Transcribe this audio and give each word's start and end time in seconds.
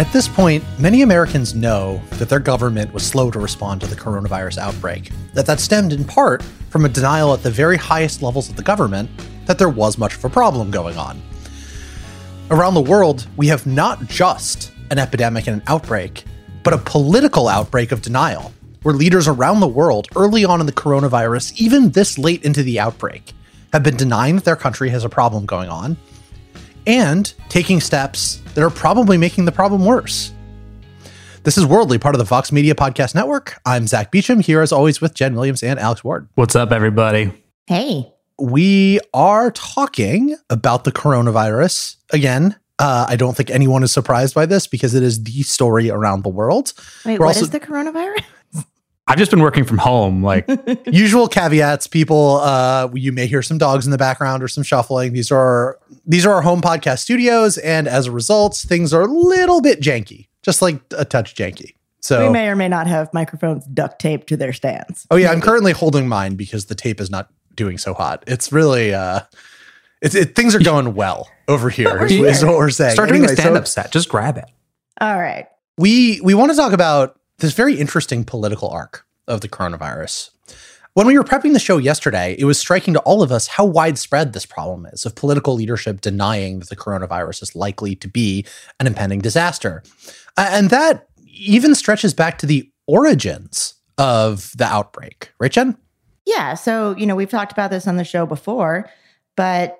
At 0.00 0.10
this 0.14 0.26
point, 0.26 0.64
many 0.78 1.02
Americans 1.02 1.54
know 1.54 2.00
that 2.12 2.30
their 2.30 2.40
government 2.40 2.94
was 2.94 3.06
slow 3.06 3.30
to 3.30 3.38
respond 3.38 3.82
to 3.82 3.86
the 3.86 3.94
coronavirus 3.94 4.56
outbreak, 4.56 5.10
that 5.34 5.44
that 5.44 5.60
stemmed 5.60 5.92
in 5.92 6.04
part 6.04 6.42
from 6.70 6.86
a 6.86 6.88
denial 6.88 7.34
at 7.34 7.42
the 7.42 7.50
very 7.50 7.76
highest 7.76 8.22
levels 8.22 8.48
of 8.48 8.56
the 8.56 8.62
government 8.62 9.10
that 9.44 9.58
there 9.58 9.68
was 9.68 9.98
much 9.98 10.16
of 10.16 10.24
a 10.24 10.30
problem 10.30 10.70
going 10.70 10.96
on. 10.96 11.20
Around 12.50 12.72
the 12.72 12.80
world, 12.80 13.26
we 13.36 13.48
have 13.48 13.66
not 13.66 14.06
just 14.06 14.72
an 14.90 14.98
epidemic 14.98 15.46
and 15.46 15.60
an 15.60 15.62
outbreak, 15.66 16.24
but 16.62 16.72
a 16.72 16.78
political 16.78 17.46
outbreak 17.46 17.92
of 17.92 18.00
denial, 18.00 18.54
where 18.82 18.94
leaders 18.94 19.28
around 19.28 19.60
the 19.60 19.68
world 19.68 20.08
early 20.16 20.46
on 20.46 20.60
in 20.60 20.66
the 20.66 20.72
coronavirus, 20.72 21.60
even 21.60 21.90
this 21.90 22.16
late 22.16 22.42
into 22.42 22.62
the 22.62 22.80
outbreak, 22.80 23.34
have 23.74 23.82
been 23.82 23.98
denying 23.98 24.36
that 24.36 24.46
their 24.46 24.56
country 24.56 24.88
has 24.88 25.04
a 25.04 25.10
problem 25.10 25.44
going 25.44 25.68
on 25.68 25.98
and 26.86 27.32
taking 27.48 27.80
steps 27.80 28.36
that 28.54 28.62
are 28.64 28.70
probably 28.70 29.16
making 29.16 29.44
the 29.44 29.52
problem 29.52 29.84
worse. 29.84 30.32
This 31.42 31.56
is 31.56 31.64
Worldly, 31.64 31.98
part 31.98 32.14
of 32.14 32.18
the 32.18 32.24
Vox 32.24 32.52
Media 32.52 32.74
Podcast 32.74 33.14
Network. 33.14 33.58
I'm 33.64 33.86
Zack 33.86 34.10
Beauchamp, 34.12 34.44
here 34.44 34.60
as 34.60 34.72
always 34.72 35.00
with 35.00 35.14
Jenn 35.14 35.34
Williams 35.34 35.62
and 35.62 35.78
Alex 35.78 36.04
Ward. 36.04 36.28
What's 36.34 36.54
up, 36.54 36.70
everybody? 36.72 37.32
Hey. 37.66 38.12
We 38.38 39.00
are 39.12 39.50
talking 39.50 40.36
about 40.48 40.84
the 40.84 40.92
coronavirus 40.92 41.96
again. 42.10 42.56
Uh, 42.78 43.04
I 43.08 43.16
don't 43.16 43.36
think 43.36 43.50
anyone 43.50 43.82
is 43.82 43.92
surprised 43.92 44.34
by 44.34 44.46
this 44.46 44.66
because 44.66 44.94
it 44.94 45.02
is 45.02 45.22
the 45.22 45.42
story 45.42 45.90
around 45.90 46.22
the 46.24 46.30
world. 46.30 46.72
Wait, 47.04 47.18
We're 47.18 47.26
what 47.26 47.36
also- 47.36 47.42
is 47.42 47.50
the 47.50 47.60
coronavirus? 47.60 48.22
I've 49.10 49.18
just 49.18 49.30
been 49.30 49.40
working 49.42 49.64
from 49.64 49.78
home. 49.78 50.22
Like, 50.22 50.48
usual 50.86 51.26
caveats 51.28 51.86
people 51.86 52.36
uh 52.42 52.88
you 52.94 53.12
may 53.12 53.26
hear 53.26 53.42
some 53.42 53.58
dogs 53.58 53.84
in 53.86 53.90
the 53.90 53.98
background 53.98 54.42
or 54.42 54.48
some 54.48 54.62
shuffling 54.64 55.12
these 55.12 55.30
are 55.32 55.78
these 56.06 56.24
are 56.24 56.32
our 56.34 56.42
home 56.42 56.60
podcast 56.60 57.00
studios 57.00 57.58
and 57.58 57.88
as 57.88 58.06
a 58.06 58.12
result 58.12 58.56
things 58.56 58.92
are 58.94 59.02
a 59.02 59.06
little 59.06 59.60
bit 59.60 59.80
janky 59.80 60.28
just 60.42 60.62
like 60.62 60.80
a 60.96 61.04
touch 61.04 61.34
janky 61.34 61.74
so 62.00 62.26
We 62.26 62.32
may 62.32 62.48
or 62.48 62.56
may 62.56 62.68
not 62.68 62.86
have 62.86 63.12
microphones 63.12 63.64
duct 63.66 63.98
taped 64.00 64.28
to 64.28 64.36
their 64.36 64.52
stands. 64.52 65.06
oh 65.10 65.16
yeah 65.16 65.30
i'm 65.30 65.40
currently 65.40 65.72
holding 65.72 66.08
mine 66.08 66.36
because 66.36 66.66
the 66.66 66.74
tape 66.74 67.00
is 67.00 67.10
not 67.10 67.30
doing 67.54 67.76
so 67.78 67.92
hot 67.94 68.22
it's 68.26 68.52
really 68.52 68.94
uh 68.94 69.20
it's 70.00 70.14
it, 70.14 70.34
things 70.34 70.54
are 70.54 70.60
going 70.60 70.94
well 70.94 71.28
over 71.48 71.68
here 71.68 72.04
is, 72.06 72.12
is 72.12 72.44
what 72.44 72.56
we're 72.56 72.70
saying 72.70 72.92
start 72.94 73.08
doing 73.08 73.20
Anyway, 73.22 73.34
a 73.34 73.36
so- 73.36 73.42
stand 73.42 73.56
up 73.56 73.66
set. 73.68 73.90
Just 73.92 74.08
grab 74.08 74.38
it. 74.38 74.46
All 75.00 75.18
right. 75.18 75.46
we 75.78 76.20
we 76.22 76.32
want 76.34 76.50
to 76.52 76.56
talk 76.56 76.72
about 76.72 77.19
this 77.40 77.54
very 77.54 77.74
interesting 77.74 78.24
political 78.24 78.68
arc 78.68 79.04
of 79.26 79.40
the 79.40 79.48
coronavirus. 79.48 80.30
When 80.94 81.06
we 81.06 81.16
were 81.16 81.24
prepping 81.24 81.52
the 81.52 81.60
show 81.60 81.78
yesterday, 81.78 82.34
it 82.38 82.44
was 82.44 82.58
striking 82.58 82.94
to 82.94 83.00
all 83.00 83.22
of 83.22 83.30
us 83.30 83.46
how 83.46 83.64
widespread 83.64 84.32
this 84.32 84.44
problem 84.44 84.86
is 84.86 85.06
of 85.06 85.14
political 85.14 85.54
leadership 85.54 86.00
denying 86.00 86.58
that 86.58 86.68
the 86.68 86.76
coronavirus 86.76 87.42
is 87.42 87.54
likely 87.54 87.94
to 87.96 88.08
be 88.08 88.44
an 88.80 88.86
impending 88.88 89.20
disaster. 89.20 89.84
And 90.36 90.70
that 90.70 91.06
even 91.26 91.74
stretches 91.74 92.12
back 92.12 92.38
to 92.38 92.46
the 92.46 92.70
origins 92.86 93.74
of 93.98 94.50
the 94.56 94.64
outbreak, 94.64 95.32
right, 95.38 95.52
Jenn? 95.52 95.76
Yeah. 96.26 96.54
So, 96.54 96.96
you 96.96 97.06
know, 97.06 97.14
we've 97.14 97.30
talked 97.30 97.52
about 97.52 97.70
this 97.70 97.86
on 97.86 97.96
the 97.96 98.04
show 98.04 98.26
before, 98.26 98.90
but 99.36 99.78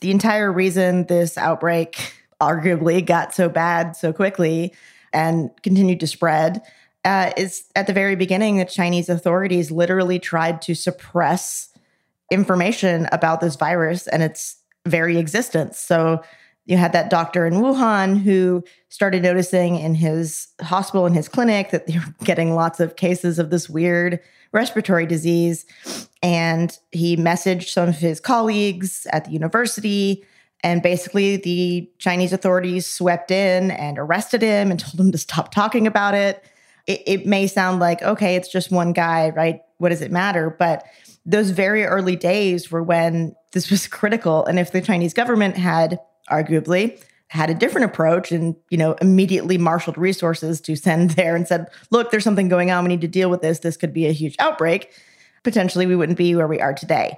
the 0.00 0.10
entire 0.10 0.52
reason 0.52 1.06
this 1.06 1.38
outbreak 1.38 2.14
arguably 2.40 3.04
got 3.04 3.34
so 3.34 3.48
bad 3.48 3.96
so 3.96 4.12
quickly 4.12 4.74
and 5.12 5.50
continued 5.62 6.00
to 6.00 6.06
spread 6.06 6.62
uh, 7.04 7.32
is 7.36 7.64
at 7.76 7.86
the 7.86 7.92
very 7.92 8.16
beginning, 8.16 8.56
the 8.58 8.64
Chinese 8.64 9.08
authorities 9.08 9.70
literally 9.70 10.18
tried 10.18 10.60
to 10.62 10.74
suppress 10.74 11.70
information 12.30 13.08
about 13.12 13.40
this 13.40 13.56
virus 13.56 14.06
and 14.06 14.22
its 14.22 14.56
very 14.86 15.16
existence. 15.16 15.78
So, 15.78 16.22
you 16.68 16.76
had 16.76 16.92
that 16.92 17.08
doctor 17.08 17.46
in 17.46 17.54
Wuhan 17.54 18.20
who 18.20 18.62
started 18.90 19.22
noticing 19.22 19.76
in 19.76 19.94
his 19.94 20.48
hospital, 20.60 21.06
in 21.06 21.14
his 21.14 21.26
clinic, 21.26 21.70
that 21.70 21.86
they 21.86 21.98
were 21.98 22.14
getting 22.24 22.54
lots 22.54 22.78
of 22.78 22.96
cases 22.96 23.38
of 23.38 23.48
this 23.48 23.70
weird 23.70 24.20
respiratory 24.52 25.06
disease. 25.06 25.64
And 26.22 26.76
he 26.92 27.16
messaged 27.16 27.70
some 27.70 27.88
of 27.88 27.96
his 27.96 28.20
colleagues 28.20 29.06
at 29.14 29.24
the 29.24 29.30
university. 29.30 30.26
And 30.64 30.82
basically, 30.82 31.36
the 31.36 31.90
Chinese 31.98 32.32
authorities 32.32 32.86
swept 32.86 33.30
in 33.30 33.70
and 33.70 33.98
arrested 33.98 34.42
him 34.42 34.70
and 34.70 34.80
told 34.80 34.98
him 34.98 35.12
to 35.12 35.18
stop 35.18 35.52
talking 35.52 35.86
about 35.86 36.14
it. 36.14 36.44
It, 36.86 37.02
it 37.06 37.26
may 37.26 37.46
sound 37.46 37.80
like, 37.80 38.02
okay, 38.02 38.36
it's 38.36 38.48
just 38.48 38.70
one 38.70 38.92
guy, 38.92 39.30
right? 39.30 39.60
What 39.78 39.90
does 39.90 40.00
it 40.00 40.10
matter? 40.10 40.54
But 40.58 40.84
those 41.24 41.50
very 41.50 41.84
early 41.84 42.16
days 42.16 42.70
were 42.70 42.82
when 42.82 43.34
this 43.52 43.70
was 43.70 43.86
critical. 43.88 44.44
And 44.46 44.58
if 44.58 44.72
the 44.72 44.80
Chinese 44.80 45.14
government 45.14 45.56
had 45.56 45.98
arguably 46.30 47.00
had 47.28 47.50
a 47.50 47.54
different 47.54 47.84
approach 47.84 48.32
and 48.32 48.56
you 48.70 48.78
know 48.78 48.94
immediately 48.94 49.58
marshaled 49.58 49.98
resources 49.98 50.60
to 50.62 50.76
send 50.76 51.10
there 51.12 51.36
and 51.36 51.46
said 51.46 51.66
look 51.90 52.10
there's 52.10 52.24
something 52.24 52.48
going 52.48 52.70
on 52.70 52.84
we 52.84 52.88
need 52.88 53.00
to 53.00 53.08
deal 53.08 53.30
with 53.30 53.42
this 53.42 53.60
this 53.60 53.76
could 53.76 53.92
be 53.92 54.06
a 54.06 54.12
huge 54.12 54.34
outbreak 54.38 54.90
potentially 55.42 55.86
we 55.86 55.96
wouldn't 55.96 56.18
be 56.18 56.34
where 56.34 56.48
we 56.48 56.60
are 56.60 56.72
today 56.72 57.16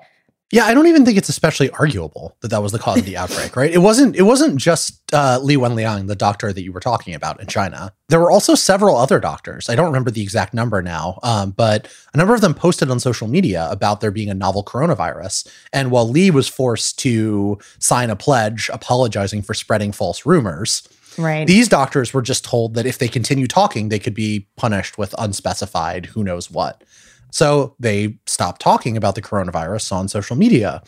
Yeah, 0.52 0.64
I 0.64 0.74
don't 0.74 0.88
even 0.88 1.04
think 1.04 1.16
it's 1.16 1.28
especially 1.28 1.70
arguable 1.70 2.36
that 2.40 2.48
that 2.48 2.60
was 2.60 2.72
the 2.72 2.78
cause 2.80 2.98
of 2.98 3.04
the 3.04 3.16
outbreak, 3.16 3.54
right? 3.54 3.70
It 3.70 3.78
wasn't. 3.78 4.16
It 4.16 4.22
wasn't 4.22 4.56
just 4.56 5.00
uh, 5.14 5.38
Li 5.40 5.56
Wenliang, 5.56 6.08
the 6.08 6.16
doctor 6.16 6.52
that 6.52 6.62
you 6.62 6.72
were 6.72 6.80
talking 6.80 7.14
about 7.14 7.40
in 7.40 7.46
China. 7.46 7.92
There 8.08 8.18
were 8.18 8.32
also 8.32 8.56
several 8.56 8.96
other 8.96 9.20
doctors. 9.20 9.68
I 9.68 9.76
don't 9.76 9.86
remember 9.86 10.10
the 10.10 10.22
exact 10.22 10.52
number 10.52 10.82
now, 10.82 11.20
um, 11.22 11.52
but 11.52 11.86
a 12.12 12.16
number 12.16 12.34
of 12.34 12.40
them 12.40 12.54
posted 12.54 12.90
on 12.90 12.98
social 12.98 13.28
media 13.28 13.68
about 13.70 14.00
there 14.00 14.10
being 14.10 14.28
a 14.28 14.34
novel 14.34 14.64
coronavirus. 14.64 15.48
And 15.72 15.92
while 15.92 16.08
Li 16.08 16.32
was 16.32 16.48
forced 16.48 16.98
to 17.00 17.58
sign 17.78 18.10
a 18.10 18.16
pledge 18.16 18.68
apologizing 18.72 19.42
for 19.42 19.54
spreading 19.54 19.92
false 19.92 20.26
rumors, 20.26 20.82
right 21.16 21.46
these 21.46 21.68
doctors 21.68 22.12
were 22.12 22.22
just 22.22 22.44
told 22.44 22.74
that 22.74 22.86
if 22.86 22.98
they 22.98 23.08
continue 23.08 23.46
talking, 23.46 23.88
they 23.88 24.00
could 24.00 24.14
be 24.14 24.48
punished 24.56 24.98
with 24.98 25.14
unspecified 25.16 26.06
who 26.06 26.24
knows 26.24 26.50
what. 26.50 26.82
So 27.30 27.74
they 27.78 28.18
stopped 28.26 28.60
talking 28.60 28.96
about 28.96 29.14
the 29.14 29.22
coronavirus 29.22 29.92
on 29.92 30.08
social 30.08 30.36
media. 30.36 30.82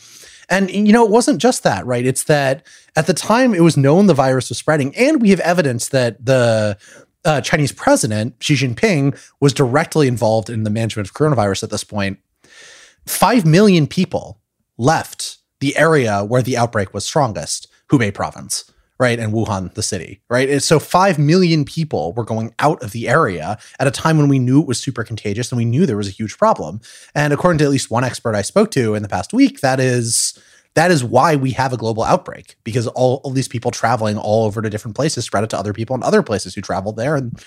And, 0.49 0.69
you 0.69 0.91
know, 0.91 1.05
it 1.05 1.11
wasn't 1.11 1.41
just 1.41 1.63
that, 1.63 1.85
right? 1.85 2.05
It's 2.05 2.25
that 2.25 2.65
at 2.95 3.07
the 3.07 3.13
time 3.13 3.53
it 3.53 3.61
was 3.61 3.77
known 3.77 4.07
the 4.07 4.13
virus 4.13 4.49
was 4.49 4.57
spreading, 4.57 4.95
and 4.95 5.21
we 5.21 5.29
have 5.29 5.39
evidence 5.39 5.89
that 5.89 6.23
the 6.23 6.77
uh, 7.25 7.41
Chinese 7.41 7.71
president, 7.71 8.35
Xi 8.41 8.55
Jinping, 8.55 9.17
was 9.39 9.53
directly 9.53 10.07
involved 10.07 10.49
in 10.49 10.63
the 10.63 10.69
management 10.69 11.07
of 11.07 11.13
coronavirus 11.13 11.63
at 11.63 11.69
this 11.69 11.83
point. 11.83 12.19
Five 13.05 13.45
million 13.45 13.87
people 13.87 14.41
left 14.77 15.37
the 15.59 15.77
area 15.77 16.23
where 16.25 16.41
the 16.41 16.57
outbreak 16.57 16.93
was 16.93 17.05
strongest, 17.05 17.67
Hubei 17.89 18.13
province 18.13 18.72
right? 18.99 19.19
And 19.19 19.33
Wuhan, 19.33 19.73
the 19.73 19.83
city, 19.83 20.21
right? 20.29 20.49
And 20.49 20.63
so 20.63 20.79
five 20.79 21.17
million 21.19 21.65
people 21.65 22.13
were 22.13 22.23
going 22.23 22.53
out 22.59 22.81
of 22.83 22.91
the 22.91 23.09
area 23.09 23.57
at 23.79 23.87
a 23.87 23.91
time 23.91 24.17
when 24.17 24.29
we 24.29 24.39
knew 24.39 24.61
it 24.61 24.67
was 24.67 24.79
super 24.79 25.03
contagious 25.03 25.51
and 25.51 25.57
we 25.57 25.65
knew 25.65 25.85
there 25.85 25.97
was 25.97 26.07
a 26.07 26.11
huge 26.11 26.37
problem. 26.37 26.79
And 27.13 27.33
according 27.33 27.57
to 27.59 27.65
at 27.65 27.71
least 27.71 27.91
one 27.91 28.03
expert 28.03 28.35
I 28.35 28.41
spoke 28.43 28.71
to 28.71 28.95
in 28.95 29.03
the 29.03 29.09
past 29.09 29.33
week, 29.33 29.61
that 29.61 29.79
is 29.79 30.39
That 30.75 30.89
is 30.89 31.03
why 31.03 31.35
we 31.35 31.51
have 31.51 31.71
a 31.71 31.77
global 31.77 32.03
outbreak 32.03 32.55
because 32.63 32.87
all, 32.87 33.21
all 33.23 33.31
these 33.31 33.47
people 33.47 33.69
traveling 33.69 34.17
all 34.17 34.45
over 34.45 34.59
to 34.61 34.69
different 34.69 34.95
places 34.95 35.23
spread 35.25 35.43
it 35.43 35.49
to 35.51 35.57
other 35.59 35.73
people 35.73 35.95
in 35.95 36.01
other 36.01 36.23
places 36.23 36.55
who 36.55 36.61
traveled 36.61 36.97
there, 36.97 37.15
and 37.15 37.39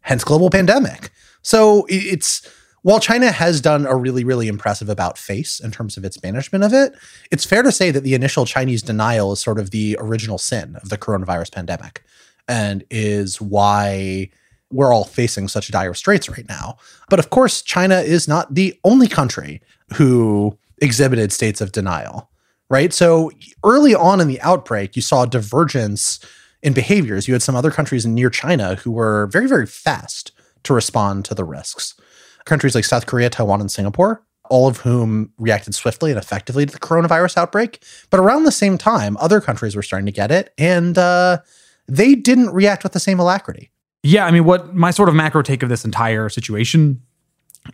hence 0.00 0.24
global 0.24 0.50
pandemic. 0.50 1.10
So 1.40 1.86
it's 1.88 2.46
while 2.86 3.00
China 3.00 3.32
has 3.32 3.60
done 3.60 3.84
a 3.84 3.96
really, 3.96 4.22
really 4.22 4.46
impressive 4.46 4.88
about 4.88 5.18
face 5.18 5.58
in 5.58 5.72
terms 5.72 5.96
of 5.96 6.04
its 6.04 6.22
management 6.22 6.62
of 6.62 6.72
it, 6.72 6.94
it's 7.32 7.44
fair 7.44 7.64
to 7.64 7.72
say 7.72 7.90
that 7.90 8.04
the 8.04 8.14
initial 8.14 8.46
Chinese 8.46 8.80
denial 8.80 9.32
is 9.32 9.40
sort 9.40 9.58
of 9.58 9.72
the 9.72 9.96
original 9.98 10.38
sin 10.38 10.76
of 10.80 10.88
the 10.88 10.96
coronavirus 10.96 11.50
pandemic 11.50 12.04
and 12.46 12.84
is 12.88 13.40
why 13.40 14.30
we're 14.70 14.92
all 14.92 15.02
facing 15.02 15.48
such 15.48 15.68
dire 15.72 15.94
straits 15.94 16.28
right 16.28 16.48
now. 16.48 16.76
But 17.10 17.18
of 17.18 17.30
course, 17.30 17.60
China 17.60 17.96
is 17.96 18.28
not 18.28 18.54
the 18.54 18.78
only 18.84 19.08
country 19.08 19.60
who 19.94 20.56
exhibited 20.80 21.32
states 21.32 21.60
of 21.60 21.72
denial, 21.72 22.30
right? 22.70 22.92
So 22.92 23.32
early 23.64 23.96
on 23.96 24.20
in 24.20 24.28
the 24.28 24.40
outbreak, 24.42 24.94
you 24.94 25.02
saw 25.02 25.24
a 25.24 25.28
divergence 25.28 26.20
in 26.62 26.72
behaviors. 26.72 27.26
You 27.26 27.34
had 27.34 27.42
some 27.42 27.56
other 27.56 27.72
countries 27.72 28.06
near 28.06 28.30
China 28.30 28.76
who 28.76 28.92
were 28.92 29.26
very, 29.32 29.48
very 29.48 29.66
fast 29.66 30.30
to 30.62 30.72
respond 30.72 31.24
to 31.24 31.34
the 31.34 31.42
risks. 31.42 31.96
Countries 32.46 32.74
like 32.74 32.84
South 32.84 33.06
Korea, 33.06 33.28
Taiwan, 33.28 33.60
and 33.60 33.70
Singapore, 33.70 34.22
all 34.48 34.66
of 34.66 34.78
whom 34.78 35.32
reacted 35.36 35.74
swiftly 35.74 36.10
and 36.10 36.18
effectively 36.18 36.64
to 36.64 36.72
the 36.72 36.78
coronavirus 36.78 37.36
outbreak. 37.36 37.82
But 38.08 38.20
around 38.20 38.44
the 38.44 38.52
same 38.52 38.78
time, 38.78 39.16
other 39.18 39.40
countries 39.40 39.76
were 39.76 39.82
starting 39.82 40.06
to 40.06 40.12
get 40.12 40.30
it, 40.30 40.54
and 40.56 40.96
uh, 40.96 41.38
they 41.86 42.14
didn't 42.14 42.50
react 42.50 42.82
with 42.82 42.92
the 42.92 43.00
same 43.00 43.20
alacrity. 43.20 43.70
Yeah, 44.02 44.24
I 44.24 44.30
mean, 44.30 44.44
what 44.44 44.74
my 44.74 44.90
sort 44.92 45.08
of 45.08 45.14
macro 45.14 45.42
take 45.42 45.62
of 45.62 45.68
this 45.68 45.84
entire 45.84 46.28
situation 46.28 47.02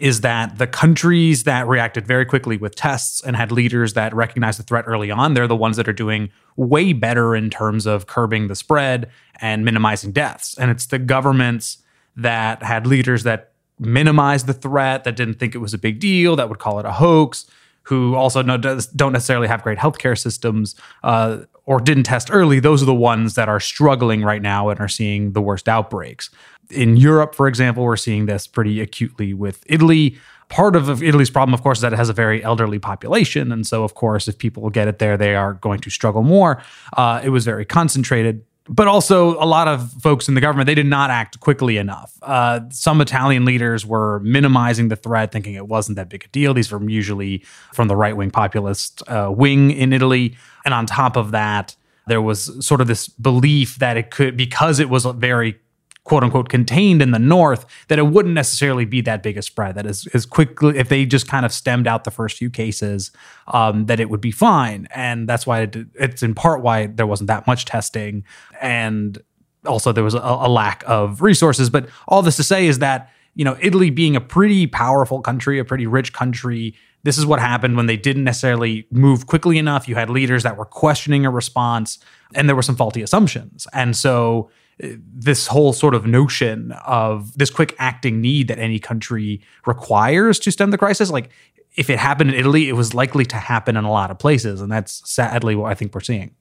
is 0.00 0.22
that 0.22 0.58
the 0.58 0.66
countries 0.66 1.44
that 1.44 1.68
reacted 1.68 2.06
very 2.06 2.25
quickly 2.25 2.56
with 2.56 2.75
tests 2.75 3.22
and 3.22 3.36
had 3.36 3.52
leaders 3.52 3.92
that 3.92 4.14
recognized 4.14 4.58
the 4.58 4.62
threat 4.62 4.84
early 4.88 5.10
on, 5.10 5.34
they're 5.34 5.46
the 5.46 5.56
ones 5.56 5.76
that 5.76 5.88
are 5.88 5.92
doing 5.92 6.30
way 6.56 6.92
better 6.92 7.36
in 7.36 7.50
terms 7.50 7.86
of 7.86 8.06
curbing 8.06 8.48
the 8.48 8.54
spread 8.54 9.10
and 9.40 9.64
minimizing 9.64 10.12
deaths. 10.12 10.56
And 10.58 10.70
it's 10.70 10.86
the 10.86 10.98
governments 10.98 11.78
that 12.16 12.62
had 12.62 12.86
leaders 12.86 13.22
that 13.25 13.51
minimized 13.84 14.46
the 14.46 14.55
threat, 14.55 15.05
that 15.05 15.17
didn't 15.17 15.34
think 15.34 15.55
it 15.55 15.58
was 15.58 15.75
a 15.75 15.79
big 15.79 15.99
deal, 15.99 16.37
that 16.37 16.49
would 16.49 16.58
call 16.58 16.79
it 16.79 16.87
a 16.87 16.93
hoax, 16.93 17.46
who 17.84 18.14
also 18.14 18.43
don't 18.43 19.12
necessarily 19.12 19.49
have 19.49 19.62
great 19.62 19.79
healthcare 19.79 20.17
systems, 20.17 20.76
uh, 21.02 21.38
or 21.64 21.81
didn't 21.81 22.05
test 22.05 22.29
early, 22.32 22.61
those 22.61 22.82
are 22.82 22.87
the 22.87 22.94
ones 22.94 23.34
that 23.34 23.49
are 23.49 23.61
struggling 23.61 24.23
right 24.23 24.43
now 24.43 24.69
and 24.69 24.81
are 24.81 24.88
seeing 24.88 25.32
the 25.32 25.40
worst 25.40 25.69
outbreaks. 25.69 26.31
In 26.70 26.96
Europe, 26.96 27.34
for 27.34 27.46
example, 27.46 27.84
we're 27.84 27.96
seeing 27.96 28.26
this 28.26 28.46
pretty 28.46 28.81
acutely 28.81 29.34
with 29.34 29.62
Italy. 29.67 30.17
Part 30.49 30.76
of 30.76 31.02
Italy's 31.02 31.31
problem, 31.31 31.55
of 31.55 31.62
course, 31.62 31.78
is 31.78 31.82
that 31.82 31.93
it 31.93 31.96
has 31.96 32.08
a 32.08 32.12
very 32.12 32.43
elderly 32.43 32.78
population. 32.78 33.52
And 33.52 33.67
so, 33.67 33.85
of 33.85 33.94
course, 33.94 34.28
if 34.28 34.38
people 34.38 34.69
get 34.70 34.88
it 34.88 34.99
there, 34.99 35.17
they 35.17 35.35
are 35.35 35.55
going 35.55 35.81
to 35.81 35.90
struggle 35.90 36.23
more. 36.23 36.62
Uh, 36.96 37.20
it 37.23 37.31
was 37.31 37.44
very 37.44 37.64
concentrated 37.64 38.44
but 38.69 38.87
also 38.87 39.43
a 39.43 39.47
lot 39.47 39.69
of 39.69 39.93
folks 40.00 40.29
in 40.29 40.35
the 40.35 40.41
government 40.41 40.67
they 40.67 40.75
did 40.75 40.87
not 40.87 41.11
act 41.11 41.41
quickly 41.41 41.76
enough. 41.76 42.17
Uh, 42.23 42.61
some 42.70 43.00
italian 43.00 43.44
leaders 43.44 43.85
were 43.85 44.20
minimizing 44.20 44.88
the 44.88 44.97
threat 44.97 45.32
thinking 45.32 45.55
it 45.55 45.69
wasn't 45.69 45.97
that 45.97 46.09
big 46.09 46.25
a 46.25 46.29
deal. 46.29 46.55
These 46.55 46.70
were 46.70 46.82
usually 46.88 47.44
from 47.73 47.88
the 47.88 47.97
right-wing 47.97 48.31
populist 48.31 49.03
uh, 49.09 49.32
wing 49.35 49.70
in 49.70 49.93
italy. 49.93 50.37
And 50.64 50.75
on 50.75 50.87
top 50.87 51.17
of 51.17 51.32
that 51.32 51.76
there 52.06 52.23
was 52.23 52.64
sort 52.64 52.81
of 52.81 52.87
this 52.87 53.09
belief 53.09 53.76
that 53.76 53.97
it 53.97 54.11
could 54.11 54.37
because 54.37 54.81
it 54.81 54.88
was 54.88 55.05
very 55.05 55.59
quote 56.04 56.25
unquote 56.25 56.49
contained 56.49 57.00
in 57.00 57.12
the 57.12 57.19
north 57.19 57.64
that 57.88 57.99
it 57.99 58.06
wouldn't 58.08 58.34
necessarily 58.34 58.84
be 58.84 59.00
that 59.02 59.22
big 59.22 59.37
a 59.37 59.43
spread. 59.43 59.75
That 59.75 59.87
is 59.87 60.06
as 60.08 60.26
quickly 60.26 60.78
if 60.78 60.88
they 60.88 61.06
just 61.06 61.28
kind 61.28 61.46
of 61.46 61.52
stemmed 61.52 61.87
out 61.87 62.04
the 62.04 62.10
first 62.10 62.38
few 62.38 62.50
cases 62.50 63.12
um, 63.49 63.87
that 63.87 64.00
it 64.00 64.10
would 64.10 64.20
be 64.20 64.32
fine. 64.32 64.88
And 64.94 65.28
that's 65.28 65.46
why 65.46 65.62
it, 65.62 65.76
it's 65.94 66.22
in 66.22 66.34
part 66.34 66.62
why 66.62 66.87
there 66.87 67.06
wasn't 67.06 67.28
that 67.28 67.46
much 67.46 67.64
testing. 67.64 68.25
And 68.60 69.19
also 69.66 69.93
there 69.93 70.04
was 70.04 70.14
a, 70.14 70.19
a 70.19 70.49
lack 70.49 70.82
of 70.87 71.22
resources. 71.22 71.70
But 71.70 71.88
all 72.08 72.22
this 72.22 72.37
to 72.37 72.44
say 72.44 72.66
is 72.66 72.81
that 72.81 73.10
you 73.34 73.46
know 73.46 73.56
italy 73.62 73.88
being 73.88 74.14
a 74.14 74.20
pretty 74.20 74.66
powerful 74.66 75.22
country 75.22 75.58
a 75.58 75.64
pretty 75.64 75.87
rich 75.87 76.12
country 76.12 76.75
this 77.04 77.19
is 77.19 77.26
what 77.26 77.40
happened 77.40 77.76
when 77.76 77.87
they 77.87 77.96
didn't 77.96 78.25
necessarily 78.25 78.87
move 78.90 79.26
quickly 79.26 79.58
enough. 79.58 79.88
You 79.88 79.96
had 79.96 80.08
leaders 80.08 80.44
that 80.44 80.56
were 80.56 80.64
questioning 80.64 81.26
a 81.26 81.31
response 81.31 81.99
and 82.34 82.49
there 82.49 82.56
were 82.56 82.62
some 82.62 82.76
faulty 82.76 83.02
assumptions. 83.02 83.66
And 83.72 83.96
so 83.96 84.50
this 84.78 85.46
whole 85.46 85.72
sort 85.72 85.94
of 85.94 86.06
notion 86.06 86.72
of 86.84 87.36
this 87.36 87.50
quick 87.50 87.74
acting 87.78 88.20
need 88.20 88.48
that 88.48 88.58
any 88.58 88.78
country 88.78 89.40
requires 89.66 90.38
to 90.38 90.50
stem 90.50 90.70
the 90.70 90.78
crisis 90.78 91.10
like 91.10 91.30
if 91.76 91.88
it 91.88 91.98
happened 91.98 92.30
in 92.30 92.36
Italy 92.36 92.69
it 92.69 92.74
was 92.74 92.94
likely 92.94 93.24
to 93.24 93.36
happen 93.36 93.76
in 93.76 93.84
a 93.84 93.90
lot 93.90 94.10
of 94.10 94.19
places 94.19 94.60
and 94.60 94.70
that's 94.70 95.02
sadly 95.10 95.54
what 95.54 95.70
I 95.70 95.74
think 95.74 95.94
we're 95.94 96.00
seeing 96.00 96.34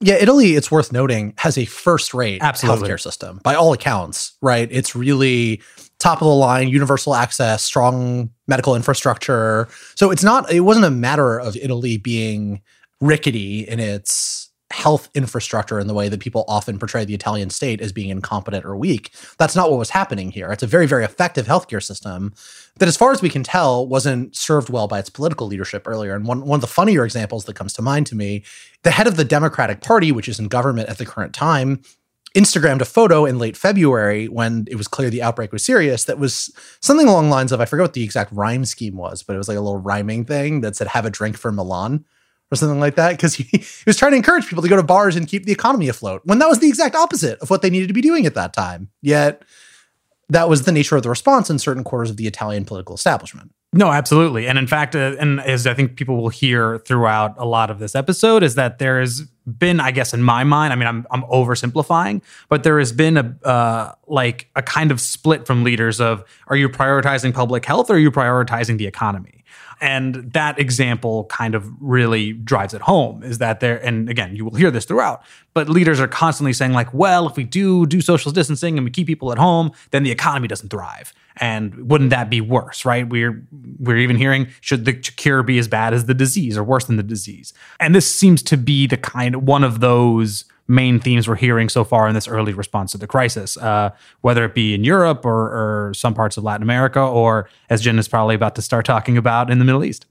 yeah, 0.00 0.16
Italy, 0.16 0.54
it's 0.56 0.70
worth 0.70 0.92
noting, 0.92 1.32
has 1.38 1.56
a 1.56 1.64
first 1.64 2.12
rate 2.12 2.42
healthcare 2.42 3.00
system 3.00 3.40
by 3.42 3.54
all 3.54 3.72
accounts, 3.72 4.36
right? 4.42 4.68
It's 4.70 4.94
really 4.94 5.62
top 5.98 6.20
of 6.20 6.26
the 6.26 6.34
line, 6.34 6.68
universal 6.68 7.14
access, 7.14 7.64
strong 7.64 8.30
medical 8.46 8.76
infrastructure. 8.76 9.68
So 9.94 10.10
it's 10.10 10.22
not, 10.22 10.52
it 10.52 10.60
wasn't 10.60 10.84
a 10.84 10.90
matter 10.90 11.40
of 11.40 11.56
Italy 11.56 11.96
being 11.96 12.60
rickety 13.00 13.60
in 13.60 13.80
its 13.80 14.45
health 14.72 15.08
infrastructure 15.14 15.78
in 15.78 15.86
the 15.86 15.94
way 15.94 16.08
that 16.08 16.20
people 16.20 16.44
often 16.48 16.78
portray 16.78 17.04
the 17.04 17.14
Italian 17.14 17.50
state 17.50 17.80
as 17.80 17.92
being 17.92 18.10
incompetent 18.10 18.64
or 18.64 18.76
weak. 18.76 19.12
That's 19.38 19.54
not 19.54 19.70
what 19.70 19.78
was 19.78 19.90
happening 19.90 20.32
here. 20.32 20.50
It's 20.50 20.62
a 20.62 20.66
very, 20.66 20.86
very 20.86 21.04
effective 21.04 21.46
healthcare 21.46 21.82
system 21.82 22.34
that, 22.78 22.88
as 22.88 22.96
far 22.96 23.12
as 23.12 23.22
we 23.22 23.30
can 23.30 23.44
tell, 23.44 23.86
wasn't 23.86 24.34
served 24.34 24.68
well 24.68 24.88
by 24.88 24.98
its 24.98 25.10
political 25.10 25.46
leadership 25.46 25.86
earlier. 25.86 26.14
And 26.14 26.26
one, 26.26 26.44
one 26.44 26.56
of 26.56 26.62
the 26.62 26.66
funnier 26.66 27.04
examples 27.04 27.44
that 27.44 27.54
comes 27.54 27.72
to 27.74 27.82
mind 27.82 28.06
to 28.08 28.16
me 28.16 28.42
the 28.82 28.90
head 28.90 29.06
of 29.06 29.16
the 29.16 29.24
Democratic 29.24 29.80
Party, 29.80 30.10
which 30.10 30.28
is 30.28 30.38
in 30.38 30.48
government 30.48 30.88
at 30.88 30.98
the 30.98 31.06
current 31.06 31.32
time, 31.32 31.82
Instagrammed 32.34 32.82
a 32.82 32.84
photo 32.84 33.24
in 33.24 33.38
late 33.38 33.56
February 33.56 34.28
when 34.28 34.66
it 34.70 34.74
was 34.74 34.88
clear 34.88 35.08
the 35.08 35.22
outbreak 35.22 35.52
was 35.52 35.64
serious 35.64 36.04
that 36.04 36.18
was 36.18 36.52
something 36.80 37.08
along 37.08 37.26
the 37.26 37.30
lines 37.30 37.50
of 37.50 37.60
I 37.60 37.64
forget 37.64 37.84
what 37.84 37.94
the 37.94 38.04
exact 38.04 38.30
rhyme 38.32 38.64
scheme 38.66 38.96
was, 38.96 39.22
but 39.22 39.34
it 39.34 39.38
was 39.38 39.48
like 39.48 39.56
a 39.56 39.60
little 39.60 39.78
rhyming 39.78 40.24
thing 40.26 40.60
that 40.60 40.76
said, 40.76 40.88
Have 40.88 41.06
a 41.06 41.10
drink 41.10 41.38
for 41.38 41.50
Milan 41.50 42.04
or 42.52 42.56
something 42.56 42.80
like 42.80 42.94
that 42.94 43.12
because 43.12 43.34
he, 43.34 43.44
he, 43.50 43.64
was 43.86 43.96
trying 43.96 44.12
to 44.12 44.16
encourage 44.16 44.46
people 44.46 44.62
to 44.62 44.68
go 44.68 44.76
to 44.76 44.82
bars 44.82 45.16
and 45.16 45.28
keep 45.28 45.44
the 45.44 45.52
economy 45.52 45.88
afloat 45.88 46.22
when 46.24 46.38
that 46.38 46.48
was 46.48 46.60
the 46.60 46.68
exact 46.68 46.94
opposite 46.94 47.38
of 47.40 47.50
what 47.50 47.62
they 47.62 47.70
needed 47.70 47.88
to 47.88 47.94
be 47.94 48.02
doing 48.02 48.26
at 48.26 48.34
that 48.34 48.52
time. 48.52 48.88
Yet 49.02 49.42
that 50.28 50.48
was 50.48 50.62
the 50.62 50.72
nature 50.72 50.96
of 50.96 51.02
the 51.02 51.08
response 51.08 51.50
in 51.50 51.58
certain 51.58 51.84
quarters 51.84 52.10
of 52.10 52.16
the 52.16 52.26
Italian 52.26 52.64
political 52.64 52.94
establishment. 52.94 53.52
No, 53.72 53.92
absolutely. 53.92 54.48
And 54.48 54.58
in 54.58 54.66
fact, 54.66 54.96
uh, 54.96 55.16
and 55.18 55.40
as 55.40 55.66
I 55.66 55.74
think 55.74 55.96
people 55.96 56.16
will 56.16 56.30
hear 56.30 56.78
throughout 56.78 57.34
a 57.36 57.44
lot 57.44 57.70
of 57.70 57.78
this 57.78 57.94
episode, 57.94 58.42
is 58.42 58.54
that 58.54 58.78
there 58.78 59.00
has 59.00 59.22
been, 59.46 59.80
I 59.80 59.90
guess, 59.90 60.14
in 60.14 60.22
my 60.22 60.44
mind, 60.44 60.72
I 60.72 60.76
mean, 60.76 60.88
I'm, 60.88 61.06
I'm 61.10 61.22
oversimplifying, 61.24 62.22
but 62.48 62.62
there 62.62 62.78
has 62.78 62.92
been 62.92 63.16
a, 63.16 63.46
uh, 63.46 63.92
like 64.06 64.50
a 64.56 64.62
kind 64.62 64.90
of 64.90 65.00
split 65.00 65.46
from 65.46 65.62
leaders 65.62 66.00
of, 66.00 66.24
are 66.46 66.56
you 66.56 66.68
prioritizing 66.68 67.34
public 67.34 67.64
health 67.64 67.90
or 67.90 67.94
are 67.94 67.98
you 67.98 68.10
prioritizing 68.10 68.78
the 68.78 68.86
economy? 68.86 69.44
And 69.80 70.32
that 70.32 70.58
example 70.58 71.24
kind 71.24 71.54
of 71.54 71.70
really 71.80 72.32
drives 72.32 72.72
it 72.72 72.80
home 72.80 73.22
is 73.22 73.38
that 73.38 73.60
there, 73.60 73.84
and 73.84 74.08
again, 74.08 74.34
you 74.34 74.44
will 74.44 74.54
hear 74.54 74.70
this 74.70 74.86
throughout, 74.86 75.22
but 75.52 75.68
leaders 75.68 76.00
are 76.00 76.08
constantly 76.08 76.52
saying, 76.52 76.72
like, 76.72 76.92
well, 76.94 77.26
if 77.26 77.36
we 77.36 77.44
do 77.44 77.86
do 77.86 78.00
social 78.00 78.32
distancing 78.32 78.78
and 78.78 78.84
we 78.84 78.90
keep 78.90 79.06
people 79.06 79.32
at 79.32 79.38
home, 79.38 79.72
then 79.90 80.02
the 80.02 80.10
economy 80.10 80.48
doesn't 80.48 80.70
thrive. 80.70 81.12
And 81.38 81.90
wouldn't 81.90 82.10
that 82.10 82.30
be 82.30 82.40
worse, 82.40 82.84
right? 82.84 83.06
We're 83.06 83.46
we're 83.78 83.98
even 83.98 84.16
hearing 84.16 84.48
should 84.62 84.86
the 84.86 84.94
cure 84.94 85.42
be 85.42 85.58
as 85.58 85.68
bad 85.68 85.92
as 85.92 86.06
the 86.06 86.14
disease 86.14 86.56
or 86.56 86.64
worse 86.64 86.86
than 86.86 86.96
the 86.96 87.02
disease? 87.02 87.52
And 87.78 87.94
this 87.94 88.10
seems 88.10 88.42
to 88.44 88.56
be 88.56 88.86
the 88.86 88.96
kind 88.96 89.46
one 89.46 89.62
of 89.62 89.80
those 89.80 90.44
main 90.68 90.98
themes 90.98 91.28
we're 91.28 91.36
hearing 91.36 91.68
so 91.68 91.84
far 91.84 92.08
in 92.08 92.14
this 92.14 92.28
early 92.28 92.52
response 92.52 92.92
to 92.92 92.98
the 92.98 93.06
crisis, 93.06 93.56
uh, 93.56 93.90
whether 94.20 94.44
it 94.44 94.54
be 94.54 94.74
in 94.74 94.84
Europe 94.84 95.24
or, 95.24 95.88
or 95.88 95.94
some 95.94 96.14
parts 96.14 96.36
of 96.36 96.44
Latin 96.44 96.62
America, 96.62 97.00
or 97.00 97.48
as 97.70 97.80
Jenn 97.80 97.98
is 97.98 98.08
probably 98.08 98.34
about 98.34 98.54
to 98.56 98.62
start 98.62 98.84
talking 98.84 99.16
about 99.16 99.50
in 99.50 99.58
the 99.58 99.64
Middle 99.64 99.84
East. 99.84 100.06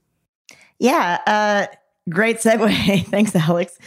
Yeah, 0.78 1.20
uh, 1.26 1.66
great 2.08 2.38
segue. 2.38 3.04
Thanks, 3.06 3.34
Alex. 3.34 3.78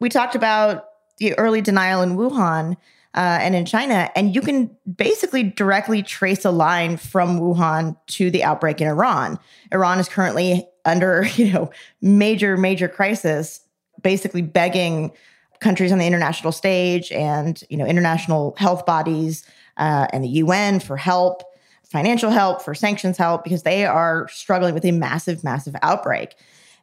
We 0.00 0.08
talked 0.08 0.34
about 0.34 0.86
the 1.18 1.36
early 1.38 1.60
denial 1.60 2.02
in 2.02 2.16
Wuhan. 2.16 2.76
Uh, 3.16 3.38
and 3.40 3.54
in 3.54 3.64
China. 3.64 4.10
And 4.16 4.34
you 4.34 4.40
can 4.40 4.76
basically 4.92 5.44
directly 5.44 6.02
trace 6.02 6.44
a 6.44 6.50
line 6.50 6.96
from 6.96 7.38
Wuhan 7.38 7.96
to 8.08 8.28
the 8.28 8.42
outbreak 8.42 8.80
in 8.80 8.88
Iran. 8.88 9.38
Iran 9.70 10.00
is 10.00 10.08
currently 10.08 10.66
under, 10.84 11.24
you 11.36 11.52
know, 11.52 11.70
major, 12.02 12.56
major 12.56 12.88
crisis, 12.88 13.60
basically 14.02 14.42
begging 14.42 15.12
countries 15.64 15.90
on 15.90 15.98
the 15.98 16.06
international 16.06 16.52
stage 16.52 17.10
and 17.10 17.64
you 17.70 17.76
know 17.76 17.86
international 17.86 18.54
health 18.58 18.84
bodies 18.84 19.44
uh, 19.78 20.06
and 20.12 20.22
the 20.22 20.28
UN 20.28 20.78
for 20.78 20.96
help, 20.96 21.42
financial 21.82 22.30
help, 22.30 22.62
for 22.62 22.74
sanctions 22.74 23.16
help, 23.16 23.42
because 23.42 23.64
they 23.64 23.84
are 23.84 24.28
struggling 24.28 24.74
with 24.74 24.84
a 24.84 24.92
massive, 24.92 25.42
massive 25.42 25.74
outbreak. 25.82 26.36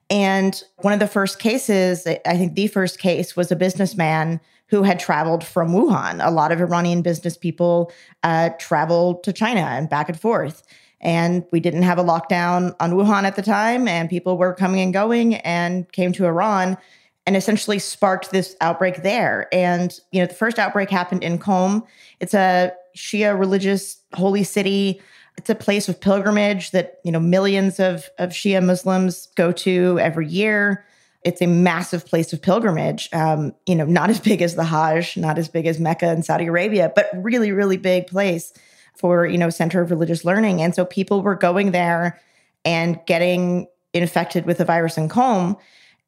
And 0.10 0.62
one 0.78 0.94
of 0.94 1.00
the 1.00 1.08
first 1.08 1.40
cases, 1.40 2.06
I 2.06 2.36
think 2.36 2.56
the 2.56 2.68
first 2.68 3.00
case, 3.00 3.36
was 3.38 3.50
a 3.52 3.56
businessman 3.56 4.42
who 4.68 4.84
had 4.84 5.00
traveled 5.00 5.44
from 5.44 5.72
Wuhan. 5.72 6.26
A 6.26 6.32
lot 6.32 6.52
of 6.52 6.60
Iranian 6.60 7.02
business 7.02 7.38
people 7.38 7.92
uh, 8.24 8.50
travel 8.60 9.16
to 9.24 9.32
China 9.32 9.62
and 9.62 9.90
back 9.90 10.10
and 10.10 10.20
forth. 10.20 10.64
And 11.00 11.46
we 11.52 11.60
didn't 11.60 11.84
have 11.84 11.98
a 11.98 12.04
lockdown 12.04 12.76
on 12.80 12.92
Wuhan 12.92 13.24
at 13.24 13.36
the 13.36 13.42
time, 13.42 13.88
and 13.88 14.10
people 14.10 14.38
were 14.38 14.54
coming 14.54 14.82
and 14.82 14.94
going 14.94 15.36
and 15.36 15.90
came 15.92 16.12
to 16.14 16.26
Iran 16.26 16.78
and 17.26 17.38
essentially 17.38 17.80
sparked 17.80 18.32
this 18.32 18.56
outbreak 18.62 19.04
there. 19.04 19.48
And, 19.54 19.98
you 20.12 20.20
know, 20.20 20.26
the 20.26 20.34
first 20.34 20.58
outbreak 20.58 20.90
happened 20.90 21.24
in 21.24 21.38
Qom. 21.38 21.86
It's 22.20 22.34
a 22.34 22.74
Shia 22.96 23.38
religious 23.38 24.00
holy 24.14 24.44
city. 24.44 25.02
It's 25.38 25.50
a 25.50 25.56
place 25.56 25.88
of 25.88 26.02
pilgrimage 26.02 26.72
that, 26.72 27.00
you 27.04 27.12
know, 27.12 27.20
millions 27.20 27.80
of, 27.80 28.10
of 28.18 28.32
Shia 28.32 28.64
Muslims 28.64 29.28
go 29.36 29.52
to 29.52 30.00
every 30.00 30.28
year. 30.28 30.84
It's 31.24 31.42
a 31.42 31.48
massive 31.48 32.06
place 32.06 32.34
of 32.34 32.42
pilgrimage. 32.42 33.08
Um, 33.14 33.54
you 33.68 33.76
know, 33.76 33.86
not 33.86 34.10
as 34.10 34.20
big 34.20 34.42
as 34.42 34.56
the 34.56 34.64
Hajj, 34.64 35.18
not 35.18 35.38
as 35.38 35.48
big 35.48 35.68
as 35.68 35.80
Mecca 35.80 36.08
and 36.08 36.26
Saudi 36.26 36.48
Arabia, 36.48 36.92
but 36.96 37.10
really, 37.14 37.52
really 37.52 37.78
big 37.78 38.08
place 38.08 38.52
for, 38.96 39.26
you 39.26 39.38
know, 39.38 39.50
center 39.50 39.82
of 39.82 39.92
religious 39.92 40.26
learning. 40.26 40.62
And 40.62 40.74
so 40.74 40.86
people 40.86 41.22
were 41.22 41.36
going 41.36 41.72
there 41.72 42.20
and 42.66 43.00
getting 43.06 43.68
infected 43.94 44.46
with 44.46 44.58
the 44.58 44.66
virus 44.66 44.98
in 44.98 45.10
Qom. 45.10 45.58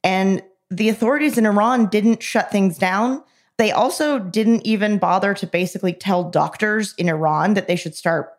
And 0.03 0.41
the 0.77 0.89
authorities 0.89 1.37
in 1.37 1.45
Iran 1.45 1.87
didn't 1.87 2.23
shut 2.23 2.51
things 2.51 2.77
down. 2.77 3.23
They 3.57 3.71
also 3.71 4.17
didn't 4.17 4.65
even 4.65 4.97
bother 4.97 5.33
to 5.35 5.47
basically 5.47 5.93
tell 5.93 6.29
doctors 6.29 6.95
in 6.97 7.07
Iran 7.07 7.53
that 7.53 7.67
they 7.67 7.75
should 7.75 7.95
start 7.95 8.33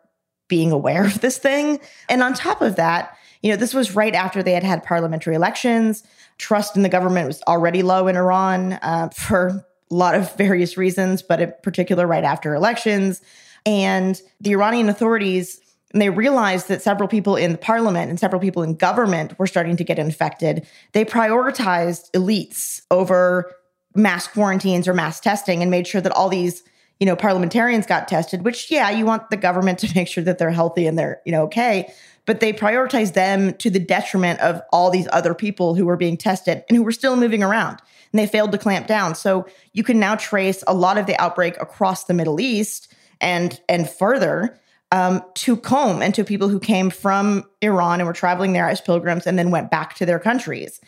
being 0.47 0.71
aware 0.71 1.05
of 1.05 1.21
this 1.21 1.37
thing. 1.37 1.79
And 2.09 2.21
on 2.21 2.33
top 2.33 2.61
of 2.61 2.75
that, 2.75 3.17
you 3.41 3.51
know, 3.51 3.57
this 3.57 3.73
was 3.73 3.95
right 3.95 4.13
after 4.13 4.43
they 4.43 4.53
had 4.53 4.63
had 4.63 4.83
parliamentary 4.83 5.35
elections. 5.35 6.03
Trust 6.37 6.75
in 6.75 6.83
the 6.83 6.89
government 6.89 7.27
was 7.27 7.41
already 7.43 7.83
low 7.83 8.07
in 8.07 8.17
Iran 8.17 8.73
uh, 8.73 9.09
for 9.09 9.47
a 9.47 9.93
lot 9.93 10.15
of 10.15 10.35
various 10.35 10.77
reasons, 10.77 11.21
but 11.21 11.39
in 11.39 11.53
particular, 11.63 12.05
right 12.05 12.23
after 12.23 12.53
elections. 12.53 13.21
And 13.65 14.19
the 14.41 14.51
Iranian 14.51 14.89
authorities 14.89 15.61
and 15.95 16.01
they 16.01 16.09
realized 16.09 16.67
that 16.67 16.81
several 16.81 17.07
people 17.07 17.37
in 17.37 17.53
the 17.53 17.57
parliament 17.57 18.09
and 18.09 18.19
several 18.19 18.41
people 18.41 18.63
in 18.63 18.75
government 18.75 19.39
were 19.39 19.47
starting 19.47 19.77
to 19.77 19.83
get 19.85 19.97
infected. 19.97 20.67
They 20.91 21.05
prioritized 21.05 22.11
elites 22.11 22.81
over 22.91 23.55
mass 23.95 24.27
quarantines 24.27 24.89
or 24.89 24.93
mass 24.93 25.21
testing 25.21 25.61
and 25.61 25.71
made 25.71 25.87
sure 25.87 26.01
that 26.01 26.11
all 26.11 26.27
these 26.27 26.63
you 26.99 27.05
know 27.05 27.15
parliamentarians 27.15 27.85
got 27.85 28.09
tested 28.09 28.43
which 28.43 28.69
yeah 28.69 28.89
you 28.89 29.05
want 29.05 29.29
the 29.29 29.37
government 29.37 29.79
to 29.79 29.91
make 29.95 30.09
sure 30.09 30.23
that 30.25 30.37
they're 30.37 30.51
healthy 30.51 30.85
and 30.85 30.99
they're 30.99 31.21
you 31.25 31.31
know 31.31 31.43
okay. 31.43 31.89
But 32.25 32.41
they 32.41 32.51
prioritized 32.51 33.13
them 33.13 33.53
to 33.53 33.69
the 33.69 33.79
detriment 33.79 34.41
of 34.41 34.61
all 34.73 34.89
these 34.89 35.07
other 35.13 35.33
people 35.33 35.75
who 35.75 35.85
were 35.85 35.95
being 35.95 36.17
tested 36.17 36.65
and 36.67 36.75
who 36.75 36.83
were 36.83 36.91
still 36.91 37.15
moving 37.15 37.41
around. 37.41 37.79
And 38.11 38.19
they 38.19 38.27
failed 38.27 38.51
to 38.51 38.57
clamp 38.57 38.87
down. 38.87 39.15
So 39.15 39.45
you 39.71 39.83
can 39.83 39.99
now 39.99 40.15
trace 40.15 40.61
a 40.67 40.73
lot 40.73 40.97
of 40.97 41.05
the 41.05 41.17
outbreak 41.21 41.55
across 41.61 42.03
the 42.03 42.13
middle 42.13 42.41
east 42.41 42.93
and 43.21 43.61
and 43.69 43.89
further 43.89 44.59
um, 44.91 45.21
to 45.35 45.57
Qom 45.57 46.03
and 46.03 46.13
to 46.15 46.23
people 46.23 46.49
who 46.49 46.59
came 46.59 46.89
from 46.89 47.43
Iran 47.61 47.99
and 47.99 48.07
were 48.07 48.13
traveling 48.13 48.53
there 48.53 48.69
as 48.69 48.81
pilgrims 48.81 49.25
and 49.27 49.37
then 49.37 49.51
went 49.51 49.71
back 49.71 49.95
to 49.95 50.05
their 50.05 50.19
countries. 50.19 50.79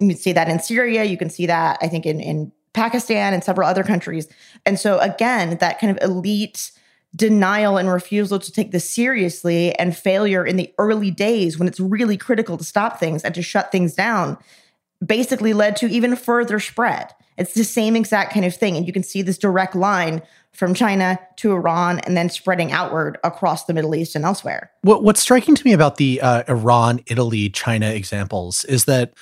You 0.00 0.08
can 0.08 0.16
see 0.16 0.32
that 0.32 0.48
in 0.48 0.60
Syria. 0.60 1.04
You 1.04 1.16
can 1.16 1.30
see 1.30 1.46
that, 1.46 1.78
I 1.80 1.88
think, 1.88 2.06
in, 2.06 2.20
in 2.20 2.52
Pakistan 2.74 3.32
and 3.32 3.42
several 3.42 3.68
other 3.68 3.82
countries. 3.82 4.28
And 4.66 4.78
so, 4.78 4.98
again, 4.98 5.56
that 5.58 5.80
kind 5.80 5.90
of 5.90 6.02
elite 6.02 6.70
denial 7.14 7.78
and 7.78 7.90
refusal 7.90 8.38
to 8.38 8.52
take 8.52 8.72
this 8.72 8.88
seriously 8.88 9.74
and 9.78 9.96
failure 9.96 10.44
in 10.44 10.56
the 10.56 10.72
early 10.78 11.10
days 11.10 11.58
when 11.58 11.66
it's 11.66 11.80
really 11.80 12.18
critical 12.18 12.58
to 12.58 12.64
stop 12.64 13.00
things 13.00 13.24
and 13.24 13.34
to 13.34 13.42
shut 13.42 13.72
things 13.72 13.94
down 13.94 14.36
basically 15.04 15.52
led 15.52 15.76
to 15.76 15.86
even 15.86 16.16
further 16.16 16.58
spread. 16.60 17.12
It's 17.36 17.54
the 17.54 17.64
same 17.64 17.96
exact 17.96 18.32
kind 18.32 18.46
of 18.46 18.54
thing. 18.54 18.76
And 18.76 18.86
you 18.86 18.92
can 18.92 19.02
see 19.02 19.22
this 19.22 19.38
direct 19.38 19.74
line 19.74 20.22
from 20.56 20.74
China 20.74 21.18
to 21.36 21.52
Iran 21.52 22.00
and 22.00 22.16
then 22.16 22.28
spreading 22.28 22.72
outward 22.72 23.18
across 23.22 23.64
the 23.64 23.74
Middle 23.74 23.94
East 23.94 24.16
and 24.16 24.24
elsewhere. 24.24 24.70
What, 24.82 25.02
what's 25.02 25.20
striking 25.20 25.54
to 25.54 25.64
me 25.64 25.72
about 25.72 25.96
the 25.96 26.20
uh, 26.20 26.44
Iran, 26.48 27.00
Italy, 27.06 27.50
China 27.50 27.90
examples 27.90 28.64
is 28.64 28.86
that 28.86 29.12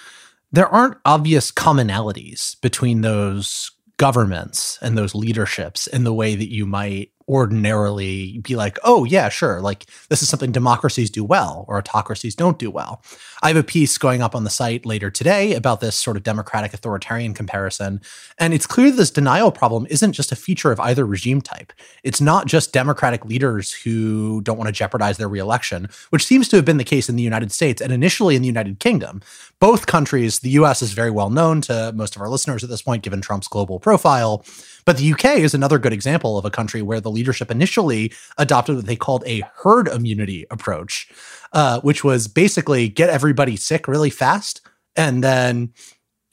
there 0.53 0.69
aren't 0.69 0.97
obvious 1.05 1.51
commonalities 1.51 2.61
between 2.61 3.01
those 3.01 3.73
governments 3.97 4.79
and 4.81 4.97
those 4.97 5.15
leaderships 5.15 5.87
in 5.87 6.05
the 6.05 6.15
way 6.15 6.35
that 6.35 6.51
you 6.51 6.67
might 6.67 7.11
ordinarily 7.29 8.39
be 8.39 8.57
like, 8.57 8.79
oh, 8.85 9.05
yeah, 9.05 9.29
sure. 9.29 9.61
Like 9.61 9.87
this 10.09 10.23
is 10.23 10.29
something 10.29 10.53
democracies 10.53 11.11
do 11.11 11.25
well 11.25 11.65
or 11.69 11.79
autocracies 11.79 12.35
don't 12.35 12.59
do 12.59 12.71
well. 12.71 13.03
I 13.43 13.49
have 13.49 13.57
a 13.57 13.63
piece 13.63 13.99
going 13.99 14.23
up 14.23 14.35
on 14.35 14.45
the 14.45 14.51
site 14.51 14.87
later 14.87 15.11
today 15.11 15.55
about 15.55 15.81
this 15.81 15.97
sort 15.97 16.17
of 16.17 16.23
democratic 16.23 16.75
authoritarian 16.75 17.35
comparison. 17.35 18.01
And 18.39 18.55
it's 18.55 18.67
clear 18.67 18.91
this 18.91 19.11
denial 19.11 19.53
problem 19.53 19.87
isn't 19.91 20.13
just 20.13 20.33
a 20.33 20.37
feature 20.37 20.73
of 20.73 20.81
either 20.81 21.07
regime 21.07 21.41
type. 21.41 21.73
It's 22.03 22.21
not 22.21 22.47
just 22.47 22.73
democratic 22.73 23.25
leaders 23.25 23.73
who 23.73 24.41
don't 24.43 24.59
want 24.59 24.69
to 24.69 24.73
jeopardize 24.73 25.19
their 25.19 25.29
reelection, 25.29 25.89
which 26.11 26.25
seems 26.25 26.49
to 26.49 26.57
have 26.57 26.65
been 26.65 26.79
the 26.79 26.85
case 26.85 27.09
in 27.09 27.17
the 27.17 27.23
United 27.23 27.53
States 27.53 27.81
and 27.81 27.93
initially 27.93 28.37
in 28.37 28.43
the 28.43 28.49
United 28.49 28.81
Kingdom. 28.81 29.23
Both 29.61 29.87
countries, 29.87 30.41
the 30.41 30.51
US 30.51 30.83
is 30.83 30.93
very 30.93 31.11
well 31.11 31.31
known 31.31 31.61
to 31.63 31.93
most 31.95 32.17
of 32.17 32.23
our 32.23 32.29
listeners 32.29 32.65
at 32.65 32.71
this 32.71 32.83
point, 32.83 33.03
given 33.03 33.21
Trump's 33.21 33.49
global 33.49 33.79
profile. 33.79 34.45
But 34.85 34.99
the 34.99 35.13
UK 35.13 35.39
is 35.39 35.55
another 35.55 35.79
good 35.79 35.93
example 35.93 36.37
of 36.37 36.45
a 36.45 36.51
country 36.51 36.83
where 36.83 37.01
the 37.01 37.11
leadership 37.11 37.51
initially 37.51 38.13
adopted 38.39 38.77
what 38.77 38.87
they 38.87 38.97
called 38.97 39.25
a 39.27 39.43
herd 39.57 39.89
immunity 39.89 40.47
approach, 40.51 41.11
uh, 41.53 41.81
which 41.81 42.05
was 42.05 42.29
basically 42.29 42.89
get 42.89 43.11
everybody 43.11 43.57
sick 43.57 43.89
really 43.89 44.11
fast 44.11 44.61
and 44.97 45.25
then 45.25 45.73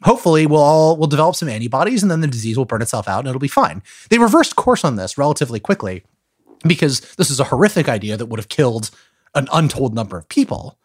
hopefully 0.03 0.45
we'll 0.45 0.61
all 0.61 0.97
we'll 0.97 1.07
develop 1.07 1.35
some 1.35 1.49
antibodies 1.49 2.01
and 2.01 2.11
then 2.11 2.21
the 2.21 2.27
disease 2.27 2.57
will 2.57 2.65
burn 2.65 2.81
itself 2.81 3.07
out 3.07 3.19
and 3.19 3.27
it'll 3.27 3.39
be 3.39 3.47
fine. 3.47 3.81
They 4.09 4.17
reversed 4.17 4.55
course 4.55 4.83
on 4.83 4.95
this 4.95 5.17
relatively 5.17 5.59
quickly 5.59 6.03
because 6.63 7.01
this 7.15 7.29
is 7.29 7.39
a 7.39 7.45
horrific 7.45 7.89
idea 7.89 8.17
that 8.17 8.27
would 8.27 8.39
have 8.39 8.49
killed 8.49 8.91
an 9.33 9.47
untold 9.51 9.95
number 9.95 10.17
of 10.17 10.27
people. 10.29 10.77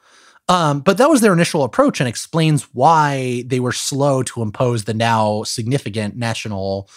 Um, 0.49 0.81
but 0.81 0.97
that 0.99 1.11
was 1.11 1.21
their 1.21 1.33
initial 1.33 1.65
approach 1.65 2.01
and 2.01 2.09
explains 2.09 2.63
why 2.73 3.43
they 3.47 3.59
were 3.59 3.73
slow 3.73 4.23
to 4.23 4.43
impose 4.43 4.85
the 4.85 4.95
now 4.95 5.43
significant 5.43 6.17
national 6.17 6.89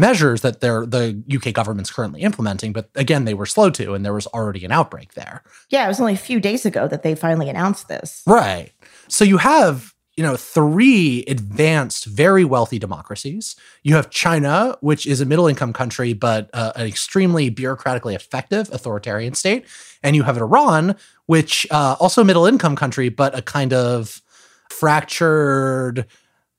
measures 0.00 0.40
that 0.40 0.60
they're 0.60 0.86
the 0.86 1.22
UK 1.32 1.52
government's 1.52 1.90
currently 1.90 2.22
implementing, 2.22 2.72
but 2.72 2.90
again, 2.94 3.24
they 3.26 3.34
were 3.34 3.46
slow 3.46 3.70
to, 3.70 3.94
and 3.94 4.04
there 4.04 4.14
was 4.14 4.26
already 4.28 4.64
an 4.64 4.72
outbreak 4.72 5.14
there. 5.14 5.44
Yeah, 5.68 5.84
it 5.84 5.88
was 5.88 6.00
only 6.00 6.14
a 6.14 6.18
few 6.18 6.40
days 6.40 6.66
ago 6.66 6.88
that 6.88 7.02
they 7.02 7.14
finally 7.14 7.48
announced 7.48 7.88
this. 7.88 8.22
Right. 8.26 8.72
So 9.08 9.24
you 9.24 9.36
have 9.36 9.94
you 10.16 10.24
know 10.24 10.36
three 10.36 11.24
advanced 11.28 12.04
very 12.04 12.44
wealthy 12.44 12.78
democracies 12.78 13.56
you 13.84 13.94
have 13.94 14.10
china 14.10 14.76
which 14.80 15.06
is 15.06 15.20
a 15.20 15.24
middle 15.24 15.46
income 15.46 15.72
country 15.72 16.12
but 16.12 16.50
uh, 16.52 16.72
an 16.74 16.86
extremely 16.86 17.50
bureaucratically 17.50 18.14
effective 18.14 18.68
authoritarian 18.70 19.34
state 19.34 19.64
and 20.02 20.16
you 20.16 20.24
have 20.24 20.36
iran 20.36 20.96
which 21.26 21.66
uh, 21.70 21.96
also 22.00 22.20
a 22.20 22.24
middle 22.24 22.44
income 22.44 22.76
country 22.76 23.08
but 23.08 23.38
a 23.38 23.40
kind 23.40 23.72
of 23.72 24.20
fractured 24.68 26.06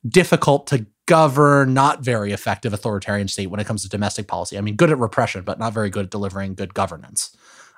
difficult 0.07 0.65
to 0.65 0.85
govern, 1.11 1.73
not 1.73 1.99
very 1.99 2.31
effective 2.31 2.73
authoritarian 2.73 3.27
state 3.27 3.47
when 3.47 3.59
it 3.59 3.67
comes 3.67 3.83
to 3.83 3.89
domestic 3.89 4.29
policy. 4.29 4.57
I 4.57 4.61
mean, 4.61 4.77
good 4.77 4.91
at 4.91 4.97
repression, 4.97 5.43
but 5.43 5.59
not 5.59 5.73
very 5.73 5.89
good 5.89 6.05
at 6.05 6.09
delivering 6.09 6.55
good 6.55 6.73
governance. 6.73 7.35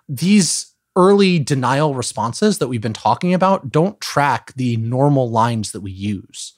These 0.08 0.72
early 0.96 1.40
denial 1.40 1.96
responses 1.96 2.60
that 2.60 2.68
we've 2.68 2.80
been 2.80 2.94
talking 2.94 3.34
about 3.34 3.72
don't 3.72 4.00
track 4.00 4.54
the 4.54 4.78
normal 4.78 5.32
lines 5.32 5.72
that 5.72 5.82
we 5.82 5.90
use 5.90 6.54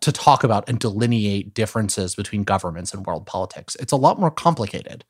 to 0.00 0.10
talk 0.10 0.44
about 0.44 0.66
and 0.66 0.78
delineate 0.78 1.52
differences 1.52 2.14
between 2.14 2.42
governments 2.42 2.94
and 2.94 3.04
world 3.04 3.26
politics. 3.26 3.76
It's 3.78 3.92
a 3.92 3.96
lot 3.96 4.18
more 4.18 4.30
complicated 4.30 5.04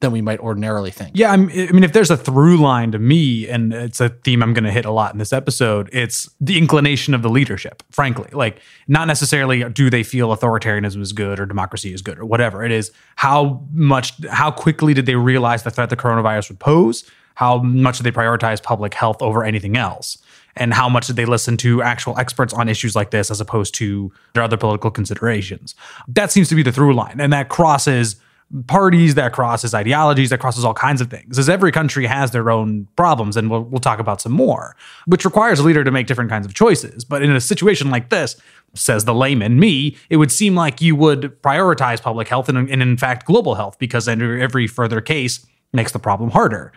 than 0.00 0.12
we 0.12 0.22
might 0.22 0.40
ordinarily 0.40 0.90
think. 0.90 1.10
Yeah, 1.14 1.30
I'm, 1.30 1.50
i 1.50 1.70
mean, 1.70 1.84
if 1.84 1.92
there's 1.92 2.10
a 2.10 2.16
through 2.16 2.56
line 2.56 2.90
to 2.92 2.98
me, 2.98 3.48
and 3.48 3.72
it's 3.72 4.00
a 4.00 4.08
theme 4.08 4.42
I'm 4.42 4.54
going 4.54 4.64
to 4.64 4.70
hit 4.70 4.86
a 4.86 4.90
lot 4.90 5.12
in 5.12 5.18
this 5.18 5.32
episode, 5.32 5.90
it's 5.92 6.28
the 6.40 6.56
inclination 6.56 7.12
of 7.12 7.22
the 7.22 7.28
leadership. 7.28 7.82
Frankly, 7.90 8.28
like 8.32 8.60
not 8.88 9.06
necessarily 9.06 9.68
do 9.68 9.90
they 9.90 10.02
feel 10.02 10.34
authoritarianism 10.34 11.00
is 11.00 11.12
good 11.12 11.38
or 11.38 11.46
democracy 11.46 11.92
is 11.92 12.00
good 12.00 12.18
or 12.18 12.24
whatever. 12.24 12.64
It 12.64 12.72
is 12.72 12.92
how 13.16 13.62
much, 13.72 14.14
how 14.26 14.50
quickly 14.50 14.94
did 14.94 15.04
they 15.04 15.16
realize 15.16 15.62
the 15.62 15.70
threat 15.70 15.90
the 15.90 15.96
coronavirus 15.96 16.48
would 16.48 16.60
pose? 16.60 17.04
How 17.34 17.58
much 17.58 17.98
did 17.98 18.04
they 18.04 18.10
prioritize 18.10 18.62
public 18.62 18.94
health 18.94 19.20
over 19.20 19.44
anything 19.44 19.76
else? 19.76 20.18
And 20.56 20.74
how 20.74 20.88
much 20.88 21.06
did 21.06 21.16
they 21.16 21.26
listen 21.26 21.56
to 21.58 21.82
actual 21.82 22.18
experts 22.18 22.52
on 22.52 22.68
issues 22.68 22.96
like 22.96 23.10
this 23.10 23.30
as 23.30 23.40
opposed 23.40 23.74
to 23.76 24.12
their 24.32 24.42
other 24.42 24.56
political 24.56 24.90
considerations? 24.90 25.74
That 26.08 26.32
seems 26.32 26.48
to 26.48 26.54
be 26.54 26.62
the 26.62 26.72
through 26.72 26.94
line, 26.94 27.20
and 27.20 27.32
that 27.32 27.48
crosses 27.48 28.16
parties, 28.66 29.14
that 29.14 29.32
crosses 29.32 29.74
ideologies, 29.74 30.30
that 30.30 30.40
crosses 30.40 30.64
all 30.64 30.74
kinds 30.74 31.00
of 31.00 31.08
things. 31.08 31.38
As 31.38 31.48
every 31.48 31.70
country 31.70 32.06
has 32.06 32.32
their 32.32 32.50
own 32.50 32.88
problems, 32.96 33.36
and 33.36 33.50
we'll, 33.50 33.62
we'll 33.62 33.80
talk 33.80 34.00
about 34.00 34.20
some 34.20 34.32
more, 34.32 34.76
which 35.06 35.24
requires 35.24 35.60
a 35.60 35.62
leader 35.62 35.84
to 35.84 35.90
make 35.90 36.06
different 36.06 36.30
kinds 36.30 36.46
of 36.46 36.54
choices. 36.54 37.04
But 37.04 37.22
in 37.22 37.30
a 37.30 37.40
situation 37.40 37.90
like 37.90 38.10
this, 38.10 38.36
says 38.74 39.04
the 39.04 39.14
layman, 39.14 39.58
me, 39.58 39.96
it 40.10 40.16
would 40.16 40.30
seem 40.30 40.54
like 40.54 40.80
you 40.80 40.94
would 40.96 41.40
prioritize 41.42 42.00
public 42.00 42.28
health 42.28 42.48
and, 42.48 42.70
and 42.70 42.82
in 42.82 42.96
fact, 42.96 43.26
global 43.26 43.54
health, 43.54 43.78
because 43.78 44.08
every 44.08 44.66
further 44.66 45.00
case 45.00 45.46
makes 45.72 45.92
the 45.92 45.98
problem 45.98 46.30
harder. 46.30 46.72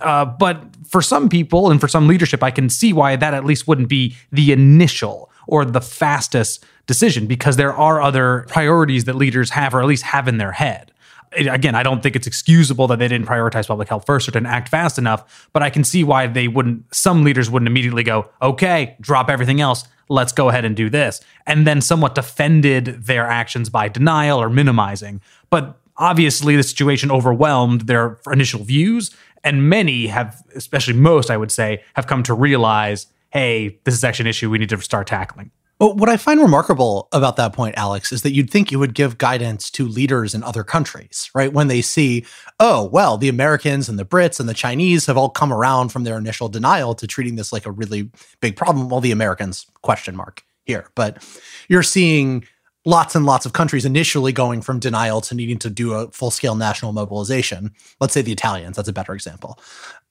Uh, 0.00 0.24
but 0.24 0.62
for 0.86 1.00
some 1.00 1.28
people 1.28 1.70
and 1.70 1.80
for 1.80 1.88
some 1.88 2.08
leadership, 2.08 2.42
I 2.42 2.50
can 2.50 2.68
see 2.68 2.92
why 2.92 3.16
that 3.16 3.32
at 3.34 3.44
least 3.44 3.68
wouldn't 3.68 3.88
be 3.88 4.16
the 4.32 4.52
initial 4.52 5.30
or 5.46 5.64
the 5.64 5.80
fastest 5.80 6.64
decision 6.86 7.26
because 7.26 7.56
there 7.56 7.72
are 7.72 8.02
other 8.02 8.44
priorities 8.48 9.04
that 9.04 9.14
leaders 9.14 9.50
have 9.50 9.74
or 9.74 9.80
at 9.80 9.86
least 9.86 10.02
have 10.02 10.28
in 10.28 10.38
their 10.38 10.52
head 10.52 10.92
again, 11.36 11.74
I 11.74 11.82
don't 11.82 12.02
think 12.02 12.16
it's 12.16 12.26
excusable 12.26 12.86
that 12.88 12.98
they 12.98 13.08
didn't 13.08 13.26
prioritize 13.26 13.66
public 13.66 13.88
health 13.88 14.04
first 14.06 14.28
or 14.28 14.32
didn't 14.32 14.46
act 14.46 14.68
fast 14.68 14.98
enough, 14.98 15.48
but 15.52 15.62
I 15.62 15.70
can 15.70 15.84
see 15.84 16.04
why 16.04 16.26
they 16.26 16.48
wouldn't, 16.48 16.94
some 16.94 17.24
leaders 17.24 17.50
wouldn't 17.50 17.68
immediately 17.68 18.02
go, 18.02 18.30
okay, 18.42 18.96
drop 19.00 19.28
everything 19.28 19.60
else. 19.60 19.84
Let's 20.08 20.32
go 20.32 20.48
ahead 20.48 20.64
and 20.64 20.76
do 20.76 20.90
this. 20.90 21.20
And 21.46 21.66
then 21.66 21.80
somewhat 21.80 22.14
defended 22.14 23.04
their 23.06 23.26
actions 23.26 23.70
by 23.70 23.88
denial 23.88 24.40
or 24.40 24.50
minimizing. 24.50 25.20
But 25.50 25.78
obviously, 25.96 26.56
the 26.56 26.62
situation 26.62 27.10
overwhelmed 27.10 27.82
their 27.82 28.18
initial 28.30 28.64
views. 28.64 29.10
And 29.42 29.68
many 29.68 30.06
have, 30.08 30.42
especially 30.54 30.94
most, 30.94 31.30
I 31.30 31.36
would 31.36 31.52
say, 31.52 31.82
have 31.94 32.06
come 32.06 32.22
to 32.24 32.34
realize 32.34 33.06
hey, 33.34 33.80
this 33.82 33.94
is 33.94 34.04
actually 34.04 34.22
an 34.22 34.28
issue 34.28 34.48
we 34.48 34.58
need 34.58 34.68
to 34.68 34.80
start 34.80 35.08
tackling. 35.08 35.50
What 35.78 36.08
I 36.08 36.16
find 36.16 36.40
remarkable 36.40 37.08
about 37.10 37.36
that 37.36 37.52
point, 37.52 37.74
Alex, 37.76 38.12
is 38.12 38.22
that 38.22 38.32
you'd 38.32 38.48
think 38.48 38.70
you 38.70 38.78
would 38.78 38.94
give 38.94 39.18
guidance 39.18 39.70
to 39.72 39.88
leaders 39.88 40.32
in 40.32 40.44
other 40.44 40.62
countries, 40.62 41.30
right? 41.34 41.52
When 41.52 41.66
they 41.66 41.82
see, 41.82 42.24
oh, 42.60 42.84
well, 42.84 43.18
the 43.18 43.28
Americans 43.28 43.88
and 43.88 43.98
the 43.98 44.04
Brits 44.04 44.38
and 44.38 44.48
the 44.48 44.54
Chinese 44.54 45.06
have 45.06 45.16
all 45.16 45.28
come 45.28 45.52
around 45.52 45.88
from 45.88 46.04
their 46.04 46.16
initial 46.16 46.48
denial 46.48 46.94
to 46.94 47.08
treating 47.08 47.34
this 47.34 47.52
like 47.52 47.66
a 47.66 47.72
really 47.72 48.10
big 48.40 48.54
problem. 48.54 48.88
Well, 48.88 49.00
the 49.00 49.10
Americans, 49.10 49.66
question 49.82 50.14
mark 50.14 50.44
here. 50.64 50.90
But 50.94 51.22
you're 51.68 51.82
seeing 51.82 52.44
lots 52.84 53.16
and 53.16 53.26
lots 53.26 53.44
of 53.44 53.52
countries 53.52 53.84
initially 53.84 54.32
going 54.32 54.62
from 54.62 54.78
denial 54.78 55.20
to 55.22 55.34
needing 55.34 55.58
to 55.58 55.70
do 55.70 55.94
a 55.94 56.08
full 56.12 56.30
scale 56.30 56.54
national 56.54 56.92
mobilization. 56.92 57.72
Let's 58.00 58.14
say 58.14 58.22
the 58.22 58.32
Italians, 58.32 58.76
that's 58.76 58.88
a 58.88 58.92
better 58.92 59.12
example. 59.12 59.58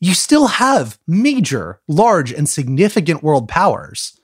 You 0.02 0.14
still 0.14 0.48
have 0.48 1.00
major, 1.08 1.80
large, 1.88 2.34
and 2.34 2.50
significant 2.50 3.24
world 3.24 3.48
powers 3.48 4.20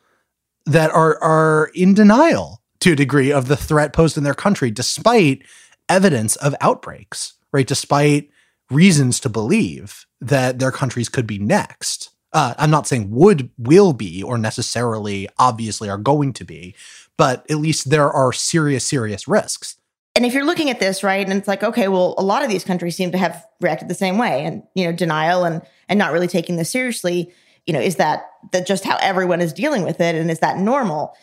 that 0.69 0.91
are 0.91 1.21
are 1.21 1.71
in 1.73 1.93
denial 1.93 2.61
to 2.79 2.93
a 2.93 2.95
degree 2.95 3.31
of 3.31 3.47
the 3.47 3.57
threat 3.57 3.91
posed 3.91 4.17
in 4.17 4.23
their 4.23 4.33
country, 4.33 4.71
despite 4.71 5.43
evidence 5.89 6.35
of 6.37 6.55
outbreaks, 6.61 7.33
right? 7.51 7.67
Despite 7.67 8.29
reasons 8.69 9.19
to 9.21 9.29
believe 9.29 10.05
that 10.21 10.59
their 10.59 10.71
countries 10.71 11.09
could 11.09 11.25
be 11.25 11.39
next. 11.39 12.11
Uh, 12.31 12.53
I'm 12.59 12.69
not 12.69 12.87
saying 12.87 13.09
would, 13.09 13.49
will 13.57 13.93
be, 13.93 14.21
or 14.21 14.37
necessarily 14.37 15.27
obviously 15.39 15.89
are 15.89 15.97
going 15.97 16.31
to 16.33 16.45
be, 16.45 16.75
but 17.17 17.49
at 17.49 17.57
least 17.57 17.89
there 17.89 18.11
are 18.11 18.31
serious, 18.31 18.85
serious 18.85 19.27
risks. 19.27 19.77
And 20.13 20.25
if 20.25 20.33
you're 20.33 20.45
looking 20.45 20.69
at 20.69 20.79
this, 20.79 21.03
right, 21.03 21.27
and 21.27 21.37
it's 21.37 21.47
like, 21.47 21.63
okay, 21.63 21.87
well, 21.87 22.13
a 22.17 22.23
lot 22.23 22.43
of 22.43 22.49
these 22.49 22.63
countries 22.63 22.95
seem 22.95 23.11
to 23.13 23.17
have 23.17 23.43
reacted 23.61 23.87
the 23.87 23.95
same 23.95 24.19
way, 24.19 24.45
and 24.45 24.63
you 24.75 24.85
know, 24.85 24.91
denial 24.91 25.43
and 25.45 25.61
and 25.87 25.97
not 25.97 26.11
really 26.11 26.27
taking 26.27 26.55
this 26.55 26.69
seriously 26.69 27.33
you 27.69 27.73
know, 27.73 27.79
is 27.79 27.97
that 27.97 28.31
that 28.51 28.65
just 28.65 28.83
how 28.83 28.97
everyone 28.99 29.41
is 29.41 29.53
dealing 29.53 29.83
with 29.83 30.01
it, 30.01 30.15
and 30.15 30.31
is 30.31 30.39
that 30.39 30.57
normal? 30.57 31.15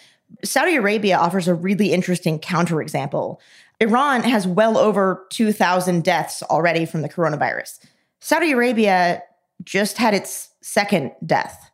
Saudi 0.44 0.76
Arabia 0.76 1.16
offers 1.16 1.48
a 1.48 1.54
really 1.54 1.92
interesting 1.92 2.38
counterexample. 2.38 3.38
Iran 3.80 4.22
has 4.22 4.46
well 4.46 4.78
over 4.78 5.26
2,000 5.30 6.04
deaths 6.04 6.44
already 6.44 6.86
from 6.86 7.02
the 7.02 7.08
coronavirus. 7.08 7.80
Saudi 8.20 8.52
Arabia 8.52 9.24
just 9.64 9.98
had 9.98 10.14
its 10.14 10.50
second 10.62 11.10
death 11.26 11.68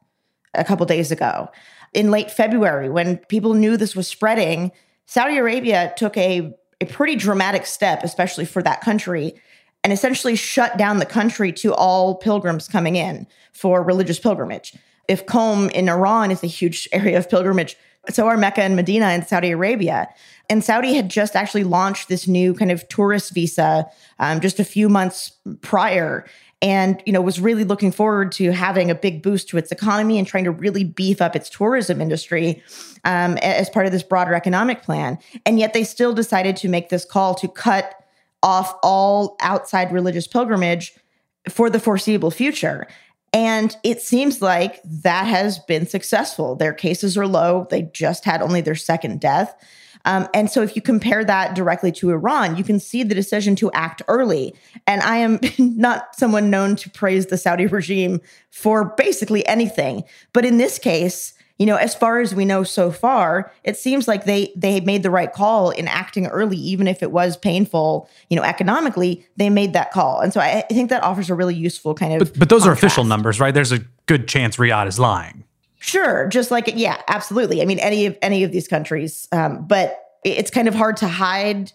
a 0.54 0.64
couple 0.64 0.86
days 0.86 1.12
ago. 1.12 1.50
In 1.92 2.10
late 2.10 2.30
February, 2.30 2.88
when 2.88 3.18
people 3.18 3.52
knew 3.52 3.76
this 3.76 3.94
was 3.94 4.08
spreading, 4.08 4.72
Saudi 5.04 5.36
Arabia 5.36 5.92
took 5.98 6.16
a, 6.16 6.50
a 6.80 6.86
pretty 6.86 7.14
dramatic 7.14 7.66
step, 7.66 8.02
especially 8.04 8.46
for 8.46 8.62
that 8.62 8.80
country, 8.80 9.34
and 9.84 9.92
essentially 9.92 10.36
shut 10.36 10.76
down 10.76 10.98
the 10.98 11.06
country 11.06 11.52
to 11.52 11.74
all 11.74 12.14
pilgrims 12.14 12.68
coming 12.68 12.96
in 12.96 13.26
for 13.52 13.82
religious 13.82 14.18
pilgrimage. 14.18 14.74
If 15.08 15.26
Qom 15.26 15.70
in 15.72 15.88
Iran 15.88 16.30
is 16.30 16.42
a 16.42 16.48
huge 16.48 16.88
area 16.92 17.18
of 17.18 17.28
pilgrimage, 17.28 17.76
so 18.10 18.26
are 18.26 18.36
Mecca 18.36 18.62
and 18.62 18.74
Medina 18.74 19.10
in 19.10 19.24
Saudi 19.24 19.52
Arabia. 19.52 20.08
And 20.50 20.64
Saudi 20.64 20.94
had 20.94 21.08
just 21.08 21.36
actually 21.36 21.62
launched 21.64 22.08
this 22.08 22.26
new 22.26 22.52
kind 22.52 22.72
of 22.72 22.86
tourist 22.88 23.32
visa 23.32 23.86
um, 24.18 24.40
just 24.40 24.58
a 24.58 24.64
few 24.64 24.88
months 24.88 25.32
prior 25.60 26.26
and 26.62 27.02
you 27.04 27.12
know 27.12 27.20
was 27.20 27.40
really 27.40 27.64
looking 27.64 27.90
forward 27.92 28.32
to 28.32 28.52
having 28.52 28.90
a 28.90 28.94
big 28.94 29.22
boost 29.22 29.48
to 29.48 29.58
its 29.58 29.72
economy 29.72 30.18
and 30.18 30.26
trying 30.26 30.44
to 30.44 30.50
really 30.50 30.84
beef 30.84 31.20
up 31.20 31.34
its 31.36 31.50
tourism 31.50 32.00
industry 32.00 32.62
um, 33.04 33.36
as 33.38 33.68
part 33.68 33.84
of 33.84 33.92
this 33.92 34.02
broader 34.02 34.34
economic 34.34 34.82
plan 34.82 35.18
and 35.44 35.58
yet 35.58 35.74
they 35.74 35.84
still 35.84 36.12
decided 36.12 36.56
to 36.56 36.68
make 36.68 36.88
this 36.88 37.04
call 37.04 37.34
to 37.34 37.48
cut 37.48 38.01
off 38.42 38.74
all 38.82 39.36
outside 39.40 39.92
religious 39.92 40.26
pilgrimage 40.26 40.94
for 41.48 41.70
the 41.70 41.80
foreseeable 41.80 42.30
future. 42.30 42.86
And 43.32 43.74
it 43.82 44.02
seems 44.02 44.42
like 44.42 44.80
that 44.84 45.26
has 45.26 45.58
been 45.60 45.86
successful. 45.86 46.54
Their 46.54 46.74
cases 46.74 47.16
are 47.16 47.26
low. 47.26 47.66
They 47.70 47.82
just 47.82 48.24
had 48.24 48.42
only 48.42 48.60
their 48.60 48.74
second 48.74 49.20
death. 49.20 49.54
Um, 50.04 50.28
and 50.34 50.50
so, 50.50 50.62
if 50.62 50.74
you 50.74 50.82
compare 50.82 51.24
that 51.24 51.54
directly 51.54 51.92
to 51.92 52.10
Iran, 52.10 52.56
you 52.56 52.64
can 52.64 52.80
see 52.80 53.04
the 53.04 53.14
decision 53.14 53.54
to 53.56 53.70
act 53.72 54.02
early. 54.08 54.54
And 54.86 55.00
I 55.02 55.18
am 55.18 55.38
not 55.58 56.16
someone 56.16 56.50
known 56.50 56.76
to 56.76 56.90
praise 56.90 57.26
the 57.26 57.38
Saudi 57.38 57.66
regime 57.66 58.20
for 58.50 58.94
basically 58.96 59.46
anything. 59.46 60.02
But 60.32 60.44
in 60.44 60.58
this 60.58 60.78
case, 60.78 61.34
you 61.62 61.66
know, 61.66 61.76
as 61.76 61.94
far 61.94 62.18
as 62.18 62.34
we 62.34 62.44
know 62.44 62.64
so 62.64 62.90
far, 62.90 63.52
it 63.62 63.76
seems 63.76 64.08
like 64.08 64.24
they 64.24 64.52
they 64.56 64.80
made 64.80 65.04
the 65.04 65.12
right 65.12 65.32
call 65.32 65.70
in 65.70 65.86
acting 65.86 66.26
early, 66.26 66.56
even 66.56 66.88
if 66.88 67.04
it 67.04 67.12
was 67.12 67.36
painful. 67.36 68.08
You 68.30 68.36
know, 68.36 68.42
economically, 68.42 69.24
they 69.36 69.48
made 69.48 69.72
that 69.74 69.92
call, 69.92 70.18
and 70.18 70.32
so 70.32 70.40
I, 70.40 70.64
I 70.68 70.74
think 70.74 70.90
that 70.90 71.04
offers 71.04 71.30
a 71.30 71.36
really 71.36 71.54
useful 71.54 71.94
kind 71.94 72.14
of. 72.14 72.18
But, 72.18 72.36
but 72.36 72.48
those 72.48 72.62
contrast. 72.62 72.82
are 72.82 72.84
official 72.84 73.04
numbers, 73.04 73.38
right? 73.38 73.54
There's 73.54 73.70
a 73.70 73.78
good 74.06 74.26
chance 74.26 74.56
Riyadh 74.56 74.88
is 74.88 74.98
lying. 74.98 75.44
Sure, 75.78 76.26
just 76.26 76.50
like 76.50 76.64
yeah, 76.74 77.00
absolutely. 77.06 77.62
I 77.62 77.64
mean, 77.64 77.78
any 77.78 78.06
of 78.06 78.18
any 78.22 78.42
of 78.42 78.50
these 78.50 78.66
countries, 78.66 79.28
um, 79.30 79.64
but 79.64 80.04
it's 80.24 80.50
kind 80.50 80.66
of 80.66 80.74
hard 80.74 80.96
to 80.96 81.06
hide 81.06 81.70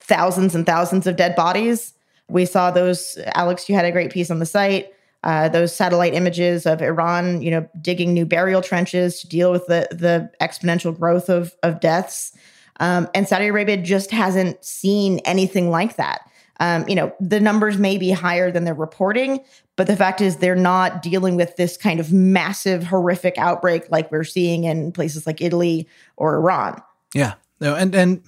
thousands 0.00 0.54
and 0.54 0.64
thousands 0.64 1.06
of 1.06 1.16
dead 1.16 1.36
bodies. 1.36 1.92
We 2.30 2.46
saw 2.46 2.70
those. 2.70 3.18
Alex, 3.34 3.68
you 3.68 3.74
had 3.74 3.84
a 3.84 3.92
great 3.92 4.10
piece 4.10 4.30
on 4.30 4.38
the 4.38 4.46
site 4.46 4.90
uh, 5.24 5.48
those 5.48 5.74
satellite 5.74 6.14
images 6.14 6.66
of 6.66 6.80
Iran, 6.80 7.42
you 7.42 7.50
know, 7.50 7.68
digging 7.80 8.14
new 8.14 8.24
burial 8.24 8.62
trenches 8.62 9.20
to 9.20 9.28
deal 9.28 9.50
with 9.50 9.66
the 9.66 9.88
the 9.90 10.30
exponential 10.40 10.96
growth 10.96 11.28
of 11.28 11.54
of 11.62 11.80
deaths. 11.80 12.32
Um, 12.80 13.08
and 13.14 13.26
Saudi 13.26 13.48
Arabia 13.48 13.76
just 13.76 14.12
hasn't 14.12 14.64
seen 14.64 15.18
anything 15.20 15.70
like 15.70 15.96
that. 15.96 16.20
Um, 16.60 16.88
you 16.88 16.94
know, 16.94 17.12
the 17.20 17.40
numbers 17.40 17.78
may 17.78 17.98
be 17.98 18.10
higher 18.10 18.50
than 18.50 18.64
they're 18.64 18.74
reporting, 18.74 19.40
but 19.76 19.86
the 19.86 19.96
fact 19.96 20.20
is 20.20 20.36
they're 20.36 20.56
not 20.56 21.02
dealing 21.02 21.36
with 21.36 21.56
this 21.56 21.76
kind 21.76 22.00
of 22.00 22.12
massive, 22.12 22.84
horrific 22.84 23.38
outbreak 23.38 23.90
like 23.90 24.10
we're 24.10 24.24
seeing 24.24 24.64
in 24.64 24.92
places 24.92 25.26
like 25.26 25.40
Italy 25.40 25.88
or 26.16 26.36
Iran. 26.36 26.80
Yeah, 27.14 27.34
no, 27.60 27.74
and 27.74 27.94
and 27.94 28.22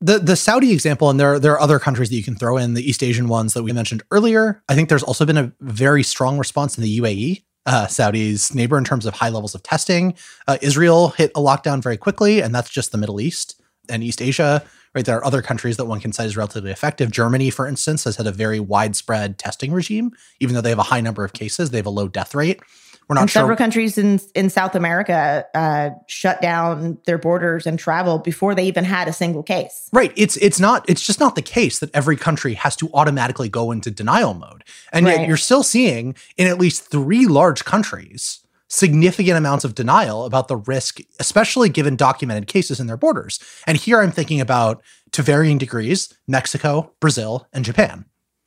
the 0.00 0.18
the 0.18 0.36
Saudi 0.36 0.72
example, 0.72 1.10
and 1.10 1.18
there 1.18 1.34
are, 1.34 1.38
there 1.38 1.52
are 1.52 1.60
other 1.60 1.78
countries 1.78 2.10
that 2.10 2.16
you 2.16 2.22
can 2.22 2.34
throw 2.34 2.56
in, 2.56 2.74
the 2.74 2.88
East 2.88 3.02
Asian 3.02 3.28
ones 3.28 3.54
that 3.54 3.62
we 3.62 3.72
mentioned 3.72 4.02
earlier. 4.10 4.62
I 4.68 4.74
think 4.74 4.88
there's 4.88 5.02
also 5.02 5.24
been 5.24 5.38
a 5.38 5.52
very 5.60 6.02
strong 6.02 6.38
response 6.38 6.76
in 6.76 6.82
the 6.82 7.00
UAE, 7.00 7.44
uh, 7.66 7.86
Saudi's 7.86 8.54
neighbor, 8.54 8.76
in 8.76 8.84
terms 8.84 9.06
of 9.06 9.14
high 9.14 9.28
levels 9.28 9.54
of 9.54 9.62
testing. 9.62 10.14
Uh, 10.46 10.58
Israel 10.60 11.10
hit 11.10 11.30
a 11.34 11.40
lockdown 11.40 11.82
very 11.82 11.96
quickly, 11.96 12.40
and 12.40 12.54
that's 12.54 12.70
just 12.70 12.92
the 12.92 12.98
Middle 12.98 13.20
East 13.20 13.60
and 13.88 14.02
East 14.02 14.20
Asia. 14.20 14.62
Right, 14.94 15.04
there 15.04 15.18
are 15.18 15.24
other 15.24 15.42
countries 15.42 15.76
that 15.78 15.86
one 15.86 15.98
can 15.98 16.12
cite 16.12 16.26
as 16.26 16.36
relatively 16.36 16.70
effective. 16.70 17.10
Germany, 17.10 17.50
for 17.50 17.66
instance, 17.66 18.04
has 18.04 18.14
had 18.14 18.28
a 18.28 18.32
very 18.32 18.60
widespread 18.60 19.38
testing 19.38 19.72
regime, 19.72 20.12
even 20.38 20.54
though 20.54 20.60
they 20.60 20.68
have 20.68 20.78
a 20.78 20.84
high 20.84 21.00
number 21.00 21.24
of 21.24 21.32
cases, 21.32 21.70
they 21.70 21.78
have 21.78 21.86
a 21.86 21.90
low 21.90 22.06
death 22.06 22.32
rate. 22.32 22.60
We're 23.08 23.14
not 23.14 23.22
and 23.22 23.30
sure. 23.30 23.40
Several 23.40 23.56
countries 23.56 23.98
in 23.98 24.20
in 24.34 24.50
South 24.50 24.74
America 24.74 25.44
uh, 25.54 25.90
shut 26.06 26.40
down 26.40 26.98
their 27.06 27.18
borders 27.18 27.66
and 27.66 27.78
travel 27.78 28.18
before 28.18 28.54
they 28.54 28.66
even 28.66 28.84
had 28.84 29.08
a 29.08 29.12
single 29.12 29.42
case. 29.42 29.88
Right. 29.92 30.12
It's 30.16 30.36
it's 30.38 30.60
not. 30.60 30.88
It's 30.88 31.04
just 31.06 31.20
not 31.20 31.34
the 31.34 31.42
case 31.42 31.78
that 31.80 31.90
every 31.94 32.16
country 32.16 32.54
has 32.54 32.76
to 32.76 32.90
automatically 32.94 33.48
go 33.48 33.70
into 33.70 33.90
denial 33.90 34.34
mode, 34.34 34.64
and 34.92 35.06
right. 35.06 35.20
yet 35.20 35.28
you're 35.28 35.36
still 35.36 35.62
seeing 35.62 36.14
in 36.36 36.46
at 36.46 36.58
least 36.58 36.90
three 36.90 37.26
large 37.26 37.64
countries 37.64 38.40
significant 38.68 39.36
amounts 39.36 39.64
of 39.64 39.74
denial 39.74 40.24
about 40.24 40.48
the 40.48 40.56
risk, 40.56 40.98
especially 41.20 41.68
given 41.68 41.94
documented 41.94 42.48
cases 42.48 42.80
in 42.80 42.86
their 42.86 42.96
borders. 42.96 43.38
And 43.66 43.78
here 43.78 44.00
I'm 44.00 44.10
thinking 44.10 44.40
about, 44.40 44.82
to 45.12 45.22
varying 45.22 45.58
degrees, 45.58 46.12
Mexico, 46.26 46.92
Brazil, 46.98 47.46
and 47.52 47.64
Japan. 47.64 48.04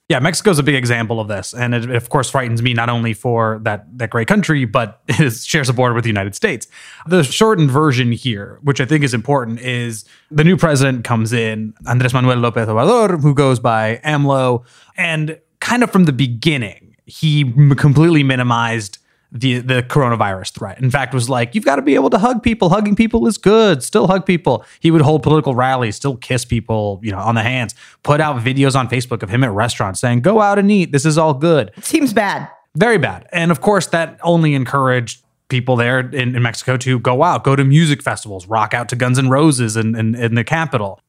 Yeah, 0.09 0.19
Mexico 0.19 0.51
is 0.51 0.59
a 0.59 0.63
big 0.63 0.75
example 0.75 1.19
of 1.19 1.27
this, 1.27 1.53
and 1.53 1.75
it, 1.75 1.89
of 1.89 2.07
course 2.07 2.29
frightens 2.29 2.61
me 2.61 2.73
not 2.73 2.87
only 2.87 3.13
for 3.13 3.59
that 3.63 3.85
that 3.97 4.09
great 4.09 4.27
country, 4.27 4.63
but 4.63 5.01
it 5.07 5.33
shares 5.33 5.67
a 5.67 5.73
border 5.73 5.93
with 5.93 6.05
the 6.05 6.09
United 6.09 6.33
States. 6.33 6.67
The 7.07 7.23
shortened 7.23 7.69
version 7.69 8.13
here, 8.13 8.59
which 8.61 8.79
I 8.79 8.85
think 8.85 9.03
is 9.03 9.13
important, 9.13 9.59
is 9.59 10.05
the 10.31 10.45
new 10.45 10.55
president 10.55 11.03
comes 11.03 11.33
in, 11.33 11.73
Andres 11.85 12.13
Manuel 12.13 12.37
López 12.37 12.67
Obrador, 12.67 13.21
who 13.21 13.33
goes 13.33 13.59
by 13.59 13.99
AMLO, 14.05 14.63
and 14.95 15.39
kind 15.59 15.83
of 15.83 15.91
from 15.91 16.05
the 16.05 16.13
beginning, 16.13 16.95
he 17.05 17.51
completely 17.75 18.23
minimized 18.23 18.99
the 19.31 19.59
the 19.59 19.83
coronavirus 19.83 20.53
threat. 20.53 20.79
In 20.81 20.89
fact, 20.89 21.13
was 21.13 21.29
like, 21.29 21.53
you've 21.55 21.65
got 21.65 21.77
to 21.77 21.81
be 21.81 21.95
able 21.95 22.09
to 22.09 22.17
hug 22.17 22.43
people. 22.43 22.69
Hugging 22.69 22.95
people 22.95 23.27
is 23.27 23.37
good. 23.37 23.83
Still 23.83 24.07
hug 24.07 24.25
people. 24.25 24.65
He 24.79 24.91
would 24.91 25.01
hold 25.01 25.23
political 25.23 25.55
rallies, 25.55 25.95
still 25.95 26.15
kiss 26.15 26.45
people, 26.45 26.99
you 27.03 27.11
know, 27.11 27.19
on 27.19 27.35
the 27.35 27.43
hands. 27.43 27.75
Put 28.03 28.21
out 28.21 28.41
videos 28.41 28.75
on 28.77 28.87
Facebook 28.87 29.23
of 29.23 29.29
him 29.29 29.43
at 29.43 29.51
restaurants 29.51 29.99
saying, 29.99 30.21
"Go 30.21 30.41
out 30.41 30.57
and 30.59 30.71
eat. 30.71 30.91
This 30.91 31.05
is 31.05 31.17
all 31.17 31.33
good." 31.33 31.71
Seems 31.81 32.13
bad. 32.13 32.49
Very 32.75 32.97
bad. 32.97 33.27
And 33.31 33.51
of 33.51 33.59
course, 33.59 33.87
that 33.87 34.19
only 34.21 34.53
encouraged 34.53 35.23
people 35.49 35.75
there 35.75 35.99
in, 35.99 36.35
in 36.35 36.41
Mexico 36.41 36.75
to 36.77 36.99
go 36.99 37.23
out, 37.23 37.43
go 37.43 37.55
to 37.55 37.63
music 37.63 38.01
festivals, 38.01 38.47
rock 38.47 38.73
out 38.73 38.89
to 38.89 38.95
Guns 38.95 39.17
N' 39.17 39.29
Roses 39.29 39.77
in, 39.77 39.95
in, 39.95 40.13
in 40.15 40.35
the 40.35 40.43
capital. 40.43 40.99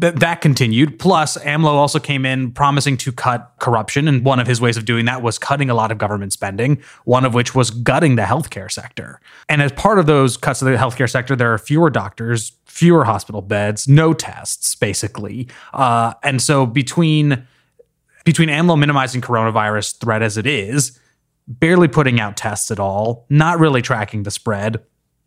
th- 0.00 0.14
that 0.14 0.40
continued. 0.40 0.98
Plus, 0.98 1.36
AMLO 1.38 1.72
also 1.72 1.98
came 1.98 2.24
in 2.24 2.52
promising 2.52 2.96
to 2.98 3.12
cut 3.12 3.52
corruption. 3.58 4.08
And 4.08 4.24
one 4.24 4.40
of 4.40 4.46
his 4.46 4.60
ways 4.60 4.76
of 4.76 4.84
doing 4.84 5.04
that 5.06 5.22
was 5.22 5.38
cutting 5.38 5.68
a 5.68 5.74
lot 5.74 5.92
of 5.92 5.98
government 5.98 6.32
spending, 6.32 6.82
one 7.04 7.24
of 7.24 7.34
which 7.34 7.54
was 7.54 7.70
gutting 7.70 8.16
the 8.16 8.22
healthcare 8.22 8.70
sector. 8.70 9.20
And 9.48 9.60
as 9.60 9.72
part 9.72 9.98
of 9.98 10.06
those 10.06 10.36
cuts 10.36 10.60
to 10.60 10.64
the 10.64 10.72
healthcare 10.72 11.10
sector, 11.10 11.36
there 11.36 11.52
are 11.52 11.58
fewer 11.58 11.90
doctors, 11.90 12.52
fewer 12.64 13.04
hospital 13.04 13.42
beds, 13.42 13.86
no 13.86 14.14
tests, 14.14 14.74
basically. 14.74 15.48
Uh, 15.74 16.14
and 16.22 16.40
so 16.40 16.64
between 16.66 17.46
between 18.24 18.48
AMLO 18.48 18.78
minimizing 18.78 19.20
coronavirus 19.20 19.98
threat 19.98 20.22
as 20.22 20.38
it 20.38 20.46
is, 20.46 20.98
barely 21.48 21.88
putting 21.88 22.20
out 22.20 22.36
tests 22.36 22.70
at 22.70 22.78
all, 22.78 23.26
not 23.28 23.58
really 23.58 23.82
tracking 23.82 24.22
the 24.22 24.30
spread, 24.30 24.82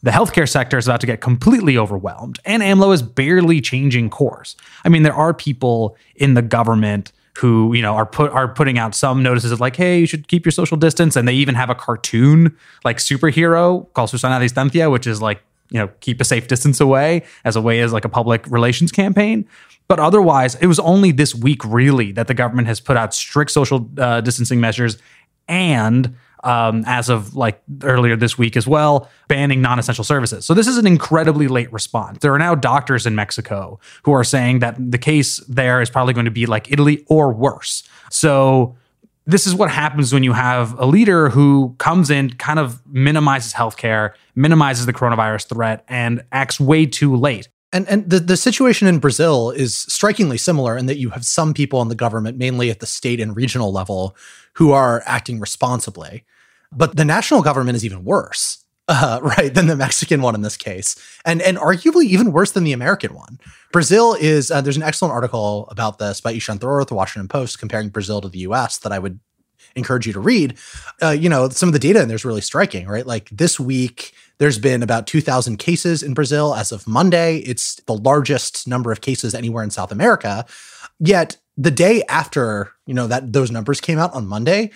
the 0.05 0.11
healthcare 0.11 0.47
sector 0.47 0.77
is 0.77 0.87
about 0.87 1.01
to 1.01 1.07
get 1.07 1.19
completely 1.19 1.77
overwhelmed, 1.77 2.39
and 2.45 2.61
AMLO 2.61 2.93
is 2.93 3.01
barely 3.01 3.59
changing 3.59 4.09
course. 4.09 4.55
I 4.83 4.89
mean, 4.89 5.01
there 5.01 5.15
are 5.15 5.33
people 5.33 5.97
in 6.15 6.35
the 6.35 6.43
government 6.43 7.11
who 7.39 7.73
you 7.73 7.81
know 7.81 7.95
are 7.95 8.05
put 8.05 8.31
are 8.31 8.47
putting 8.47 8.77
out 8.77 8.93
some 8.93 9.23
notices 9.23 9.51
of 9.51 9.59
like, 9.59 9.75
hey, 9.75 9.99
you 9.99 10.05
should 10.05 10.27
keep 10.27 10.45
your 10.45 10.51
social 10.51 10.77
distance, 10.77 11.15
and 11.15 11.27
they 11.27 11.33
even 11.33 11.55
have 11.55 11.69
a 11.69 11.75
cartoon 11.75 12.55
like 12.83 12.97
superhero 12.97 13.91
called 13.93 14.11
Susana 14.11 14.39
Distancia, 14.39 14.91
which 14.91 15.07
is 15.07 15.21
like 15.21 15.41
you 15.71 15.79
know 15.79 15.89
keep 16.01 16.21
a 16.21 16.23
safe 16.23 16.47
distance 16.47 16.79
away 16.79 17.23
as 17.43 17.55
a 17.55 17.61
way 17.61 17.81
as 17.81 17.91
like 17.91 18.05
a 18.05 18.09
public 18.09 18.45
relations 18.51 18.91
campaign. 18.91 19.47
But 19.87 19.99
otherwise, 19.99 20.55
it 20.55 20.67
was 20.67 20.79
only 20.79 21.11
this 21.11 21.35
week 21.35 21.63
really 21.63 22.11
that 22.11 22.27
the 22.27 22.33
government 22.33 22.67
has 22.67 22.79
put 22.79 22.97
out 22.97 23.13
strict 23.13 23.51
social 23.51 23.89
uh, 23.97 24.21
distancing 24.21 24.59
measures 24.59 24.97
and 25.47 26.15
um, 26.45 26.83
as 26.85 27.09
of 27.09 27.35
like 27.35 27.61
earlier 27.83 28.15
this 28.15 28.37
week 28.37 28.55
as 28.55 28.67
well, 28.67 29.09
banning 29.27 29.61
non 29.61 29.79
essential 29.79 30.03
services. 30.03 30.45
So 30.45 30.53
this 30.53 30.67
is 30.67 30.77
an 30.77 30.87
incredibly 30.87 31.47
late 31.47 31.71
response. 31.73 32.19
There 32.19 32.33
are 32.33 32.39
now 32.39 32.55
doctors 32.55 33.05
in 33.05 33.15
Mexico 33.15 33.79
who 34.03 34.11
are 34.13 34.23
saying 34.23 34.59
that 34.59 34.75
the 34.79 34.99
case 34.99 35.37
there 35.47 35.81
is 35.81 35.89
probably 35.89 36.13
going 36.13 36.25
to 36.25 36.31
be 36.31 36.45
like 36.45 36.71
Italy 36.71 37.03
or 37.07 37.33
worse. 37.33 37.83
So 38.11 38.75
this 39.25 39.47
is 39.47 39.55
what 39.55 39.71
happens 39.71 40.13
when 40.13 40.23
you 40.23 40.33
have 40.33 40.77
a 40.79 40.85
leader 40.85 41.29
who 41.29 41.75
comes 41.79 42.11
in, 42.11 42.29
kind 42.31 42.59
of 42.59 42.85
minimizes 42.85 43.53
healthcare, 43.53 44.13
minimizes 44.35 44.85
the 44.85 44.93
coronavirus 44.93 45.49
threat, 45.49 45.83
and 45.87 46.23
acts 46.31 46.59
way 46.59 46.85
too 46.85 47.15
late. 47.15 47.49
And 47.73 47.89
and 47.89 48.09
the, 48.09 48.19
the 48.19 48.37
situation 48.37 48.87
in 48.87 48.99
Brazil 48.99 49.49
is 49.49 49.75
strikingly 49.75 50.37
similar 50.37 50.77
in 50.77 50.85
that 50.85 50.97
you 50.97 51.09
have 51.09 51.25
some 51.25 51.53
people 51.53 51.81
in 51.81 51.89
the 51.89 51.95
government, 51.95 52.37
mainly 52.37 52.69
at 52.69 52.79
the 52.79 52.85
state 52.85 53.19
and 53.19 53.35
regional 53.35 53.73
level, 53.73 54.15
who 54.55 54.71
are 54.71 55.03
acting 55.05 55.39
responsibly. 55.39 56.25
But 56.71 56.97
the 56.97 57.05
national 57.05 57.41
government 57.41 57.75
is 57.75 57.85
even 57.85 58.03
worse, 58.03 58.65
uh, 58.87 59.19
right, 59.21 59.53
than 59.53 59.67
the 59.67 59.75
Mexican 59.75 60.21
one 60.21 60.35
in 60.35 60.41
this 60.41 60.57
case, 60.57 60.95
and 61.23 61.41
and 61.41 61.57
arguably 61.57 62.05
even 62.05 62.31
worse 62.31 62.51
than 62.51 62.63
the 62.63 62.73
American 62.73 63.13
one. 63.13 63.39
Brazil 63.71 64.15
is 64.19 64.51
uh, 64.51 64.61
there's 64.61 64.77
an 64.77 64.83
excellent 64.83 65.13
article 65.13 65.67
about 65.69 65.99
this 65.99 66.21
by 66.21 66.33
Ishan 66.33 66.59
Tharoor 66.59 66.81
at 66.81 66.87
the 66.87 66.95
Washington 66.95 67.27
Post 67.27 67.59
comparing 67.59 67.89
Brazil 67.89 68.21
to 68.21 68.29
the 68.29 68.39
U.S. 68.39 68.77
that 68.79 68.91
I 68.91 68.99
would 68.99 69.19
encourage 69.75 70.07
you 70.07 70.13
to 70.13 70.19
read. 70.19 70.57
Uh, 71.01 71.09
you 71.09 71.29
know, 71.29 71.49
some 71.49 71.69
of 71.69 71.73
the 71.73 71.79
data 71.79 72.01
in 72.01 72.07
there 72.07 72.15
is 72.15 72.25
really 72.25 72.41
striking, 72.41 72.87
right? 72.87 73.05
Like 73.05 73.29
this 73.29 73.59
week, 73.59 74.13
there's 74.37 74.59
been 74.59 74.83
about 74.83 75.07
2,000 75.07 75.57
cases 75.57 76.03
in 76.03 76.13
Brazil 76.13 76.55
as 76.55 76.71
of 76.71 76.87
Monday. 76.87 77.37
It's 77.39 77.75
the 77.83 77.95
largest 77.95 78.67
number 78.67 78.91
of 78.91 79.01
cases 79.01 79.33
anywhere 79.33 79.63
in 79.63 79.71
South 79.71 79.91
America. 79.91 80.45
Yet 80.99 81.37
the 81.57 81.71
day 81.71 82.03
after, 82.09 82.71
you 82.85 82.93
know, 82.93 83.07
that 83.07 83.33
those 83.33 83.51
numbers 83.51 83.81
came 83.81 83.97
out 83.97 84.13
on 84.13 84.27
Monday, 84.27 84.71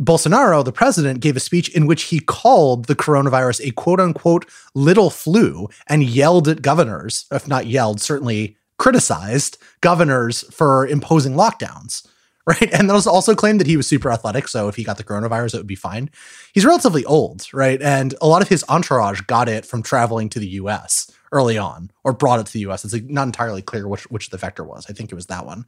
Bolsonaro, 0.00 0.64
the 0.64 0.72
president, 0.72 1.20
gave 1.20 1.36
a 1.36 1.40
speech 1.40 1.68
in 1.74 1.86
which 1.86 2.04
he 2.04 2.18
called 2.18 2.86
the 2.86 2.96
coronavirus 2.96 3.66
a 3.66 3.70
quote 3.72 4.00
unquote 4.00 4.46
little 4.74 5.10
flu 5.10 5.68
and 5.86 6.02
yelled 6.02 6.48
at 6.48 6.62
governors, 6.62 7.26
if 7.30 7.46
not 7.46 7.66
yelled, 7.66 8.00
certainly 8.00 8.56
criticized 8.78 9.58
governors 9.80 10.42
for 10.52 10.86
imposing 10.86 11.34
lockdowns. 11.34 12.06
Right. 12.44 12.74
And 12.74 12.90
those 12.90 13.06
also 13.06 13.36
claimed 13.36 13.60
that 13.60 13.68
he 13.68 13.76
was 13.76 13.86
super 13.86 14.10
athletic. 14.10 14.48
So 14.48 14.66
if 14.66 14.74
he 14.74 14.82
got 14.82 14.96
the 14.96 15.04
coronavirus, 15.04 15.54
it 15.54 15.58
would 15.58 15.66
be 15.68 15.76
fine. 15.76 16.10
He's 16.52 16.64
relatively 16.64 17.04
old. 17.04 17.46
Right. 17.52 17.80
And 17.80 18.16
a 18.20 18.26
lot 18.26 18.42
of 18.42 18.48
his 18.48 18.64
entourage 18.68 19.20
got 19.20 19.48
it 19.48 19.64
from 19.64 19.80
traveling 19.80 20.28
to 20.30 20.40
the 20.40 20.48
US 20.48 21.08
early 21.30 21.56
on 21.56 21.92
or 22.02 22.12
brought 22.12 22.40
it 22.40 22.46
to 22.46 22.52
the 22.52 22.68
US. 22.68 22.84
It's 22.84 22.96
not 23.08 23.28
entirely 23.28 23.62
clear 23.62 23.86
which, 23.86 24.10
which 24.10 24.30
the 24.30 24.38
vector 24.38 24.64
was. 24.64 24.86
I 24.90 24.92
think 24.92 25.12
it 25.12 25.14
was 25.14 25.26
that 25.26 25.46
one. 25.46 25.66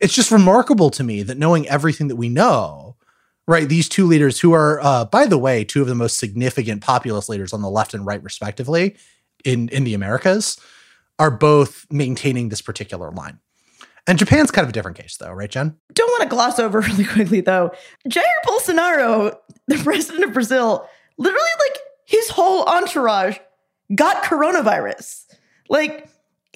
It's 0.00 0.14
just 0.14 0.30
remarkable 0.30 0.90
to 0.90 1.02
me 1.02 1.22
that 1.22 1.38
knowing 1.38 1.68
everything 1.68 2.08
that 2.08 2.16
we 2.16 2.28
know, 2.28 2.96
right? 3.46 3.68
These 3.68 3.88
two 3.88 4.06
leaders, 4.06 4.40
who 4.40 4.52
are, 4.52 4.80
uh, 4.80 5.04
by 5.06 5.26
the 5.26 5.38
way, 5.38 5.64
two 5.64 5.82
of 5.82 5.88
the 5.88 5.94
most 5.94 6.18
significant 6.18 6.82
populist 6.82 7.28
leaders 7.28 7.52
on 7.52 7.62
the 7.62 7.70
left 7.70 7.94
and 7.94 8.06
right, 8.06 8.22
respectively, 8.22 8.96
in 9.44 9.68
in 9.70 9.84
the 9.84 9.94
Americas, 9.94 10.58
are 11.18 11.30
both 11.30 11.86
maintaining 11.90 12.48
this 12.48 12.60
particular 12.60 13.10
line. 13.10 13.40
And 14.06 14.18
Japan's 14.18 14.50
kind 14.50 14.64
of 14.64 14.70
a 14.70 14.72
different 14.72 14.96
case, 14.96 15.18
though, 15.18 15.32
right, 15.32 15.50
Jenn? 15.50 15.76
Don't 15.92 16.10
want 16.10 16.22
to 16.22 16.28
gloss 16.28 16.58
over 16.58 16.80
really 16.88 17.04
quickly, 17.04 17.40
though. 17.42 17.72
Jair 18.08 18.22
Bolsonaro, 18.46 19.36
the 19.66 19.76
president 19.76 20.24
of 20.24 20.32
Brazil, 20.32 20.88
literally, 21.18 21.50
like 21.68 21.78
his 22.06 22.30
whole 22.30 22.64
entourage 22.64 23.36
got 23.94 24.24
coronavirus. 24.24 25.24
Like 25.68 26.08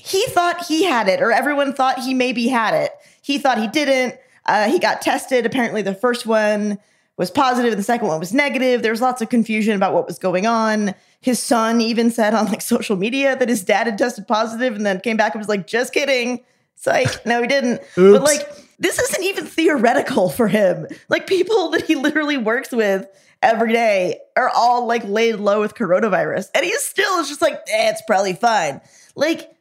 he 0.04 0.26
thought 0.26 0.66
he 0.66 0.82
had 0.82 1.08
it, 1.08 1.22
or 1.22 1.30
everyone 1.30 1.72
thought 1.72 2.00
he 2.00 2.12
maybe 2.12 2.48
had 2.48 2.74
it. 2.74 2.90
He 3.20 3.38
thought 3.38 3.58
he 3.58 3.68
didn't. 3.68 4.18
Uh, 4.46 4.68
he 4.68 4.80
got 4.80 5.00
tested. 5.00 5.46
Apparently, 5.46 5.80
the 5.80 5.94
first 5.94 6.26
one 6.26 6.78
was 7.16 7.30
and 7.30 7.72
the 7.78 7.82
second 7.84 8.08
one 8.08 8.18
was 8.18 8.34
negative. 8.34 8.82
There 8.82 8.90
was 8.90 9.00
lots 9.00 9.22
of 9.22 9.28
confusion 9.28 9.76
about 9.76 9.94
what 9.94 10.06
was 10.08 10.18
going 10.18 10.44
on. 10.44 10.96
His 11.20 11.38
son 11.38 11.80
even 11.80 12.10
said 12.10 12.34
on 12.34 12.46
like 12.46 12.62
social 12.62 12.96
media 12.96 13.36
that 13.36 13.48
his 13.48 13.62
dad 13.62 13.86
had 13.86 13.96
tested 13.96 14.26
positive, 14.26 14.74
and 14.74 14.84
then 14.84 14.98
came 14.98 15.16
back 15.16 15.34
and 15.34 15.40
was 15.40 15.48
like, 15.48 15.68
"Just 15.68 15.92
kidding." 15.92 16.40
It's 16.74 16.86
like, 16.88 17.24
no, 17.24 17.40
he 17.40 17.46
didn't. 17.46 17.80
but 17.94 18.24
like, 18.24 18.48
this 18.80 18.98
isn't 18.98 19.22
even 19.22 19.46
theoretical 19.46 20.30
for 20.30 20.48
him. 20.48 20.88
Like, 21.08 21.28
people 21.28 21.68
that 21.70 21.82
he 21.86 21.94
literally 21.94 22.38
works 22.38 22.72
with 22.72 23.06
every 23.40 23.72
day 23.72 24.18
are 24.36 24.48
all 24.48 24.84
like 24.86 25.04
laid 25.04 25.36
low 25.36 25.60
with 25.60 25.76
coronavirus, 25.76 26.48
and 26.56 26.64
he 26.64 26.72
still 26.78 27.20
is 27.20 27.28
just 27.28 27.40
like, 27.40 27.54
eh, 27.68 27.90
it's 27.90 28.02
probably 28.04 28.32
fine. 28.32 28.80
Like, 29.14 29.54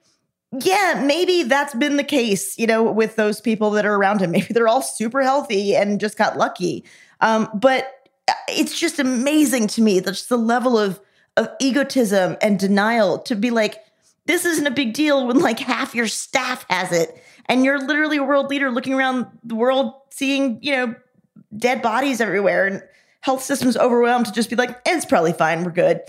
yeah, 0.59 1.01
maybe 1.05 1.43
that's 1.43 1.73
been 1.73 1.95
the 1.95 2.03
case, 2.03 2.57
you 2.57 2.67
know, 2.67 2.83
with 2.83 3.15
those 3.15 3.39
people 3.39 3.71
that 3.71 3.85
are 3.85 3.95
around 3.95 4.21
him. 4.21 4.31
Maybe 4.31 4.53
they're 4.53 4.67
all 4.67 4.81
super 4.81 5.21
healthy 5.21 5.75
and 5.75 5.99
just 5.99 6.17
got 6.17 6.37
lucky. 6.37 6.83
Um, 7.21 7.49
but 7.53 8.09
uh, 8.27 8.33
it's 8.49 8.77
just 8.77 8.99
amazing 8.99 9.67
to 9.67 9.81
me 9.81 9.99
that 9.99 10.11
just 10.11 10.29
the 10.29 10.37
level 10.37 10.77
of 10.77 10.99
of 11.37 11.47
egotism 11.61 12.35
and 12.41 12.59
denial 12.59 13.17
to 13.19 13.35
be 13.35 13.51
like, 13.51 13.81
this 14.25 14.43
isn't 14.43 14.67
a 14.67 14.71
big 14.71 14.93
deal 14.93 15.25
when 15.25 15.39
like 15.39 15.59
half 15.59 15.95
your 15.95 16.07
staff 16.07 16.65
has 16.69 16.91
it, 16.91 17.23
and 17.45 17.63
you're 17.63 17.79
literally 17.79 18.17
a 18.17 18.23
world 18.23 18.47
leader 18.47 18.69
looking 18.69 18.93
around 18.93 19.27
the 19.43 19.55
world, 19.55 19.93
seeing 20.09 20.59
you 20.61 20.75
know 20.75 20.95
dead 21.55 21.81
bodies 21.81 22.19
everywhere 22.19 22.65
and 22.67 22.83
health 23.21 23.43
systems 23.43 23.77
overwhelmed 23.77 24.25
to 24.25 24.31
just 24.31 24.49
be 24.49 24.55
like, 24.55 24.77
it's 24.85 25.05
probably 25.05 25.33
fine, 25.33 25.63
we're 25.63 25.71
good. 25.71 26.01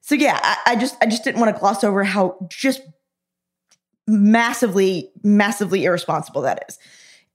So 0.00 0.14
yeah, 0.14 0.38
I, 0.42 0.72
I 0.72 0.76
just 0.76 0.96
I 1.02 1.06
just 1.06 1.22
didn't 1.24 1.40
want 1.40 1.54
to 1.54 1.60
gloss 1.60 1.84
over 1.84 2.02
how 2.02 2.38
just 2.48 2.80
massively, 4.06 5.10
massively 5.22 5.84
irresponsible 5.84 6.42
that 6.42 6.64
is. 6.68 6.78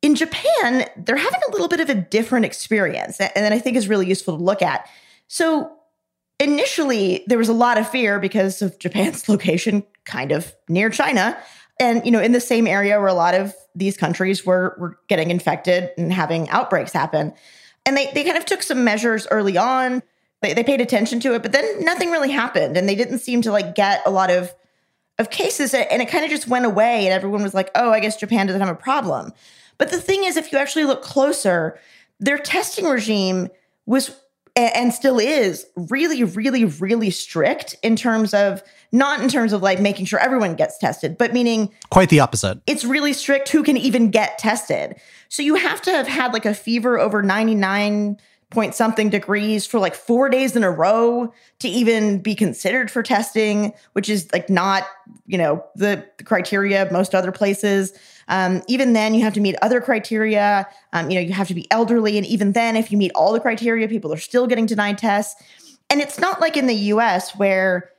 In 0.01 0.15
Japan, 0.15 0.85
they're 0.95 1.15
having 1.15 1.39
a 1.47 1.51
little 1.51 1.67
bit 1.67 1.79
of 1.79 1.89
a 1.89 1.95
different 1.95 2.45
experience, 2.45 3.19
and 3.19 3.31
then 3.35 3.51
I 3.51 3.59
think 3.59 3.77
is 3.77 3.87
really 3.87 4.07
useful 4.07 4.37
to 4.37 4.43
look 4.43 4.61
at. 4.61 4.87
So, 5.27 5.71
initially, 6.39 7.23
there 7.27 7.37
was 7.37 7.49
a 7.49 7.53
lot 7.53 7.77
of 7.77 7.89
fear 7.89 8.19
because 8.19 8.61
of 8.61 8.77
Japan's 8.77 9.27
location, 9.29 9.83
kind 10.05 10.31
of 10.31 10.53
near 10.69 10.89
China, 10.89 11.37
and 11.79 12.05
you 12.05 12.11
know, 12.11 12.21
in 12.21 12.31
the 12.31 12.39
same 12.39 12.67
area 12.67 12.99
where 12.99 13.07
a 13.07 13.13
lot 13.13 13.33
of 13.33 13.55
these 13.75 13.97
countries 13.97 14.45
were 14.45 14.75
were 14.79 14.99
getting 15.07 15.31
infected 15.31 15.89
and 15.97 16.13
having 16.13 16.47
outbreaks 16.49 16.93
happen. 16.93 17.33
And 17.85 17.97
they 17.97 18.11
they 18.13 18.23
kind 18.23 18.37
of 18.37 18.45
took 18.45 18.61
some 18.61 18.83
measures 18.83 19.27
early 19.31 19.57
on. 19.57 20.03
They, 20.41 20.53
they 20.53 20.63
paid 20.63 20.81
attention 20.81 21.19
to 21.21 21.33
it, 21.33 21.41
but 21.41 21.53
then 21.53 21.83
nothing 21.83 22.11
really 22.11 22.29
happened, 22.29 22.77
and 22.77 22.87
they 22.87 22.95
didn't 22.95 23.19
seem 23.19 23.41
to 23.43 23.51
like 23.51 23.73
get 23.73 24.03
a 24.05 24.11
lot 24.11 24.29
of 24.29 24.53
of 25.19 25.29
cases 25.29 25.73
and 25.73 26.01
it 26.01 26.09
kind 26.09 26.23
of 26.23 26.29
just 26.29 26.47
went 26.47 26.65
away 26.65 27.05
and 27.05 27.13
everyone 27.13 27.41
was 27.41 27.53
like 27.53 27.71
oh 27.75 27.91
i 27.91 27.99
guess 27.99 28.17
japan 28.17 28.47
doesn't 28.47 28.61
have 28.61 28.69
a 28.69 28.75
problem. 28.75 29.33
But 29.77 29.91
the 29.91 30.01
thing 30.01 30.23
is 30.23 30.37
if 30.37 30.51
you 30.51 30.57
actually 30.57 30.85
look 30.85 31.01
closer 31.01 31.79
their 32.19 32.37
testing 32.37 32.85
regime 32.85 33.49
was 33.85 34.15
and 34.55 34.91
still 34.91 35.19
is 35.19 35.67
really 35.75 36.23
really 36.23 36.65
really 36.65 37.11
strict 37.11 37.75
in 37.83 37.95
terms 37.95 38.33
of 38.33 38.63
not 38.91 39.21
in 39.21 39.29
terms 39.29 39.53
of 39.53 39.61
like 39.61 39.79
making 39.79 40.05
sure 40.05 40.19
everyone 40.19 40.55
gets 40.55 40.79
tested 40.79 41.15
but 41.17 41.31
meaning 41.31 41.71
quite 41.91 42.09
the 42.09 42.19
opposite. 42.19 42.59
it's 42.65 42.83
really 42.83 43.13
strict 43.13 43.49
who 43.49 43.63
can 43.63 43.77
even 43.77 44.09
get 44.09 44.37
tested? 44.37 44.95
So 45.29 45.43
you 45.43 45.55
have 45.55 45.81
to 45.83 45.91
have 45.91 46.07
had 46.07 46.33
like 46.33 46.45
a 46.45 46.53
fever 46.53 46.99
over 46.99 47.21
99 47.21 48.17
point 48.49 48.73
something 48.73 49.09
degrees 49.09 49.65
for 49.65 49.79
like 49.79 49.93
four 49.93 50.29
days 50.29 50.55
in 50.55 50.63
a 50.63 50.71
row 50.71 51.33
to 51.59 51.67
even 51.67 52.19
be 52.19 52.33
considered 52.33 52.89
for 52.89 53.03
testing, 53.03 53.73
which 53.91 54.09
is 54.09 54.31
like 54.31 54.49
not, 54.49 54.83
you 55.25 55.37
know, 55.37 55.63
the, 55.75 56.05
the 56.17 56.23
criteria 56.23 56.81
of 56.81 56.91
most 56.91 57.13
other 57.13 57.31
places. 57.31 57.91
Um, 58.29 58.63
even 58.67 58.93
then, 58.93 59.13
you 59.13 59.21
have 59.23 59.33
to 59.33 59.41
meet 59.41 59.55
other 59.61 59.81
criteria. 59.81 60.65
Um, 60.93 61.09
you 61.09 61.15
know, 61.15 61.21
you 61.21 61.33
have 61.33 61.49
to 61.49 61.53
be 61.53 61.69
elderly. 61.71 62.17
And 62.17 62.25
even 62.25 62.53
then, 62.53 62.77
if 62.77 62.89
you 62.91 62.97
meet 62.97 63.11
all 63.15 63.33
the 63.33 63.39
criteria, 63.41 63.87
people 63.89 64.13
are 64.13 64.17
still 64.17 64.47
getting 64.47 64.65
denied 64.65 64.97
tests. 64.97 65.41
And 65.89 65.99
it's 65.99 66.19
not 66.19 66.39
like 66.39 66.55
in 66.55 66.67
the 66.67 66.75
US 66.75 67.35
where 67.35 67.89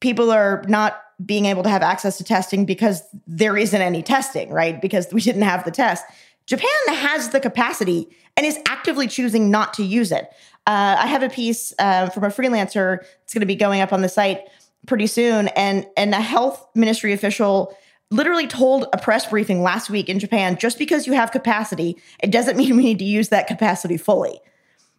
people 0.00 0.30
are 0.30 0.62
not 0.68 1.02
being 1.24 1.46
able 1.46 1.62
to 1.62 1.68
have 1.68 1.82
access 1.82 2.18
to 2.18 2.24
testing 2.24 2.66
because 2.66 3.02
there 3.26 3.56
isn't 3.56 3.80
any 3.80 4.02
testing, 4.02 4.50
right? 4.50 4.80
Because 4.80 5.12
we 5.12 5.20
didn't 5.20 5.42
have 5.42 5.64
the 5.64 5.70
test. 5.70 6.04
Japan 6.46 6.70
has 6.88 7.30
the 7.30 7.40
capacity 7.40 8.08
and 8.36 8.46
is 8.46 8.58
actively 8.68 9.08
choosing 9.08 9.50
not 9.50 9.74
to 9.74 9.82
use 9.82 10.12
it. 10.12 10.28
Uh, 10.66 10.96
I 10.98 11.06
have 11.06 11.22
a 11.22 11.28
piece 11.28 11.72
uh, 11.78 12.08
from 12.10 12.24
a 12.24 12.28
freelancer. 12.28 12.98
It's 13.24 13.34
going 13.34 13.40
to 13.40 13.46
be 13.46 13.56
going 13.56 13.80
up 13.80 13.92
on 13.92 14.02
the 14.02 14.08
site 14.08 14.42
pretty 14.86 15.06
soon, 15.06 15.48
and 15.48 15.86
and 15.96 16.14
a 16.14 16.20
health 16.20 16.66
ministry 16.74 17.12
official 17.12 17.76
literally 18.10 18.46
told 18.46 18.86
a 18.92 18.98
press 18.98 19.26
briefing 19.26 19.62
last 19.62 19.90
week 19.90 20.08
in 20.08 20.18
Japan 20.18 20.56
just 20.56 20.78
because 20.78 21.06
you 21.06 21.12
have 21.12 21.32
capacity, 21.32 21.96
it 22.22 22.30
doesn't 22.30 22.56
mean 22.58 22.76
we 22.76 22.84
need 22.84 22.98
to 22.98 23.04
use 23.04 23.28
that 23.30 23.46
capacity 23.46 23.96
fully. 23.96 24.40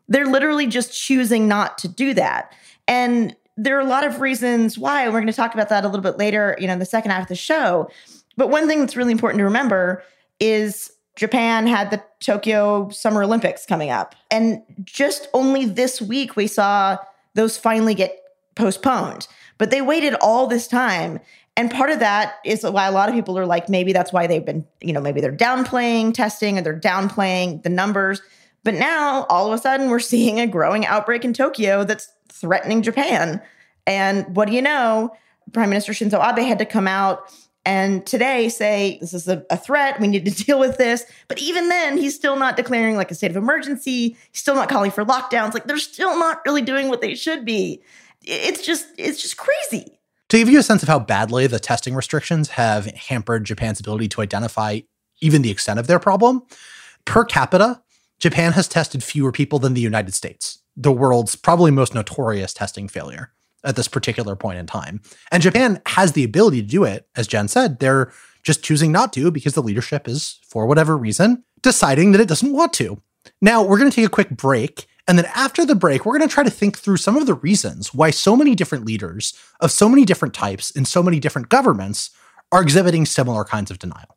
They're 0.10 0.25
literally 0.25 0.67
just 0.67 0.93
choosing 0.93 1.47
not 1.47 1.77
to 1.79 1.88
do 1.88 2.13
that. 2.13 2.53
And 2.88 3.36
there 3.57 3.75
are 3.75 3.81
a 3.81 3.86
lot 3.86 4.05
of 4.05 4.21
reasons 4.21 4.77
why. 4.77 5.05
We're 5.07 5.13
going 5.13 5.27
to 5.27 5.33
talk 5.33 5.53
about 5.53 5.69
that 5.69 5.83
a 5.83 5.88
little 5.88 6.03
bit 6.03 6.17
later, 6.17 6.55
you 6.60 6.67
know, 6.67 6.73
in 6.73 6.79
the 6.79 6.86
second 6.86 7.12
half 7.12 7.23
of 7.23 7.27
the 7.27 7.36
show. 7.36 7.89
But 8.38 8.49
one 8.49 8.67
thing 8.67 8.79
that's 8.79 8.95
really 8.95 9.12
important 9.12 9.39
to 9.39 9.45
remember 9.45 10.03
is 10.39 10.91
Japan 11.17 11.65
had 11.65 11.89
the 11.89 12.01
Tokyo 12.19 12.89
Summer 12.89 13.23
Olympics 13.23 13.65
coming 13.65 13.89
up. 13.89 14.15
And 14.30 14.62
just 14.84 15.27
only 15.34 15.65
this 15.65 15.99
week, 15.99 16.36
we 16.36 16.45
saw 16.45 16.97
those 17.34 17.58
finally 17.58 17.95
get 17.95 18.15
postponed. 18.56 19.27
But 19.58 19.71
they 19.71 19.82
waited 19.82 20.13
all 20.21 20.45
this 20.45 20.67
time. 20.67 21.19
And 21.58 21.71
part 21.71 21.89
of 21.89 21.99
that 21.99 22.36
is 22.45 22.63
why 22.63 22.86
a 22.86 22.91
lot 22.91 23.10
of 23.10 23.15
people 23.15 23.38
are 23.38 23.47
like, 23.47 23.67
maybe 23.67 23.93
that's 23.93 24.13
why 24.13 24.27
they've 24.27 24.45
been, 24.45 24.63
you 24.80 24.93
know, 24.93 25.01
maybe 25.01 25.19
they're 25.19 25.36
downplaying 25.36 26.13
testing 26.13 26.60
or 26.60 26.62
they're 26.62 26.80
downplaying 26.80 27.63
the 27.63 27.69
numbers. 27.69 28.21
But 28.63 28.75
now 28.75 29.25
all 29.27 29.47
of 29.47 29.58
a 29.58 29.62
sudden 29.62 29.89
we're 29.89 29.99
seeing 29.99 30.39
a 30.39 30.45
growing 30.45 30.86
outbreak 30.86 31.25
in 31.25 31.34
Tokyo 31.34 31.84
that's 31.84 32.10
threatening 32.30 32.84
Japan. 32.84 33.41
And 33.88 34.36
what 34.36 34.47
do 34.47 34.53
you 34.53 34.62
know? 34.62 35.15
Prime 35.51 35.69
Minister 35.69 35.93
Shinzo 35.93 36.23
Abe 36.23 36.45
had 36.45 36.60
to 36.60 36.65
come 36.65 36.88
out 36.88 37.34
and 37.67 38.06
today 38.06 38.47
say 38.47 38.97
this 39.01 39.13
is 39.13 39.27
a, 39.27 39.43
a, 39.49 39.58
threat 39.58 39.99
we 39.99 40.08
need 40.08 40.23
to 40.23 40.32
deal 40.45 40.58
with 40.58 40.77
this. 40.77 41.03
But 41.27 41.39
even 41.39 41.67
then 41.67 41.97
he's 41.97 42.15
still 42.15 42.38
not 42.38 42.56
declaring 42.56 42.95
like 42.95 43.12
a 43.12 43.15
state 43.15 43.30
of 43.30 43.36
emergency. 43.36 44.15
He's 44.32 44.39
still 44.39 44.56
not 44.56 44.69
calling 44.69 44.89
for 44.89 45.03
lockdowns. 45.03 45.53
Like 45.53 45.65
they're 45.65 45.77
still 45.77 46.17
not 46.17 46.39
really 46.45 46.62
doing 46.62 46.88
what 46.88 47.01
they 47.01 47.13
should 47.13 47.43
be. 47.43 47.82
It's 48.23 48.65
just 48.65 48.88
it's 48.97 49.21
just 49.21 49.36
crazy. 49.36 49.99
To 50.30 50.38
give 50.38 50.49
you 50.49 50.60
a 50.60 50.63
sense 50.63 50.82
of 50.82 50.88
how 50.88 50.99
badly 50.99 51.45
the 51.45 51.60
testing 51.60 51.93
restrictions 51.93 52.49
have 52.49 52.86
hampered 52.86 53.43
japan's 53.43 53.82
ability 53.82 54.08
to 54.10 54.21
identify 54.21 54.80
even 55.21 55.41
the 55.41 55.51
extent 55.51 55.80
of 55.80 55.88
their 55.88 55.99
problem 55.99 56.43
per 57.06 57.23
capita 57.23 57.82
japan 58.19 58.51
has 58.51 58.67
tested 58.67 59.01
fewer 59.01 59.32
people 59.32 59.58
than 59.58 59.73
the 59.73 59.80
united 59.80 60.13
states 60.13 60.60
the 60.75 60.91
world's 60.91 61.38
probably 61.38 61.71
most 61.71 61.95
notorious 61.95 62.53
testing 62.53 62.89
failure 62.89 63.32
at 63.63 63.75
this 63.75 63.87
particular 63.87 64.35
point 64.35 64.59
in 64.59 64.65
time. 64.65 65.01
And 65.31 65.43
Japan 65.43 65.81
has 65.87 66.13
the 66.13 66.23
ability 66.23 66.61
to 66.61 66.67
do 66.67 66.83
it. 66.83 67.07
As 67.15 67.27
Jenn 67.27 67.47
said, 67.47 67.79
they're 67.79 68.11
just 68.43 68.63
choosing 68.63 68.91
not 68.91 69.11
to 69.13 69.31
because 69.31 69.53
the 69.53 69.63
leadership 69.63 70.07
is, 70.07 70.39
for 70.47 70.65
whatever 70.65 70.97
reason, 70.97 71.43
deciding 71.61 72.11
that 72.11 72.21
it 72.21 72.27
doesn't 72.27 72.53
want 72.53 72.73
to. 72.73 73.01
Now, 73.41 73.63
we're 73.63 73.77
going 73.77 73.89
to 73.89 73.95
take 73.95 74.05
a 74.05 74.09
quick 74.09 74.29
break. 74.29 74.87
And 75.07 75.17
then 75.17 75.29
after 75.35 75.65
the 75.65 75.75
break, 75.75 76.05
we're 76.05 76.17
going 76.17 76.27
to 76.27 76.33
try 76.33 76.43
to 76.43 76.49
think 76.49 76.77
through 76.77 76.97
some 76.97 77.17
of 77.17 77.25
the 77.25 77.33
reasons 77.33 77.93
why 77.93 78.09
so 78.09 78.35
many 78.35 78.55
different 78.55 78.85
leaders 78.85 79.33
of 79.59 79.71
so 79.71 79.87
many 79.87 80.05
different 80.05 80.33
types 80.33 80.71
in 80.71 80.85
so 80.85 81.01
many 81.01 81.19
different 81.19 81.49
governments 81.49 82.09
are 82.51 82.61
exhibiting 82.61 83.05
similar 83.05 83.43
kinds 83.43 83.71
of 83.71 83.79
denial. 83.79 84.16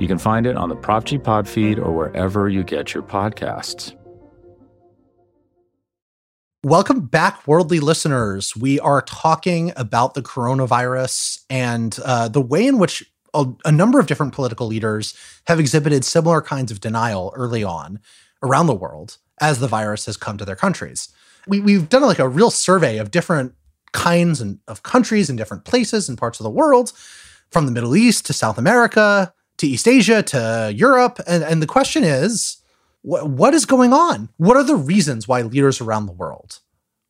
You 0.00 0.08
can 0.08 0.18
find 0.18 0.46
it 0.46 0.56
on 0.56 0.70
the 0.70 0.76
Prop 0.76 1.04
G 1.04 1.18
Pod 1.18 1.46
feed 1.46 1.78
or 1.78 1.92
wherever 1.92 2.48
you 2.48 2.64
get 2.64 2.94
your 2.94 3.02
podcasts. 3.02 3.94
Welcome 6.64 7.02
back, 7.02 7.46
worldly 7.46 7.80
listeners. 7.80 8.56
We 8.56 8.80
are 8.80 9.02
talking 9.02 9.74
about 9.76 10.14
the 10.14 10.22
coronavirus 10.22 11.44
and 11.50 11.98
uh, 12.02 12.28
the 12.28 12.40
way 12.40 12.66
in 12.66 12.78
which 12.78 13.04
a, 13.34 13.46
a, 13.66 13.72
number 13.72 14.00
of 14.00 14.06
different 14.06 14.32
political 14.32 14.66
leaders 14.66 15.14
have 15.46 15.60
exhibited 15.60 16.04
similar 16.04 16.40
kinds 16.40 16.72
of 16.72 16.80
denial 16.80 17.32
early 17.36 17.62
on 17.62 18.00
around 18.42 18.68
the 18.68 18.74
world 18.74 19.18
as 19.38 19.60
the 19.60 19.68
virus 19.68 20.06
has 20.06 20.16
come 20.16 20.38
to 20.38 20.46
their 20.46 20.56
countries. 20.56 21.10
We, 21.46 21.60
we've 21.60 21.90
done 21.90 22.02
like 22.02 22.18
a 22.18 22.28
real 22.28 22.50
survey 22.50 22.96
of 22.96 23.10
different 23.10 23.54
kinds 23.92 24.40
and 24.40 24.60
of 24.66 24.82
countries 24.82 25.28
in 25.28 25.36
different 25.36 25.66
places 25.66 26.08
and 26.08 26.16
parts 26.16 26.40
of 26.40 26.44
the 26.44 26.50
world, 26.50 26.94
from 27.50 27.66
the 27.66 27.72
Middle 27.72 27.96
East 27.96 28.24
to 28.26 28.32
South 28.32 28.58
America 28.58 29.34
to 29.60 29.66
East 29.66 29.86
Asia 29.86 30.22
to 30.22 30.72
Europe. 30.74 31.20
And, 31.26 31.44
and 31.44 31.62
the 31.62 31.66
question 31.66 32.02
is 32.02 32.58
wh- 33.02 33.24
what 33.24 33.54
is 33.54 33.66
going 33.66 33.92
on? 33.92 34.30
What 34.38 34.56
are 34.56 34.64
the 34.64 34.76
reasons 34.76 35.28
why 35.28 35.42
leaders 35.42 35.80
around 35.80 36.06
the 36.06 36.12
world 36.12 36.60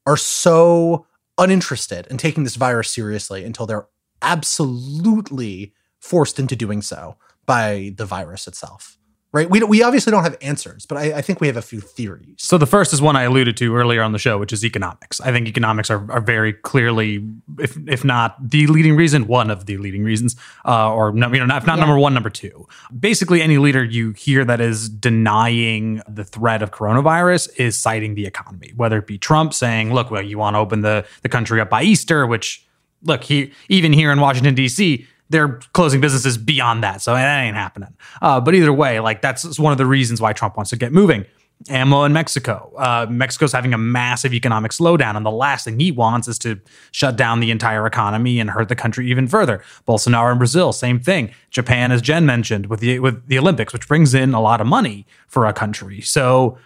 are 0.06 0.16
so 0.16 1.06
uninterested 1.38 2.06
in 2.08 2.18
taking 2.18 2.44
this 2.44 2.56
virus 2.56 2.90
seriously 2.90 3.44
until 3.44 3.66
they're 3.66 3.86
absolutely 4.20 5.72
forced 6.00 6.38
into 6.38 6.56
doing 6.56 6.82
so 6.82 7.16
by 7.46 7.94
the 7.96 8.04
virus 8.04 8.46
itself? 8.46 8.98
Right? 9.32 9.48
We, 9.48 9.62
we 9.62 9.82
obviously 9.82 10.10
don't 10.10 10.24
have 10.24 10.36
answers, 10.40 10.86
but 10.86 10.98
I, 10.98 11.18
I, 11.18 11.22
think 11.22 11.40
we 11.40 11.46
have 11.46 11.56
a 11.56 11.62
few 11.62 11.80
theories. 11.80 12.34
So 12.38 12.58
the 12.58 12.66
first 12.66 12.92
is 12.92 13.00
one 13.00 13.14
I 13.16 13.22
alluded 13.22 13.56
to 13.58 13.76
earlier 13.76 14.02
on 14.02 14.12
the 14.12 14.18
show, 14.18 14.38
which 14.38 14.52
is 14.52 14.64
economics. 14.64 15.20
I 15.20 15.30
think 15.30 15.46
economics 15.46 15.90
are, 15.90 16.10
are 16.10 16.20
very 16.20 16.52
clearly, 16.52 17.24
if 17.58 17.76
if 17.86 18.04
not 18.04 18.36
the 18.50 18.66
leading 18.66 18.96
reason, 18.96 19.26
one 19.26 19.50
of 19.50 19.66
the 19.66 19.76
leading 19.76 20.02
reasons, 20.02 20.36
uh, 20.64 20.92
or 20.92 21.10
you 21.10 21.20
know, 21.20 21.28
not, 21.46 21.62
if 21.62 21.66
not 21.66 21.78
yeah. 21.78 21.84
number 21.84 21.98
one, 21.98 22.14
number 22.14 22.30
two. 22.30 22.66
Basically, 22.98 23.40
any 23.40 23.58
leader 23.58 23.84
you 23.84 24.12
hear 24.12 24.44
that 24.44 24.60
is 24.60 24.88
denying 24.88 26.02
the 26.08 26.24
threat 26.24 26.62
of 26.62 26.72
coronavirus 26.72 27.50
is 27.56 27.78
citing 27.78 28.14
the 28.14 28.26
economy, 28.26 28.72
whether 28.76 28.98
it 28.98 29.06
be 29.06 29.18
Trump 29.18 29.54
saying, 29.54 29.94
"Look, 29.94 30.10
well, 30.10 30.22
you 30.22 30.38
want 30.38 30.54
to 30.54 30.58
open 30.58 30.80
the 30.80 31.06
the 31.22 31.28
country 31.28 31.60
up 31.60 31.70
by 31.70 31.82
Easter," 31.82 32.26
which 32.26 32.66
look, 33.02 33.24
he 33.24 33.52
even 33.68 33.92
here 33.92 34.10
in 34.10 34.20
Washington 34.20 34.54
D.C 34.54 35.06
they're 35.30 35.60
closing 35.72 36.00
businesses 36.00 36.36
beyond 36.36 36.82
that. 36.84 37.00
So 37.02 37.14
that 37.14 37.40
ain't 37.40 37.56
happening. 37.56 37.96
Uh, 38.20 38.40
but 38.40 38.54
either 38.54 38.72
way, 38.72 39.00
like 39.00 39.22
that's 39.22 39.58
one 39.58 39.72
of 39.72 39.78
the 39.78 39.86
reasons 39.86 40.20
why 40.20 40.32
Trump 40.32 40.56
wants 40.56 40.70
to 40.70 40.76
get 40.76 40.92
moving. 40.92 41.24
AMLO 41.68 42.06
in 42.06 42.12
Mexico. 42.14 42.72
Uh, 42.78 43.06
Mexico's 43.10 43.52
having 43.52 43.74
a 43.74 43.78
massive 43.78 44.32
economic 44.32 44.72
slowdown, 44.72 45.14
and 45.14 45.26
the 45.26 45.30
last 45.30 45.66
thing 45.66 45.78
he 45.78 45.92
wants 45.92 46.26
is 46.26 46.38
to 46.38 46.58
shut 46.90 47.16
down 47.16 47.40
the 47.40 47.50
entire 47.50 47.86
economy 47.86 48.40
and 48.40 48.48
hurt 48.48 48.70
the 48.70 48.74
country 48.74 49.10
even 49.10 49.28
further. 49.28 49.62
Bolsonaro 49.86 50.32
in 50.32 50.38
Brazil, 50.38 50.72
same 50.72 50.98
thing. 50.98 51.30
Japan, 51.50 51.92
as 51.92 52.00
Jenn 52.00 52.24
mentioned, 52.24 52.66
with 52.66 52.80
the 52.80 52.98
with 52.98 53.26
the 53.26 53.38
Olympics, 53.38 53.74
which 53.74 53.86
brings 53.86 54.14
in 54.14 54.32
a 54.32 54.40
lot 54.40 54.62
of 54.62 54.66
money 54.66 55.06
for 55.28 55.46
a 55.46 55.52
country. 55.52 56.00
So 56.00 56.56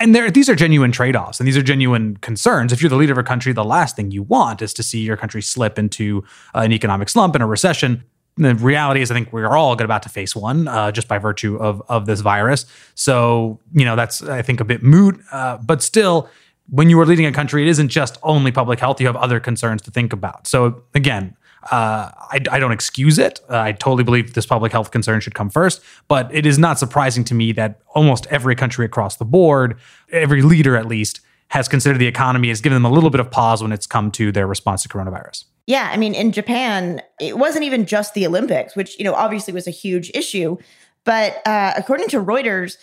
and 0.00 0.14
there, 0.14 0.30
these 0.30 0.48
are 0.48 0.54
genuine 0.54 0.92
trade-offs 0.92 1.40
and 1.40 1.46
these 1.46 1.56
are 1.56 1.62
genuine 1.62 2.16
concerns. 2.18 2.72
If 2.72 2.80
you're 2.80 2.90
the 2.90 2.96
leader 2.96 3.12
of 3.12 3.18
a 3.18 3.22
country, 3.22 3.52
the 3.52 3.64
last 3.64 3.96
thing 3.96 4.10
you 4.10 4.22
want 4.22 4.62
is 4.62 4.72
to 4.74 4.82
see 4.82 5.00
your 5.00 5.16
country 5.16 5.42
slip 5.42 5.78
into 5.78 6.24
uh, 6.54 6.60
an 6.60 6.72
economic 6.72 7.08
slump 7.08 7.34
and 7.34 7.42
a 7.42 7.46
recession. 7.46 8.04
The 8.36 8.54
reality 8.54 9.00
is, 9.00 9.10
I 9.10 9.14
think 9.14 9.32
we're 9.32 9.56
all 9.56 9.72
about 9.72 10.02
to 10.04 10.08
face 10.08 10.36
one 10.36 10.68
uh, 10.68 10.92
just 10.92 11.08
by 11.08 11.18
virtue 11.18 11.56
of 11.56 11.82
of 11.88 12.06
this 12.06 12.20
virus. 12.20 12.66
So, 12.94 13.58
you 13.72 13.84
know, 13.84 13.96
that's 13.96 14.22
I 14.22 14.42
think 14.42 14.60
a 14.60 14.64
bit 14.64 14.82
moot. 14.82 15.20
Uh, 15.32 15.58
but 15.58 15.82
still, 15.82 16.28
when 16.70 16.88
you 16.88 17.00
are 17.00 17.06
leading 17.06 17.26
a 17.26 17.32
country, 17.32 17.62
it 17.62 17.68
isn't 17.68 17.88
just 17.88 18.16
only 18.22 18.52
public 18.52 18.78
health. 18.78 19.00
You 19.00 19.08
have 19.08 19.16
other 19.16 19.40
concerns 19.40 19.82
to 19.82 19.90
think 19.90 20.12
about. 20.12 20.46
So, 20.46 20.84
again, 20.94 21.36
uh, 21.70 22.10
I, 22.30 22.40
I, 22.50 22.58
don't 22.58 22.72
excuse 22.72 23.18
it. 23.18 23.40
Uh, 23.48 23.58
I 23.58 23.72
totally 23.72 24.04
believe 24.04 24.34
this 24.34 24.46
public 24.46 24.72
health 24.72 24.90
concern 24.90 25.20
should 25.20 25.34
come 25.34 25.50
first, 25.50 25.82
but 26.06 26.32
it 26.34 26.46
is 26.46 26.58
not 26.58 26.78
surprising 26.78 27.24
to 27.24 27.34
me 27.34 27.52
that 27.52 27.80
almost 27.94 28.26
every 28.30 28.54
country 28.54 28.86
across 28.86 29.16
the 29.16 29.24
board, 29.24 29.78
every 30.10 30.42
leader 30.42 30.76
at 30.76 30.86
least, 30.86 31.20
has 31.48 31.68
considered 31.68 31.98
the 31.98 32.06
economy 32.06 32.48
has 32.48 32.60
given 32.60 32.74
them 32.74 32.84
a 32.84 32.90
little 32.90 33.10
bit 33.10 33.20
of 33.20 33.30
pause 33.30 33.62
when 33.62 33.72
it's 33.72 33.86
come 33.86 34.10
to 34.12 34.32
their 34.32 34.46
response 34.46 34.82
to 34.82 34.88
coronavirus. 34.88 35.44
Yeah, 35.66 35.90
I 35.92 35.96
mean, 35.98 36.14
in 36.14 36.32
Japan, 36.32 37.02
it 37.20 37.36
wasn't 37.38 37.64
even 37.64 37.84
just 37.84 38.14
the 38.14 38.26
Olympics, 38.26 38.74
which 38.74 38.98
you 38.98 39.04
know 39.04 39.14
obviously 39.14 39.52
was 39.52 39.66
a 39.66 39.70
huge 39.70 40.10
issue, 40.14 40.56
but 41.04 41.46
uh, 41.46 41.72
according 41.76 42.08
to 42.08 42.22
Reuters. 42.22 42.76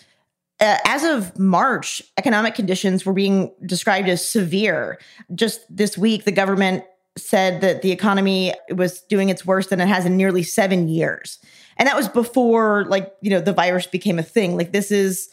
Uh, 0.58 0.78
as 0.86 1.04
of 1.04 1.38
March, 1.38 2.00
economic 2.16 2.54
conditions 2.54 3.04
were 3.04 3.12
being 3.12 3.52
described 3.66 4.08
as 4.08 4.26
severe. 4.26 4.98
Just 5.34 5.60
this 5.68 5.98
week, 5.98 6.24
the 6.24 6.32
government 6.32 6.82
said 7.16 7.60
that 7.62 7.82
the 7.82 7.92
economy 7.92 8.52
was 8.74 9.00
doing 9.02 9.28
its 9.28 9.44
worst 9.44 9.70
than 9.70 9.80
it 9.80 9.88
has 9.88 10.04
in 10.04 10.16
nearly 10.16 10.42
seven 10.42 10.88
years. 10.88 11.38
And 11.78 11.86
that 11.88 11.96
was 11.96 12.08
before, 12.08 12.84
like, 12.88 13.14
you 13.20 13.30
know, 13.30 13.40
the 13.40 13.52
virus 13.52 13.86
became 13.86 14.18
a 14.18 14.22
thing. 14.22 14.56
Like, 14.56 14.72
this 14.72 14.90
is 14.90 15.28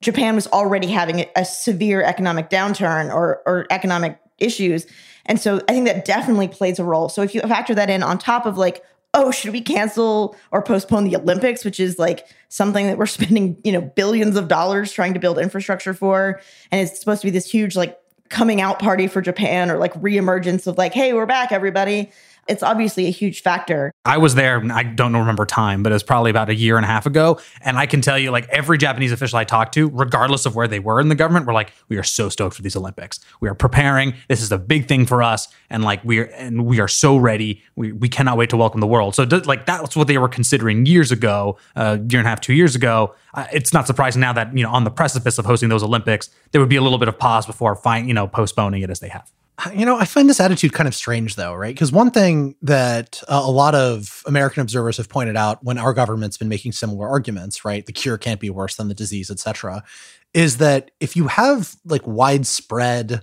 Japan 0.00 0.34
was 0.34 0.46
already 0.48 0.88
having 0.88 1.26
a 1.34 1.44
severe 1.44 2.02
economic 2.02 2.50
downturn 2.50 3.12
or, 3.12 3.42
or 3.46 3.66
economic 3.70 4.18
issues. 4.38 4.86
And 5.26 5.40
so 5.40 5.62
I 5.68 5.72
think 5.72 5.86
that 5.86 6.04
definitely 6.04 6.48
plays 6.48 6.78
a 6.78 6.84
role. 6.84 7.08
So 7.08 7.22
if 7.22 7.34
you 7.34 7.40
factor 7.42 7.74
that 7.74 7.88
in 7.88 8.02
on 8.02 8.18
top 8.18 8.44
of 8.46 8.58
like, 8.58 8.84
oh, 9.14 9.30
should 9.30 9.52
we 9.52 9.60
cancel 9.60 10.36
or 10.50 10.60
postpone 10.60 11.04
the 11.04 11.16
Olympics, 11.16 11.64
which 11.64 11.80
is 11.80 11.98
like 11.98 12.26
something 12.48 12.86
that 12.86 12.98
we're 12.98 13.06
spending, 13.06 13.56
you 13.64 13.72
know, 13.72 13.80
billions 13.80 14.36
of 14.36 14.48
dollars 14.48 14.92
trying 14.92 15.14
to 15.14 15.20
build 15.20 15.38
infrastructure 15.38 15.94
for. 15.94 16.40
And 16.70 16.80
it's 16.80 16.98
supposed 16.98 17.22
to 17.22 17.26
be 17.26 17.30
this 17.30 17.50
huge 17.50 17.76
like 17.76 17.98
coming 18.28 18.60
out 18.60 18.78
party 18.78 19.06
for 19.06 19.20
Japan 19.20 19.70
or 19.70 19.78
like 19.78 19.94
reemergence 19.94 20.66
of 20.66 20.78
like, 20.78 20.92
hey, 20.92 21.12
we're 21.12 21.26
back, 21.26 21.52
everybody 21.52 22.10
it's 22.48 22.62
obviously 22.62 23.06
a 23.06 23.10
huge 23.10 23.42
factor. 23.42 23.92
I 24.04 24.18
was 24.18 24.34
there, 24.34 24.62
I 24.72 24.82
don't 24.82 25.16
remember 25.16 25.46
time, 25.46 25.82
but 25.82 25.92
it 25.92 25.94
was 25.94 26.02
probably 26.02 26.30
about 26.30 26.48
a 26.48 26.54
year 26.54 26.76
and 26.76 26.84
a 26.84 26.88
half 26.88 27.06
ago. 27.06 27.40
And 27.62 27.78
I 27.78 27.86
can 27.86 28.00
tell 28.00 28.18
you, 28.18 28.30
like 28.30 28.48
every 28.48 28.78
Japanese 28.78 29.12
official 29.12 29.38
I 29.38 29.44
talked 29.44 29.74
to, 29.74 29.88
regardless 29.90 30.46
of 30.46 30.54
where 30.54 30.68
they 30.68 30.78
were 30.78 31.00
in 31.00 31.08
the 31.08 31.14
government, 31.14 31.46
were 31.46 31.52
like, 31.52 31.72
we 31.88 31.96
are 31.96 32.02
so 32.02 32.28
stoked 32.28 32.56
for 32.56 32.62
these 32.62 32.76
Olympics. 32.76 33.20
We 33.40 33.48
are 33.48 33.54
preparing. 33.54 34.14
This 34.28 34.42
is 34.42 34.52
a 34.52 34.58
big 34.58 34.88
thing 34.88 35.06
for 35.06 35.22
us. 35.22 35.48
And 35.70 35.84
like 35.84 36.04
we 36.04 36.18
are 36.18 36.24
and 36.24 36.66
we 36.66 36.80
are 36.80 36.88
so 36.88 37.16
ready. 37.16 37.62
We, 37.76 37.92
we 37.92 38.08
cannot 38.08 38.36
wait 38.36 38.50
to 38.50 38.56
welcome 38.56 38.80
the 38.80 38.86
world. 38.86 39.14
So 39.14 39.24
like 39.44 39.66
that's 39.66 39.96
what 39.96 40.06
they 40.06 40.18
were 40.18 40.28
considering 40.28 40.86
years 40.86 41.10
ago, 41.12 41.58
a 41.76 41.80
uh, 41.80 41.94
year 42.08 42.20
and 42.20 42.26
a 42.26 42.30
half, 42.30 42.40
two 42.40 42.54
years 42.54 42.74
ago. 42.74 43.14
Uh, 43.34 43.46
it's 43.52 43.72
not 43.72 43.86
surprising 43.86 44.20
now 44.20 44.32
that, 44.32 44.56
you 44.56 44.62
know, 44.62 44.70
on 44.70 44.84
the 44.84 44.90
precipice 44.90 45.38
of 45.38 45.46
hosting 45.46 45.68
those 45.68 45.82
Olympics, 45.82 46.30
there 46.52 46.60
would 46.60 46.70
be 46.70 46.76
a 46.76 46.82
little 46.82 46.98
bit 46.98 47.08
of 47.08 47.18
pause 47.18 47.46
before 47.46 47.74
fine, 47.74 48.06
you 48.06 48.14
know, 48.14 48.28
postponing 48.28 48.82
it 48.82 48.90
as 48.90 49.00
they 49.00 49.08
have. 49.08 49.30
You 49.72 49.86
know, 49.86 49.96
I 49.96 50.04
find 50.04 50.28
this 50.28 50.40
attitude 50.40 50.72
kind 50.72 50.88
of 50.88 50.94
strange, 50.94 51.36
though, 51.36 51.54
right? 51.54 51.74
Because 51.74 51.92
one 51.92 52.10
thing 52.10 52.56
that 52.62 53.22
uh, 53.28 53.40
a 53.44 53.50
lot 53.50 53.74
of 53.74 54.22
American 54.26 54.62
observers 54.62 54.96
have 54.96 55.08
pointed 55.08 55.36
out 55.36 55.62
when 55.62 55.78
our 55.78 55.94
government's 55.94 56.36
been 56.36 56.48
making 56.48 56.72
similar 56.72 57.08
arguments, 57.08 57.64
right? 57.64 57.86
The 57.86 57.92
cure 57.92 58.18
can't 58.18 58.40
be 58.40 58.50
worse 58.50 58.74
than 58.74 58.88
the 58.88 58.94
disease, 58.94 59.30
et 59.30 59.38
cetera, 59.38 59.84
is 60.32 60.56
that 60.56 60.90
if 60.98 61.14
you 61.14 61.28
have 61.28 61.76
like 61.84 62.04
widespread, 62.04 63.22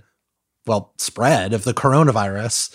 well, 0.66 0.94
spread 0.96 1.52
of 1.52 1.64
the 1.64 1.74
coronavirus, 1.74 2.74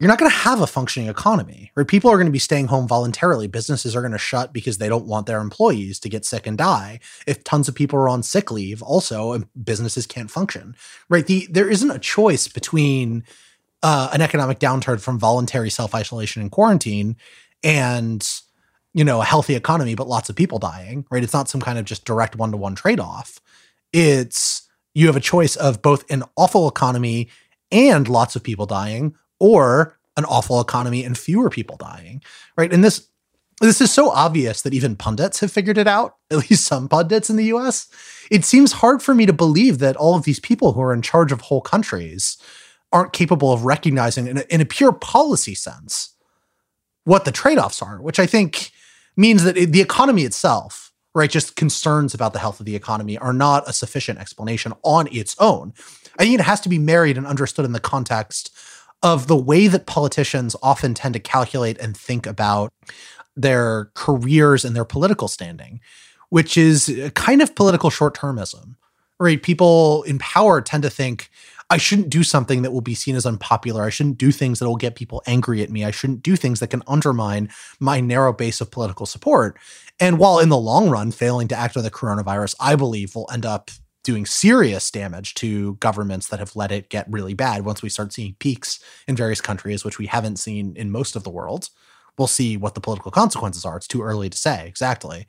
you're 0.00 0.08
not 0.08 0.18
going 0.18 0.30
to 0.30 0.36
have 0.36 0.62
a 0.62 0.66
functioning 0.66 1.10
economy, 1.10 1.70
right? 1.74 1.86
People 1.86 2.10
are 2.10 2.16
going 2.16 2.26
to 2.26 2.32
be 2.32 2.38
staying 2.38 2.68
home 2.68 2.88
voluntarily. 2.88 3.46
Businesses 3.46 3.94
are 3.94 4.00
going 4.00 4.12
to 4.12 4.18
shut 4.18 4.50
because 4.50 4.78
they 4.78 4.88
don't 4.88 5.04
want 5.04 5.26
their 5.26 5.40
employees 5.40 6.00
to 6.00 6.08
get 6.08 6.24
sick 6.24 6.46
and 6.46 6.56
die. 6.56 7.00
If 7.26 7.44
tons 7.44 7.68
of 7.68 7.74
people 7.74 7.98
are 7.98 8.08
on 8.08 8.22
sick 8.22 8.50
leave, 8.50 8.82
also 8.82 9.44
businesses 9.62 10.06
can't 10.06 10.30
function, 10.30 10.74
right? 11.10 11.26
The 11.26 11.46
there 11.50 11.68
isn't 11.68 11.90
a 11.90 11.98
choice 11.98 12.48
between 12.48 13.24
uh, 13.82 14.08
an 14.14 14.22
economic 14.22 14.58
downturn 14.58 15.00
from 15.00 15.18
voluntary 15.18 15.68
self 15.68 15.94
isolation 15.94 16.40
and 16.40 16.50
quarantine 16.50 17.16
and 17.62 18.26
you 18.94 19.04
know 19.04 19.20
a 19.20 19.24
healthy 19.24 19.54
economy, 19.54 19.94
but 19.94 20.08
lots 20.08 20.30
of 20.30 20.36
people 20.36 20.58
dying, 20.58 21.04
right? 21.10 21.22
It's 21.22 21.34
not 21.34 21.50
some 21.50 21.60
kind 21.60 21.78
of 21.78 21.84
just 21.84 22.06
direct 22.06 22.36
one 22.36 22.52
to 22.52 22.56
one 22.56 22.74
trade 22.74 23.00
off. 23.00 23.38
It's 23.92 24.66
you 24.94 25.08
have 25.08 25.16
a 25.16 25.20
choice 25.20 25.56
of 25.56 25.82
both 25.82 26.10
an 26.10 26.22
awful 26.36 26.68
economy 26.68 27.28
and 27.70 28.08
lots 28.08 28.34
of 28.34 28.42
people 28.42 28.64
dying 28.64 29.14
or 29.40 29.98
an 30.16 30.24
awful 30.26 30.60
economy 30.60 31.02
and 31.02 31.18
fewer 31.18 31.50
people 31.50 31.76
dying, 31.76 32.22
right? 32.56 32.72
And 32.72 32.84
this 32.84 33.08
this 33.60 33.82
is 33.82 33.92
so 33.92 34.08
obvious 34.08 34.62
that 34.62 34.72
even 34.72 34.96
pundits 34.96 35.40
have 35.40 35.52
figured 35.52 35.76
it 35.76 35.86
out, 35.86 36.16
at 36.30 36.38
least 36.38 36.64
some 36.64 36.88
pundits 36.88 37.28
in 37.28 37.36
the 37.36 37.44
US. 37.46 37.88
It 38.30 38.44
seems 38.44 38.72
hard 38.72 39.02
for 39.02 39.14
me 39.14 39.26
to 39.26 39.32
believe 39.32 39.78
that 39.78 39.96
all 39.96 40.14
of 40.14 40.24
these 40.24 40.40
people 40.40 40.72
who 40.72 40.80
are 40.80 40.94
in 40.94 41.02
charge 41.02 41.32
of 41.32 41.42
whole 41.42 41.60
countries 41.60 42.38
aren't 42.92 43.12
capable 43.12 43.52
of 43.52 43.64
recognizing 43.64 44.26
in 44.26 44.38
a, 44.38 44.44
in 44.48 44.60
a 44.60 44.66
pure 44.66 44.92
policy 44.92 45.54
sense 45.54 46.14
what 47.04 47.24
the 47.24 47.32
trade-offs 47.32 47.82
are, 47.82 48.00
which 48.00 48.18
I 48.18 48.26
think 48.26 48.70
means 49.16 49.44
that 49.44 49.56
it, 49.56 49.72
the 49.72 49.80
economy 49.80 50.22
itself, 50.22 50.92
right, 51.14 51.30
just 51.30 51.56
concerns 51.56 52.14
about 52.14 52.32
the 52.32 52.38
health 52.38 52.60
of 52.60 52.66
the 52.66 52.76
economy 52.76 53.18
are 53.18 53.32
not 53.32 53.68
a 53.68 53.72
sufficient 53.72 54.18
explanation 54.18 54.72
on 54.82 55.08
its 55.12 55.36
own. 55.38 55.72
I 56.18 56.24
think 56.24 56.38
it 56.38 56.44
has 56.44 56.60
to 56.62 56.68
be 56.68 56.78
married 56.78 57.16
and 57.16 57.26
understood 57.26 57.64
in 57.64 57.72
the 57.72 57.80
context 57.80 58.54
of 59.02 59.26
the 59.26 59.36
way 59.36 59.66
that 59.66 59.86
politicians 59.86 60.54
often 60.62 60.94
tend 60.94 61.14
to 61.14 61.20
calculate 61.20 61.78
and 61.78 61.96
think 61.96 62.26
about 62.26 62.72
their 63.36 63.90
careers 63.94 64.64
and 64.64 64.76
their 64.76 64.84
political 64.84 65.28
standing, 65.28 65.80
which 66.28 66.56
is 66.56 66.88
a 66.88 67.10
kind 67.10 67.40
of 67.40 67.54
political 67.54 67.90
short 67.90 68.14
termism, 68.14 68.76
right? 69.18 69.42
People 69.42 70.02
in 70.02 70.18
power 70.18 70.60
tend 70.60 70.82
to 70.82 70.90
think, 70.90 71.30
I 71.70 71.76
shouldn't 71.76 72.10
do 72.10 72.24
something 72.24 72.62
that 72.62 72.72
will 72.72 72.80
be 72.80 72.96
seen 72.96 73.14
as 73.14 73.24
unpopular. 73.24 73.84
I 73.84 73.90
shouldn't 73.90 74.18
do 74.18 74.32
things 74.32 74.58
that 74.58 74.66
will 74.66 74.76
get 74.76 74.96
people 74.96 75.22
angry 75.26 75.62
at 75.62 75.70
me. 75.70 75.84
I 75.84 75.92
shouldn't 75.92 76.22
do 76.22 76.34
things 76.34 76.58
that 76.58 76.70
can 76.70 76.82
undermine 76.88 77.48
my 77.78 78.00
narrow 78.00 78.32
base 78.32 78.60
of 78.60 78.72
political 78.72 79.06
support. 79.06 79.56
And 80.00 80.18
while 80.18 80.40
in 80.40 80.48
the 80.48 80.56
long 80.56 80.90
run, 80.90 81.12
failing 81.12 81.46
to 81.48 81.56
act 81.56 81.76
on 81.76 81.84
the 81.84 81.90
coronavirus, 81.90 82.56
I 82.58 82.74
believe 82.74 83.14
will 83.14 83.30
end 83.32 83.46
up 83.46 83.70
doing 84.10 84.26
serious 84.26 84.90
damage 84.90 85.34
to 85.34 85.74
governments 85.76 86.26
that 86.26 86.40
have 86.40 86.56
let 86.56 86.72
it 86.72 86.88
get 86.88 87.06
really 87.08 87.32
bad. 87.32 87.64
Once 87.64 87.80
we 87.80 87.88
start 87.88 88.12
seeing 88.12 88.34
peaks 88.40 88.80
in 89.06 89.14
various 89.14 89.40
countries, 89.40 89.84
which 89.84 89.98
we 89.98 90.06
haven't 90.06 90.40
seen 90.40 90.74
in 90.74 90.90
most 90.90 91.14
of 91.14 91.22
the 91.22 91.30
world, 91.30 91.68
we'll 92.18 92.26
see 92.26 92.56
what 92.56 92.74
the 92.74 92.80
political 92.80 93.12
consequences 93.12 93.64
are. 93.64 93.76
It's 93.76 93.86
too 93.86 94.02
early 94.02 94.28
to 94.28 94.36
say 94.36 94.66
exactly. 94.66 95.28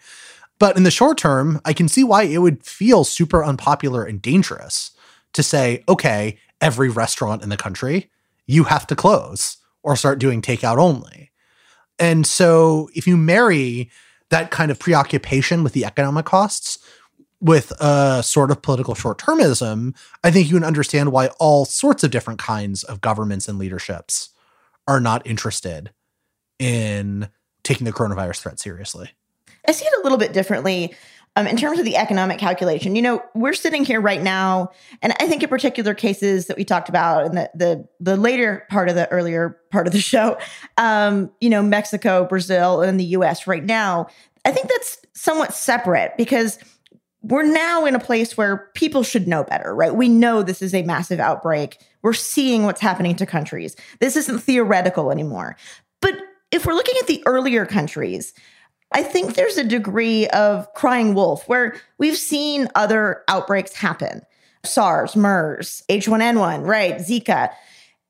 But 0.58 0.78
in 0.78 0.82
the 0.82 0.90
short 0.90 1.20
term, 1.20 1.62
I 1.64 1.74
can 1.74 1.88
see 1.88 2.04
why 2.04 2.24
it 2.24 2.40
would 2.40 2.66
feel 2.66 3.04
super 3.04 3.44
unpopular 3.44 4.04
and 4.04 4.20
dangerous 4.20 4.90
to 5.34 5.44
say, 5.44 5.84
okay, 5.88 6.40
every 6.60 6.90
restaurant 6.90 7.44
in 7.44 7.50
the 7.50 7.58
country, 7.58 8.10
you 8.48 8.64
have 8.64 8.88
to 8.88 8.96
close 8.96 9.58
or 9.84 9.96
start 9.96 10.18
doing 10.18 10.42
takeout 10.42 10.80
only. 10.80 11.30
And 12.00 12.26
so 12.26 12.90
if 12.96 13.06
you 13.06 13.16
marry 13.16 13.92
that 14.32 14.50
kind 14.50 14.72
of 14.72 14.80
preoccupation 14.80 15.64
with 15.64 15.74
the 15.74 15.86
economic 15.86 16.26
costs 16.26 16.80
with 17.42 17.72
a 17.82 18.22
sort 18.24 18.52
of 18.52 18.62
political 18.62 18.94
short 18.94 19.18
termism, 19.18 19.96
I 20.24 20.32
think 20.32 20.48
you 20.48 20.54
can 20.54 20.64
understand 20.64 21.12
why 21.12 21.28
all 21.40 21.66
sorts 21.66 22.04
of 22.04 22.12
different 22.12 22.40
kinds 22.40 22.84
of 22.84 23.02
governments 23.02 23.48
and 23.50 23.58
leaderships 23.58 24.30
are 24.88 25.00
not 25.00 25.26
interested 25.26 25.92
in 26.60 27.30
taking 27.64 27.86
the 27.86 27.92
coronavirus 27.92 28.42
threat 28.42 28.60
seriously. 28.60 29.12
I 29.68 29.72
see 29.72 29.86
it 29.86 29.94
a 30.00 30.04
little 30.04 30.18
bit 30.18 30.34
differently. 30.34 30.96
Um, 31.38 31.48
in 31.48 31.56
terms 31.56 31.80
of 31.80 31.86
the 31.86 31.96
economic 31.96 32.40
calculation, 32.40 32.94
you 32.94 33.02
know, 33.02 33.24
we're 33.34 33.54
sitting 33.54 33.86
here 33.86 34.02
right 34.02 34.22
now, 34.22 34.72
and 35.02 35.14
I 35.22 35.28
think 35.28 35.42
in 35.42 35.48
particular 35.48 35.94
cases 35.94 36.48
that 36.48 36.58
we 36.58 36.66
talked 36.66 36.90
about 36.90 37.26
in 37.26 37.36
the 37.36 37.50
the, 37.56 37.88
the 38.02 38.18
later 38.18 38.68
part 38.70 38.90
of 38.90 38.96
the 38.96 39.10
earlier 39.12 39.58
part 39.72 39.88
of 39.88 39.94
the 39.94 40.00
show, 40.02 40.38
um, 40.78 41.32
you 41.40 41.50
know, 41.50 41.64
Mexico, 41.64 42.26
Brazil, 42.26 42.82
and 42.82 43.00
the 43.00 43.06
U.S. 43.06 43.48
right 43.48 43.64
now, 43.64 44.08
I 44.44 44.52
think 44.52 44.68
that's 44.68 44.98
somewhat 45.14 45.54
separate 45.54 46.18
because 46.18 46.60
we're 47.24 47.44
now 47.44 47.86
in 47.86 47.96
a 47.96 48.00
place 48.00 48.36
where 48.36 48.70
people 48.74 49.04
should 49.04 49.28
know 49.28 49.44
better, 49.44 49.76
right? 49.76 49.94
We 49.94 50.10
know 50.10 50.42
this 50.42 50.62
is 50.62 50.74
a 50.74 50.84
massive 50.84 51.20
outbreak. 51.20 51.78
We're 52.02 52.14
seeing 52.14 52.64
what's 52.64 52.82
happening 52.82 53.16
to 53.18 53.26
countries. 53.26 53.76
This 54.00 54.16
isn't 54.16 54.40
theoretical 54.40 55.12
anymore. 55.12 55.56
But 56.02 56.16
if 56.52 56.66
we're 56.66 56.74
looking 56.74 56.96
at 57.00 57.08
the 57.08 57.22
earlier 57.28 57.66
countries, 57.66 58.34
I 58.92 59.04
think 59.04 59.36
there's 59.36 59.58
a 59.58 59.64
degree 59.64 60.28
of 60.30 60.74
crying 60.74 61.14
wolf 61.14 61.48
where 61.48 61.80
we've 61.98 62.18
seen 62.18 62.68
other 62.76 63.24
outbreaks 63.28 63.76
happen 63.76 64.24
SARS, 64.64 65.16
MERS, 65.16 65.84
H1N1, 65.90 66.66
right? 66.66 66.96
Zika. 66.96 67.50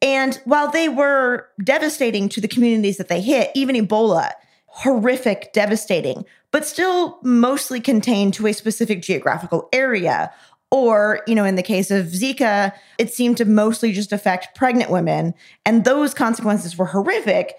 And 0.01 0.35
while 0.45 0.69
they 0.69 0.89
were 0.89 1.47
devastating 1.63 2.27
to 2.29 2.41
the 2.41 2.47
communities 2.47 2.97
that 2.97 3.07
they 3.07 3.21
hit, 3.21 3.51
even 3.55 3.75
Ebola, 3.75 4.31
horrific, 4.65 5.53
devastating, 5.53 6.25
but 6.51 6.65
still 6.65 7.19
mostly 7.23 7.79
contained 7.79 8.33
to 8.35 8.47
a 8.47 8.53
specific 8.53 9.01
geographical 9.01 9.69
area. 9.73 10.31
Or, 10.69 11.21
you 11.27 11.35
know, 11.35 11.43
in 11.43 11.55
the 11.55 11.63
case 11.63 11.91
of 11.91 12.07
Zika, 12.07 12.73
it 12.97 13.13
seemed 13.13 13.37
to 13.37 13.45
mostly 13.45 13.91
just 13.91 14.13
affect 14.13 14.55
pregnant 14.55 14.89
women. 14.89 15.33
And 15.65 15.83
those 15.83 16.13
consequences 16.13 16.77
were 16.77 16.85
horrific, 16.85 17.55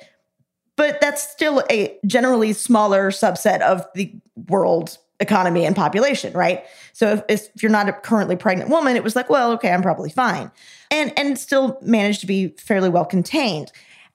but 0.77 1.01
that's 1.01 1.27
still 1.29 1.63
a 1.71 1.99
generally 2.07 2.53
smaller 2.55 3.11
subset 3.11 3.61
of 3.61 3.85
the 3.95 4.15
world 4.49 4.99
economy 5.21 5.65
and 5.65 5.77
population, 5.77 6.33
right? 6.33 6.65
So 6.93 7.13
if, 7.13 7.23
if, 7.29 7.63
you're 7.63 7.71
not 7.71 7.89
a 7.89 7.93
currently 7.93 8.37
pregnant 8.37 8.71
woman, 8.71 8.97
it 8.97 9.05
was 9.05 9.15
like, 9.15 9.31
well, 9.31 9.53
okay, 9.53 9.71
I'm 9.71 9.83
probably 9.83 10.11
fine. 10.11 10.51
And 10.91 11.17
and 11.19 11.39
still 11.39 11.79
managed 11.81 12.21
to 12.21 12.27
be 12.27 12.49
fairly 12.59 12.89
well 12.89 13.07
contained. 13.07 13.73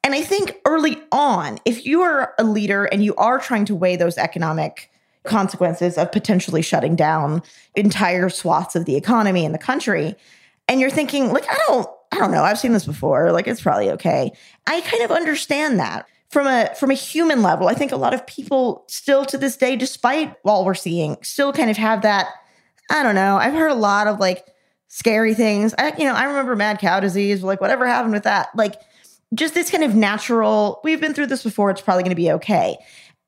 And 0.08 0.16
I 0.16 0.22
think 0.22 0.56
early 0.64 0.98
on, 1.12 1.58
if 1.66 1.86
you 1.86 2.02
are 2.02 2.34
a 2.40 2.46
leader 2.46 2.86
and 2.86 3.04
you 3.04 3.14
are 3.16 3.40
trying 3.40 3.66
to 3.66 3.76
weigh 3.76 3.98
those 3.98 4.18
economic 4.18 4.90
consequences 5.26 5.98
of 5.98 6.14
potentially 6.14 6.62
shutting 6.62 6.96
down 6.96 7.44
entire 7.76 8.30
swaths 8.30 8.78
of 8.78 8.86
the 8.86 8.96
economy 8.96 9.44
in 9.44 9.52
the 9.52 9.58
country, 9.58 10.16
and 10.70 10.80
you're 10.80 10.90
thinking, 10.90 11.34
like, 11.34 11.44
I 11.52 11.58
don't, 11.68 11.90
I 12.14 12.20
don't 12.20 12.32
know, 12.32 12.44
I've 12.44 12.58
seen 12.58 12.72
this 12.72 12.86
before, 12.86 13.34
like 13.34 13.48
it's 13.48 13.60
probably 13.60 13.92
okay. 13.92 14.32
I 14.66 14.80
kind 14.80 15.04
of 15.04 15.12
understand 15.12 15.78
that. 15.82 16.08
From 16.30 16.48
a 16.48 16.74
from 16.76 16.90
a 16.90 16.94
human 16.94 17.42
level, 17.42 17.68
I 17.68 17.74
think 17.74 17.92
a 17.92 17.98
lot 17.98 18.14
of 18.14 18.26
people 18.26 18.86
still 18.88 19.26
to 19.26 19.38
this 19.38 19.58
day, 19.58 19.76
despite 19.76 20.36
all 20.46 20.64
we're 20.64 20.74
seeing, 20.74 21.18
still 21.22 21.52
kind 21.52 21.70
of 21.70 21.76
have 21.76 22.04
that. 22.04 22.28
I 22.90 23.04
don't 23.04 23.16
know. 23.16 23.36
I've 23.36 23.54
heard 23.54 23.72
a 23.72 23.76
lot 23.76 24.08
of 24.08 24.22
like 24.22 24.48
scary 24.88 25.34
things. 25.34 25.76
I, 25.78 25.94
you 25.98 26.06
know, 26.06 26.14
I 26.14 26.24
remember 26.24 26.56
mad 26.56 26.80
cow 26.80 27.02
disease, 27.02 27.44
like 27.44 27.60
whatever 27.60 27.86
happened 27.86 28.14
with 28.14 28.24
that. 28.24 28.48
Like 28.56 28.76
just 29.34 29.54
this 29.54 29.70
kind 29.70 29.84
of 29.84 29.96
natural, 29.96 30.80
we've 30.84 31.02
been 31.02 31.14
through 31.14 31.28
this 31.28 31.44
before, 31.44 31.70
it's 31.70 31.82
probably 31.82 32.04
going 32.04 32.12
to 32.12 32.16
be 32.16 32.32
okay. 32.32 32.78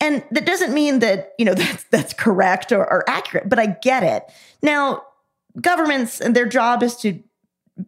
And 0.02 0.24
that 0.32 0.46
doesn't 0.46 0.74
mean 0.74 1.00
that, 1.00 1.34
you 1.38 1.46
know, 1.46 1.54
that's 1.56 1.84
that's 1.86 2.14
correct 2.14 2.72
or, 2.72 2.82
or 2.82 3.10
accurate, 3.10 3.50
but 3.50 3.60
I 3.60 3.78
get 3.82 4.04
it. 4.04 4.24
Now, 4.62 5.04
governments 5.60 6.22
and 6.22 6.36
their 6.36 6.46
job 6.46 6.84
is 6.84 6.96
to 6.98 7.22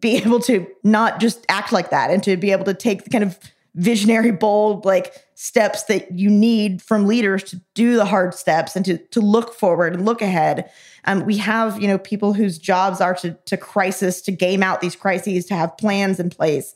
be 0.00 0.16
able 0.24 0.40
to 0.40 0.66
not 0.84 1.20
just 1.20 1.44
act 1.48 1.72
like 1.72 1.90
that 1.90 2.10
and 2.10 2.22
to 2.24 2.36
be 2.36 2.52
able 2.52 2.64
to 2.64 2.74
take 2.74 3.04
the 3.04 3.10
kind 3.10 3.24
of 3.24 3.38
visionary, 3.74 4.30
bold, 4.30 4.84
like 4.84 5.14
steps 5.34 5.84
that 5.84 6.12
you 6.12 6.28
need 6.28 6.82
from 6.82 7.06
leaders 7.06 7.42
to 7.42 7.60
do 7.74 7.96
the 7.96 8.04
hard 8.04 8.34
steps 8.34 8.76
and 8.76 8.84
to 8.84 8.98
to 8.98 9.20
look 9.20 9.54
forward 9.54 9.94
and 9.94 10.04
look 10.04 10.20
ahead. 10.20 10.70
Um, 11.04 11.24
we 11.24 11.38
have, 11.38 11.80
you 11.80 11.88
know, 11.88 11.98
people 11.98 12.34
whose 12.34 12.58
jobs 12.58 13.00
are 13.00 13.14
to 13.16 13.32
to 13.46 13.56
crisis, 13.56 14.20
to 14.22 14.32
game 14.32 14.62
out 14.62 14.80
these 14.80 14.94
crises, 14.94 15.46
to 15.46 15.54
have 15.54 15.76
plans 15.78 16.20
in 16.20 16.30
place. 16.30 16.74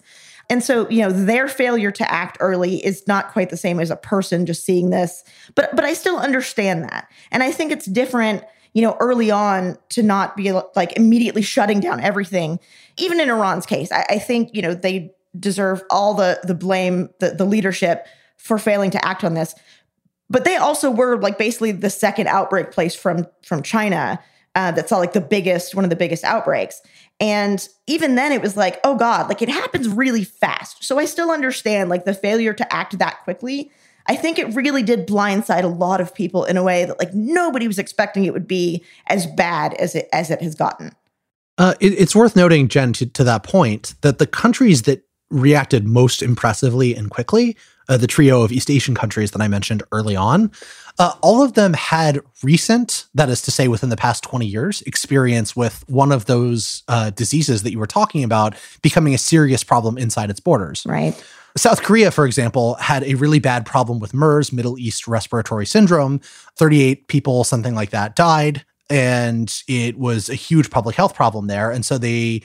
And 0.48 0.62
so, 0.62 0.88
you 0.88 1.02
know, 1.02 1.10
their 1.10 1.48
failure 1.48 1.90
to 1.90 2.10
act 2.10 2.36
early 2.40 2.84
is 2.84 3.06
not 3.06 3.32
quite 3.32 3.50
the 3.50 3.56
same 3.56 3.80
as 3.80 3.90
a 3.90 3.96
person 3.96 4.46
just 4.46 4.64
seeing 4.64 4.90
this. 4.90 5.24
But 5.54 5.74
but 5.74 5.84
I 5.84 5.92
still 5.92 6.18
understand 6.18 6.84
that. 6.84 7.08
And 7.30 7.42
I 7.42 7.50
think 7.50 7.72
it's 7.72 7.86
different, 7.86 8.44
you 8.72 8.82
know, 8.82 8.96
early 9.00 9.30
on 9.30 9.76
to 9.90 10.02
not 10.02 10.36
be 10.36 10.52
like 10.76 10.96
immediately 10.96 11.42
shutting 11.42 11.80
down 11.80 12.00
everything. 12.00 12.60
Even 12.96 13.20
in 13.20 13.28
Iran's 13.28 13.66
case, 13.66 13.90
I, 13.90 14.06
I 14.08 14.18
think, 14.18 14.50
you 14.54 14.62
know, 14.62 14.74
they 14.74 15.12
deserve 15.38 15.82
all 15.90 16.14
the 16.14 16.40
the 16.44 16.54
blame, 16.54 17.10
the, 17.18 17.30
the 17.30 17.44
leadership 17.44 18.06
for 18.36 18.58
failing 18.58 18.90
to 18.92 19.04
act 19.04 19.24
on 19.24 19.34
this. 19.34 19.54
But 20.30 20.44
they 20.44 20.56
also 20.56 20.90
were 20.90 21.20
like 21.20 21.38
basically 21.38 21.72
the 21.72 21.90
second 21.90 22.28
outbreak 22.28 22.70
place 22.70 22.94
from 22.94 23.26
from 23.42 23.62
China 23.62 24.20
uh, 24.56 24.70
that 24.72 24.88
saw 24.88 24.96
like 24.96 25.12
the 25.12 25.20
biggest, 25.20 25.74
one 25.74 25.84
of 25.84 25.90
the 25.90 25.96
biggest 25.96 26.24
outbreaks. 26.24 26.80
And 27.18 27.66
even 27.86 28.14
then, 28.14 28.32
it 28.32 28.42
was 28.42 28.56
like, 28.56 28.78
oh 28.84 28.96
God, 28.96 29.28
like 29.28 29.40
it 29.42 29.48
happens 29.48 29.88
really 29.88 30.24
fast. 30.24 30.84
So 30.84 30.98
I 30.98 31.06
still 31.06 31.30
understand 31.30 31.88
like 31.88 32.04
the 32.04 32.14
failure 32.14 32.52
to 32.52 32.72
act 32.72 32.98
that 32.98 33.22
quickly. 33.24 33.70
I 34.06 34.16
think 34.16 34.38
it 34.38 34.54
really 34.54 34.82
did 34.82 35.06
blindside 35.06 35.64
a 35.64 35.68
lot 35.68 36.00
of 36.00 36.14
people 36.14 36.44
in 36.44 36.56
a 36.56 36.62
way 36.62 36.84
that 36.84 36.98
like 36.98 37.14
nobody 37.14 37.66
was 37.66 37.78
expecting 37.78 38.24
it 38.24 38.32
would 38.32 38.46
be 38.46 38.84
as 39.08 39.26
bad 39.26 39.74
as 39.74 39.94
it 39.94 40.08
as 40.12 40.30
it 40.30 40.42
has 40.42 40.54
gotten. 40.54 40.92
Uh, 41.58 41.74
it, 41.80 41.94
it's 41.94 42.14
worth 42.14 42.36
noting, 42.36 42.68
Jenn, 42.68 42.92
to, 42.94 43.06
to 43.06 43.24
that 43.24 43.42
point, 43.42 43.94
that 44.02 44.18
the 44.18 44.26
countries 44.26 44.82
that 44.82 45.02
reacted 45.30 45.86
most 45.86 46.22
impressively 46.22 46.94
and 46.94 47.10
quickly, 47.10 47.56
uh, 47.88 47.96
the 47.96 48.06
trio 48.06 48.42
of 48.42 48.52
East 48.52 48.70
Asian 48.70 48.94
countries 48.94 49.30
that 49.30 49.40
I 49.40 49.48
mentioned 49.48 49.82
early 49.90 50.14
on, 50.14 50.52
uh, 50.98 51.12
all 51.20 51.42
of 51.42 51.54
them 51.54 51.74
had 51.74 52.20
recent, 52.42 53.06
that 53.14 53.28
is 53.28 53.42
to 53.42 53.50
say, 53.50 53.68
within 53.68 53.90
the 53.90 53.96
past 53.96 54.22
20 54.24 54.46
years, 54.46 54.82
experience 54.82 55.54
with 55.54 55.84
one 55.88 56.10
of 56.10 56.24
those 56.26 56.82
uh, 56.88 57.10
diseases 57.10 57.62
that 57.62 57.72
you 57.72 57.78
were 57.78 57.86
talking 57.86 58.24
about 58.24 58.54
becoming 58.82 59.14
a 59.14 59.18
serious 59.18 59.62
problem 59.62 59.98
inside 59.98 60.30
its 60.30 60.40
borders. 60.40 60.86
Right. 60.86 61.14
South 61.56 61.82
Korea, 61.82 62.10
for 62.10 62.26
example, 62.26 62.74
had 62.74 63.02
a 63.04 63.14
really 63.14 63.38
bad 63.38 63.64
problem 63.64 63.98
with 63.98 64.12
MERS, 64.12 64.52
Middle 64.52 64.78
East 64.78 65.08
Respiratory 65.08 65.66
Syndrome. 65.66 66.20
38 66.56 67.08
people, 67.08 67.44
something 67.44 67.74
like 67.74 67.90
that, 67.90 68.14
died. 68.14 68.64
And 68.90 69.52
it 69.66 69.98
was 69.98 70.28
a 70.28 70.34
huge 70.34 70.70
public 70.70 70.96
health 70.96 71.14
problem 71.14 71.46
there. 71.46 71.70
And 71.70 71.84
so 71.84 71.98
they 71.98 72.42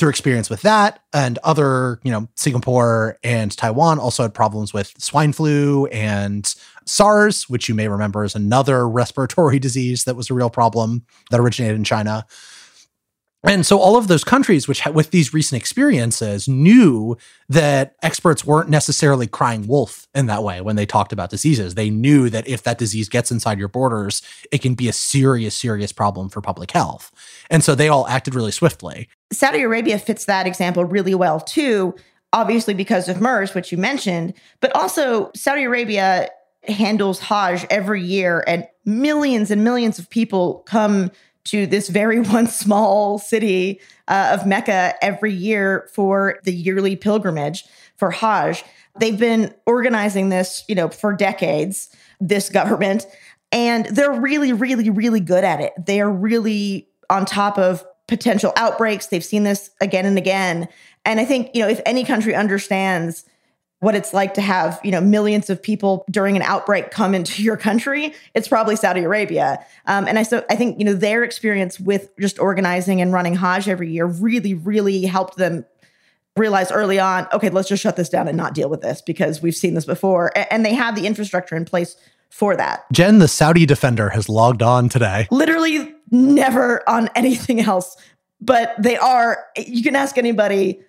through 0.00 0.08
experience 0.08 0.48
with 0.48 0.62
that 0.62 1.00
and 1.12 1.38
other, 1.44 2.00
you 2.02 2.10
know, 2.10 2.26
Singapore 2.34 3.18
and 3.22 3.54
Taiwan 3.54 3.98
also 3.98 4.22
had 4.22 4.32
problems 4.32 4.72
with 4.72 4.94
swine 4.98 5.34
flu 5.34 5.86
and 5.86 6.54
SARS, 6.90 7.48
which 7.48 7.68
you 7.68 7.74
may 7.74 7.88
remember 7.88 8.24
is 8.24 8.34
another 8.34 8.88
respiratory 8.88 9.58
disease 9.60 10.04
that 10.04 10.16
was 10.16 10.30
a 10.30 10.34
real 10.34 10.50
problem 10.50 11.04
that 11.30 11.40
originated 11.40 11.76
in 11.76 11.84
China. 11.84 12.26
And 13.42 13.64
so 13.64 13.78
all 13.78 13.96
of 13.96 14.08
those 14.08 14.22
countries 14.22 14.68
which 14.68 14.80
had 14.80 14.94
with 14.94 15.12
these 15.12 15.32
recent 15.32 15.58
experiences 15.60 16.46
knew 16.46 17.16
that 17.48 17.94
experts 18.02 18.44
weren't 18.44 18.68
necessarily 18.68 19.26
crying 19.26 19.66
wolf 19.66 20.06
in 20.14 20.26
that 20.26 20.42
way 20.42 20.60
when 20.60 20.76
they 20.76 20.84
talked 20.84 21.12
about 21.12 21.30
diseases. 21.30 21.74
They 21.74 21.88
knew 21.88 22.28
that 22.28 22.46
if 22.46 22.62
that 22.64 22.76
disease 22.76 23.08
gets 23.08 23.30
inside 23.30 23.58
your 23.58 23.68
borders, 23.68 24.20
it 24.52 24.58
can 24.58 24.74
be 24.74 24.88
a 24.88 24.92
serious 24.92 25.54
serious 25.54 25.90
problem 25.90 26.28
for 26.28 26.42
public 26.42 26.70
health. 26.72 27.10
And 27.48 27.64
so 27.64 27.74
they 27.74 27.88
all 27.88 28.06
acted 28.08 28.34
really 28.34 28.50
swiftly. 28.50 29.08
Saudi 29.32 29.62
Arabia 29.62 29.98
fits 29.98 30.26
that 30.26 30.46
example 30.46 30.84
really 30.84 31.14
well 31.14 31.40
too, 31.40 31.94
obviously 32.34 32.74
because 32.74 33.08
of 33.08 33.22
MERS 33.22 33.54
which 33.54 33.72
you 33.72 33.78
mentioned, 33.78 34.34
but 34.60 34.74
also 34.76 35.30
Saudi 35.34 35.64
Arabia 35.64 36.28
handles 36.68 37.20
Hajj 37.20 37.66
every 37.70 38.02
year 38.02 38.44
and 38.46 38.66
millions 38.84 39.50
and 39.50 39.64
millions 39.64 39.98
of 39.98 40.10
people 40.10 40.62
come 40.66 41.10
to 41.44 41.66
this 41.66 41.88
very 41.88 42.20
one 42.20 42.46
small 42.46 43.18
city 43.18 43.80
uh, 44.08 44.36
of 44.38 44.46
Mecca 44.46 44.94
every 45.02 45.32
year 45.32 45.88
for 45.92 46.38
the 46.44 46.52
yearly 46.52 46.96
pilgrimage 46.96 47.64
for 47.96 48.10
Hajj. 48.10 48.64
They've 48.98 49.18
been 49.18 49.54
organizing 49.66 50.28
this, 50.28 50.64
you 50.68 50.74
know, 50.74 50.88
for 50.88 51.14
decades, 51.14 51.94
this 52.20 52.48
government, 52.48 53.06
and 53.52 53.86
they're 53.86 54.12
really, 54.12 54.52
really, 54.52 54.90
really 54.90 55.20
good 55.20 55.44
at 55.44 55.60
it. 55.60 55.72
They 55.78 56.00
are 56.00 56.10
really 56.10 56.88
on 57.08 57.24
top 57.24 57.58
of 57.58 57.84
potential 58.06 58.52
outbreaks. 58.56 59.06
They've 59.06 59.24
seen 59.24 59.44
this 59.44 59.70
again 59.80 60.06
and 60.06 60.18
again. 60.18 60.68
And 61.04 61.20
I 61.20 61.24
think, 61.24 61.50
you 61.54 61.62
know, 61.62 61.68
if 61.68 61.80
any 61.86 62.04
country 62.04 62.34
understands 62.34 63.24
what 63.80 63.94
it's 63.94 64.14
like 64.14 64.34
to 64.34 64.40
have 64.40 64.78
you 64.84 64.90
know 64.90 65.00
millions 65.00 65.50
of 65.50 65.62
people 65.62 66.04
during 66.10 66.36
an 66.36 66.42
outbreak 66.42 66.90
come 66.90 67.14
into 67.14 67.42
your 67.42 67.56
country 67.56 68.14
it's 68.34 68.46
probably 68.46 68.76
saudi 68.76 69.02
arabia. 69.02 69.64
Um, 69.86 70.06
and 70.06 70.18
i 70.18 70.22
so 70.22 70.44
i 70.48 70.54
think 70.54 70.78
you 70.78 70.84
know 70.84 70.94
their 70.94 71.24
experience 71.24 71.80
with 71.80 72.16
just 72.18 72.38
organizing 72.38 73.00
and 73.00 73.12
running 73.12 73.34
hajj 73.34 73.68
every 73.68 73.90
year 73.90 74.06
really 74.06 74.54
really 74.54 75.02
helped 75.02 75.36
them 75.36 75.64
realize 76.36 76.70
early 76.70 77.00
on 77.00 77.26
okay 77.32 77.50
let's 77.50 77.68
just 77.68 77.82
shut 77.82 77.96
this 77.96 78.08
down 78.08 78.28
and 78.28 78.36
not 78.36 78.54
deal 78.54 78.68
with 78.68 78.82
this 78.82 79.02
because 79.02 79.42
we've 79.42 79.56
seen 79.56 79.74
this 79.74 79.84
before. 79.84 80.30
And 80.50 80.64
they 80.64 80.74
have 80.74 80.94
the 80.94 81.06
infrastructure 81.06 81.56
in 81.56 81.64
place 81.64 81.96
for 82.28 82.56
that. 82.56 82.84
Jenn 82.92 83.18
the 83.18 83.28
saudi 83.28 83.66
defender 83.66 84.10
has 84.10 84.28
logged 84.28 84.62
on 84.62 84.88
today. 84.88 85.26
Literally 85.30 85.92
never 86.10 86.88
on 86.88 87.08
anything 87.16 87.60
else 87.60 87.96
but 88.40 88.74
they 88.78 88.96
are 88.96 89.44
you 89.56 89.82
can 89.82 89.96
ask 89.96 90.16
anybody 90.16 90.80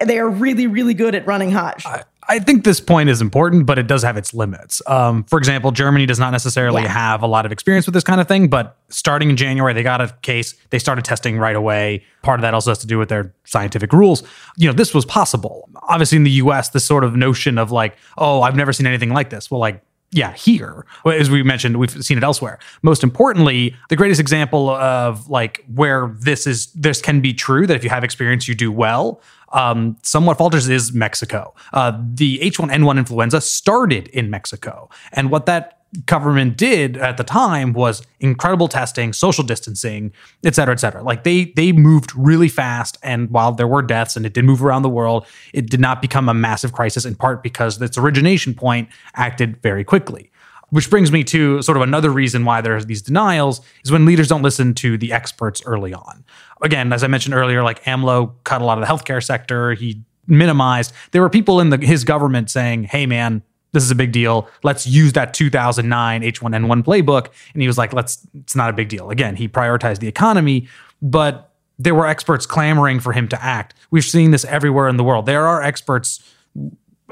they 0.00 0.18
are 0.18 0.28
really, 0.28 0.66
really 0.66 0.94
good 0.94 1.14
at 1.14 1.26
running 1.26 1.50
Hajj. 1.50 1.84
I, 1.86 2.04
I 2.30 2.38
think 2.38 2.62
this 2.62 2.78
point 2.78 3.08
is 3.08 3.20
important, 3.20 3.66
but 3.66 3.76
it 3.76 3.88
does 3.88 4.04
have 4.04 4.16
its 4.16 4.32
limits. 4.32 4.80
Um, 4.86 5.24
for 5.24 5.36
example, 5.36 5.72
Germany 5.72 6.06
does 6.06 6.20
not 6.20 6.30
necessarily 6.30 6.82
yeah. 6.82 6.88
have 6.88 7.24
a 7.24 7.26
lot 7.26 7.44
of 7.44 7.50
experience 7.50 7.86
with 7.86 7.92
this 7.92 8.04
kind 8.04 8.20
of 8.20 8.28
thing, 8.28 8.46
but 8.46 8.76
starting 8.88 9.30
in 9.30 9.36
January, 9.36 9.74
they 9.74 9.82
got 9.82 10.00
a 10.00 10.14
case. 10.22 10.54
They 10.70 10.78
started 10.78 11.04
testing 11.04 11.38
right 11.38 11.56
away. 11.56 12.04
Part 12.22 12.38
of 12.38 12.42
that 12.42 12.54
also 12.54 12.70
has 12.70 12.78
to 12.78 12.86
do 12.86 12.98
with 12.98 13.08
their 13.08 13.34
scientific 13.42 13.92
rules. 13.92 14.22
You 14.56 14.68
know, 14.68 14.72
this 14.72 14.94
was 14.94 15.04
possible. 15.04 15.68
Obviously, 15.88 16.14
in 16.16 16.22
the 16.22 16.30
US, 16.30 16.68
this 16.68 16.84
sort 16.84 17.02
of 17.02 17.16
notion 17.16 17.58
of 17.58 17.72
like, 17.72 17.96
oh, 18.16 18.42
I've 18.42 18.54
never 18.54 18.72
seen 18.72 18.86
anything 18.86 19.10
like 19.10 19.30
this. 19.30 19.50
Well, 19.50 19.58
like, 19.58 19.82
yeah, 20.12 20.32
here, 20.32 20.86
as 21.06 21.30
we 21.30 21.42
mentioned, 21.42 21.78
we've 21.78 21.90
seen 22.04 22.18
it 22.18 22.24
elsewhere. 22.24 22.58
Most 22.82 23.02
importantly, 23.04 23.76
the 23.88 23.96
greatest 23.96 24.20
example 24.20 24.70
of 24.70 25.28
like 25.28 25.64
where 25.72 26.16
this 26.20 26.46
is, 26.46 26.66
this 26.72 27.00
can 27.00 27.20
be 27.20 27.32
true 27.32 27.66
that 27.66 27.76
if 27.76 27.84
you 27.84 27.90
have 27.90 28.02
experience, 28.02 28.46
you 28.48 28.54
do 28.54 28.72
well 28.72 29.20
um, 29.52 29.96
somewhat 30.02 30.38
falters 30.38 30.68
is 30.68 30.92
Mexico. 30.92 31.54
Uh, 31.72 31.98
the 32.14 32.38
H1N1 32.38 32.98
influenza 32.98 33.40
started 33.40 34.08
in 34.08 34.30
Mexico. 34.30 34.88
And 35.12 35.30
what 35.30 35.46
that 35.46 35.80
government 36.06 36.56
did 36.56 36.96
at 36.96 37.16
the 37.16 37.24
time 37.24 37.72
was 37.72 38.02
incredible 38.20 38.68
testing, 38.68 39.12
social 39.12 39.42
distancing, 39.42 40.12
et 40.44 40.54
cetera, 40.54 40.72
et 40.72 40.78
cetera. 40.78 41.02
Like 41.02 41.24
they 41.24 41.46
they 41.56 41.72
moved 41.72 42.14
really 42.14 42.48
fast, 42.48 42.96
and 43.02 43.30
while 43.30 43.52
there 43.52 43.66
were 43.66 43.82
deaths 43.82 44.16
and 44.16 44.24
it 44.24 44.32
did 44.32 44.44
move 44.44 44.62
around 44.64 44.82
the 44.82 44.88
world, 44.88 45.26
it 45.52 45.68
did 45.68 45.80
not 45.80 46.00
become 46.00 46.28
a 46.28 46.34
massive 46.34 46.72
crisis. 46.72 47.04
In 47.04 47.16
part 47.16 47.42
because 47.42 47.80
its 47.82 47.98
origination 47.98 48.54
point 48.54 48.88
acted 49.14 49.60
very 49.62 49.84
quickly. 49.84 50.29
Which 50.70 50.88
brings 50.88 51.10
me 51.10 51.24
to 51.24 51.62
sort 51.62 51.76
of 51.76 51.82
another 51.82 52.10
reason 52.10 52.44
why 52.44 52.60
there's 52.60 52.86
these 52.86 53.02
denials 53.02 53.60
is 53.84 53.90
when 53.90 54.06
leaders 54.06 54.28
don't 54.28 54.42
listen 54.42 54.74
to 54.74 54.96
the 54.96 55.12
experts 55.12 55.62
early 55.66 55.92
on. 55.92 56.24
Again, 56.62 56.92
as 56.92 57.02
I 57.02 57.08
mentioned 57.08 57.34
earlier, 57.34 57.62
like 57.62 57.82
AMLO 57.84 58.34
cut 58.44 58.62
a 58.62 58.64
lot 58.64 58.78
of 58.78 58.86
the 58.86 58.92
healthcare 58.92 59.22
sector. 59.22 59.74
He 59.74 60.02
minimized. 60.26 60.92
There 61.10 61.22
were 61.22 61.30
people 61.30 61.60
in 61.60 61.70
the, 61.70 61.78
his 61.78 62.04
government 62.04 62.50
saying, 62.50 62.84
"Hey, 62.84 63.06
man, 63.06 63.42
this 63.72 63.82
is 63.82 63.90
a 63.90 63.94
big 63.94 64.12
deal. 64.12 64.48
Let's 64.62 64.86
use 64.86 65.12
that 65.14 65.34
2009 65.34 66.22
H1N1 66.22 66.84
playbook." 66.84 67.28
And 67.52 67.62
he 67.62 67.66
was 67.66 67.76
like, 67.78 67.92
"Let's. 67.92 68.26
It's 68.34 68.56
not 68.56 68.70
a 68.70 68.72
big 68.72 68.88
deal." 68.88 69.10
Again, 69.10 69.36
he 69.36 69.48
prioritized 69.48 69.98
the 69.98 70.08
economy, 70.08 70.68
but 71.02 71.50
there 71.78 71.94
were 71.94 72.06
experts 72.06 72.46
clamoring 72.46 73.00
for 73.00 73.12
him 73.12 73.26
to 73.28 73.42
act. 73.42 73.74
We've 73.90 74.04
seen 74.04 74.30
this 74.30 74.44
everywhere 74.44 74.88
in 74.88 74.98
the 74.98 75.04
world. 75.04 75.26
There 75.26 75.46
are 75.46 75.62
experts 75.62 76.22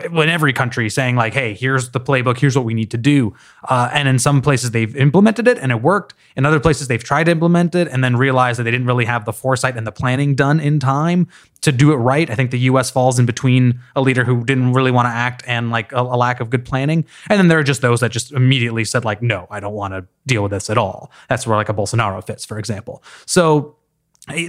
in 0.05 0.29
every 0.29 0.53
country 0.53 0.89
saying 0.89 1.17
like 1.17 1.35
hey 1.35 1.55
here's 1.55 1.91
the 1.91 2.01
playbook 2.01 2.39
here's 2.39 2.57
what 2.57 2.65
we 2.65 2.75
need 2.75 2.91
to 2.91 2.97
do 2.97 3.35
uh, 3.69 3.91
and 3.93 4.09
in 4.09 4.19
some 4.19 4.41
places 4.41 4.71
they've 4.71 4.97
implemented 4.97 5.49
it 5.49 5.59
and 5.59 5.73
it 5.73 5.83
worked 5.83 6.15
in 6.37 6.47
other 6.47 6.61
places 6.61 6.89
they've 6.89 7.05
tried 7.05 7.25
to 7.25 7.31
implement 7.31 7.75
it 7.75 7.89
and 7.89 8.03
then 8.03 8.17
realized 8.17 8.59
that 8.59 8.65
they 8.65 8.71
didn't 8.71 8.87
really 8.87 9.05
have 9.05 9.25
the 9.25 9.33
foresight 9.33 9.77
and 9.77 9.87
the 9.87 9.93
planning 9.93 10.35
done 10.35 10.61
in 10.61 10.79
time 10.79 11.29
to 11.61 11.73
do 11.73 11.93
it 11.93 11.97
right. 11.97 12.31
I 12.31 12.35
think 12.35 12.51
the 12.51 12.59
us 12.61 12.91
falls 12.91 13.19
in 13.19 13.27
between 13.27 13.81
a 13.97 14.01
leader 14.01 14.25
who 14.25 14.45
didn't 14.45 14.73
really 14.73 14.91
want 14.91 15.07
to 15.07 15.11
act 15.11 15.43
and 15.47 15.71
like 15.71 15.93
a, 15.93 16.01
a 16.01 16.17
lack 16.17 16.41
of 16.41 16.51
good 16.51 16.65
planning. 16.65 17.05
And 17.29 17.39
then 17.39 17.49
there 17.49 17.59
are 17.59 17.65
just 17.65 17.83
those 17.83 18.01
that 18.01 18.13
just 18.13 18.33
immediately 18.33 18.85
said 18.85 19.05
like 19.05 19.23
no 19.23 19.47
i 19.51 19.61
don't 19.61 19.75
want 19.75 19.95
to 19.95 20.07
deal 20.27 20.43
with 20.43 20.53
this 20.53 20.71
at 20.71 20.79
all. 20.79 21.11
That's 21.29 21.47
where 21.47 21.57
like 21.57 21.69
a 21.69 21.75
bolsonaro 21.75 22.25
fits 22.25 22.45
for 22.45 22.59
example. 22.59 23.03
So 23.27 23.78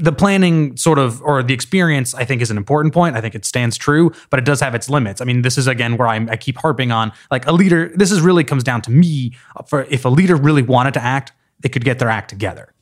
the 0.02 0.12
planning 0.12 0.76
sort 0.78 1.00
of 1.00 1.22
or 1.22 1.42
the 1.44 1.54
experience 1.54 2.14
i 2.14 2.26
think 2.26 2.42
is 2.42 2.52
an 2.52 2.58
important 2.58 2.94
point 2.94 3.16
i 3.16 3.22
think 3.22 3.36
it 3.36 3.46
stands 3.46 3.78
true 3.78 4.12
but 4.30 4.40
it 4.40 4.46
does 4.46 4.60
have 4.60 4.76
its 4.76 4.90
limits 4.90 5.22
i 5.22 5.26
mean 5.26 5.42
this 5.42 5.58
is 5.58 5.68
again 5.68 5.98
where 5.98 6.08
I'm, 6.08 6.30
i 6.30 6.36
keep 6.36 6.58
harping 6.58 6.92
on 6.92 7.12
like 7.32 7.46
a 7.48 7.52
leader 7.52 7.92
this 7.96 8.12
is 8.12 8.22
really 8.22 8.44
comes 8.44 8.64
down 8.64 8.82
to 8.84 8.92
me 8.92 9.36
for 9.68 9.84
if 9.84 10.06
a 10.06 10.10
leader 10.10 10.36
really 10.36 10.62
wanted 10.62 10.94
to 10.96 11.04
act 11.04 11.32
they 11.60 11.70
could 11.70 11.84
get 11.84 12.00
their 12.00 12.10
act 12.10 12.30
together 12.30 12.74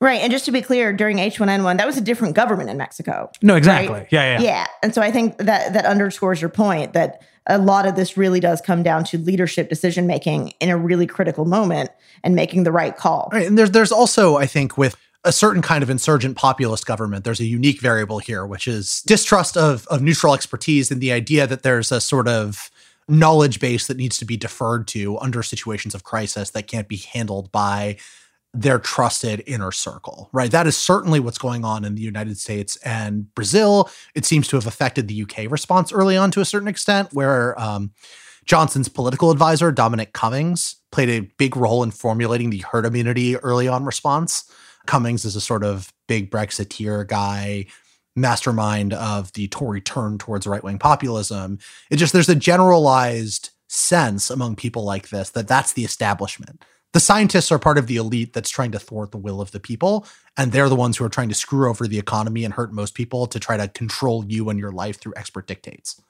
Right. 0.00 0.20
And 0.20 0.30
just 0.30 0.44
to 0.44 0.52
be 0.52 0.60
clear, 0.60 0.92
during 0.92 1.16
H1N1, 1.16 1.78
that 1.78 1.86
was 1.86 1.96
a 1.96 2.00
different 2.02 2.34
government 2.34 2.68
in 2.68 2.76
Mexico. 2.76 3.30
No, 3.40 3.54
exactly. 3.54 4.00
right? 4.00 4.08
Yeah, 4.10 4.38
yeah. 4.38 4.44
Yeah. 4.44 4.66
And 4.82 4.94
so 4.94 5.00
I 5.00 5.10
think 5.10 5.38
that 5.38 5.72
that 5.72 5.86
underscores 5.86 6.42
your 6.42 6.50
point 6.50 6.92
that 6.92 7.22
a 7.46 7.56
lot 7.56 7.86
of 7.86 7.94
this 7.94 8.16
really 8.16 8.38
does 8.38 8.60
come 8.60 8.82
down 8.82 9.04
to 9.04 9.18
leadership 9.18 9.70
decision 9.70 10.06
making 10.06 10.48
in 10.60 10.68
a 10.68 10.76
really 10.76 11.06
critical 11.06 11.46
moment 11.46 11.90
and 12.22 12.34
making 12.34 12.64
the 12.64 12.72
right 12.72 12.94
call. 12.94 13.30
Right. 13.32 13.46
And 13.46 13.56
there's 13.56 13.70
there's 13.70 13.92
also, 13.92 14.36
I 14.36 14.46
think, 14.46 14.76
with 14.76 14.94
a 15.24 15.32
certain 15.32 15.62
kind 15.62 15.82
of 15.82 15.90
insurgent 15.90 16.36
populist 16.36 16.86
government, 16.86 17.24
there's 17.24 17.40
a 17.40 17.46
unique 17.46 17.80
variable 17.80 18.18
here, 18.18 18.46
which 18.46 18.68
is 18.68 19.02
distrust 19.06 19.56
of, 19.56 19.86
of 19.86 20.02
neutral 20.02 20.34
expertise 20.34 20.90
and 20.90 21.00
the 21.00 21.12
idea 21.12 21.46
that 21.46 21.62
there's 21.62 21.90
a 21.90 22.00
sort 22.00 22.28
of 22.28 22.70
knowledge 23.08 23.60
base 23.60 23.86
that 23.86 23.96
needs 23.96 24.18
to 24.18 24.24
be 24.24 24.36
deferred 24.36 24.86
to 24.88 25.18
under 25.18 25.42
situations 25.42 25.94
of 25.94 26.04
crisis 26.04 26.50
that 26.50 26.66
can't 26.66 26.88
be 26.88 26.96
handled 26.96 27.50
by 27.52 27.96
their 28.54 28.78
trusted 28.78 29.42
inner 29.46 29.72
circle, 29.72 30.28
right? 30.32 30.50
That 30.50 30.66
is 30.66 30.76
certainly 30.76 31.18
what's 31.20 31.38
going 31.38 31.64
on 31.64 31.84
in 31.84 31.96
the 31.96 32.02
United 32.02 32.38
States 32.38 32.76
and 32.84 33.34
Brazil. 33.34 33.90
It 34.14 34.24
seems 34.24 34.46
to 34.48 34.56
have 34.56 34.66
affected 34.66 35.08
the 35.08 35.22
UK 35.22 35.50
response 35.50 35.92
early 35.92 36.16
on 36.16 36.30
to 36.32 36.40
a 36.40 36.44
certain 36.44 36.68
extent, 36.68 37.12
where 37.12 37.60
um, 37.60 37.92
Johnson's 38.44 38.88
political 38.88 39.30
advisor, 39.30 39.72
Dominic 39.72 40.12
Cummings, 40.12 40.76
played 40.92 41.08
a 41.08 41.28
big 41.36 41.56
role 41.56 41.82
in 41.82 41.90
formulating 41.90 42.50
the 42.50 42.58
herd 42.58 42.86
immunity 42.86 43.36
early 43.38 43.66
on 43.66 43.84
response. 43.84 44.48
Cummings 44.86 45.24
is 45.24 45.36
a 45.36 45.40
sort 45.40 45.64
of 45.64 45.92
big 46.08 46.30
Brexiteer 46.30 47.06
guy, 47.06 47.66
mastermind 48.16 48.92
of 48.92 49.32
the 49.32 49.48
Tory 49.48 49.80
turn 49.80 50.18
towards 50.18 50.46
right 50.46 50.62
wing 50.62 50.78
populism. 50.78 51.58
It 51.90 51.96
just, 51.96 52.12
there's 52.12 52.28
a 52.28 52.34
generalized 52.34 53.50
sense 53.68 54.30
among 54.30 54.56
people 54.56 54.84
like 54.84 55.08
this 55.08 55.30
that 55.30 55.48
that's 55.48 55.72
the 55.72 55.84
establishment. 55.84 56.64
The 56.92 57.00
scientists 57.00 57.50
are 57.50 57.58
part 57.58 57.76
of 57.76 57.88
the 57.88 57.96
elite 57.96 58.32
that's 58.32 58.50
trying 58.50 58.70
to 58.70 58.78
thwart 58.78 59.10
the 59.10 59.18
will 59.18 59.40
of 59.40 59.50
the 59.50 59.58
people. 59.58 60.06
And 60.36 60.52
they're 60.52 60.68
the 60.68 60.76
ones 60.76 60.96
who 60.96 61.04
are 61.04 61.08
trying 61.08 61.28
to 61.28 61.34
screw 61.34 61.68
over 61.68 61.88
the 61.88 61.98
economy 61.98 62.44
and 62.44 62.54
hurt 62.54 62.72
most 62.72 62.94
people 62.94 63.26
to 63.26 63.40
try 63.40 63.56
to 63.56 63.66
control 63.66 64.24
you 64.24 64.48
and 64.48 64.60
your 64.60 64.70
life 64.70 65.00
through 65.00 65.14
expert 65.16 65.48
dictates. 65.48 66.00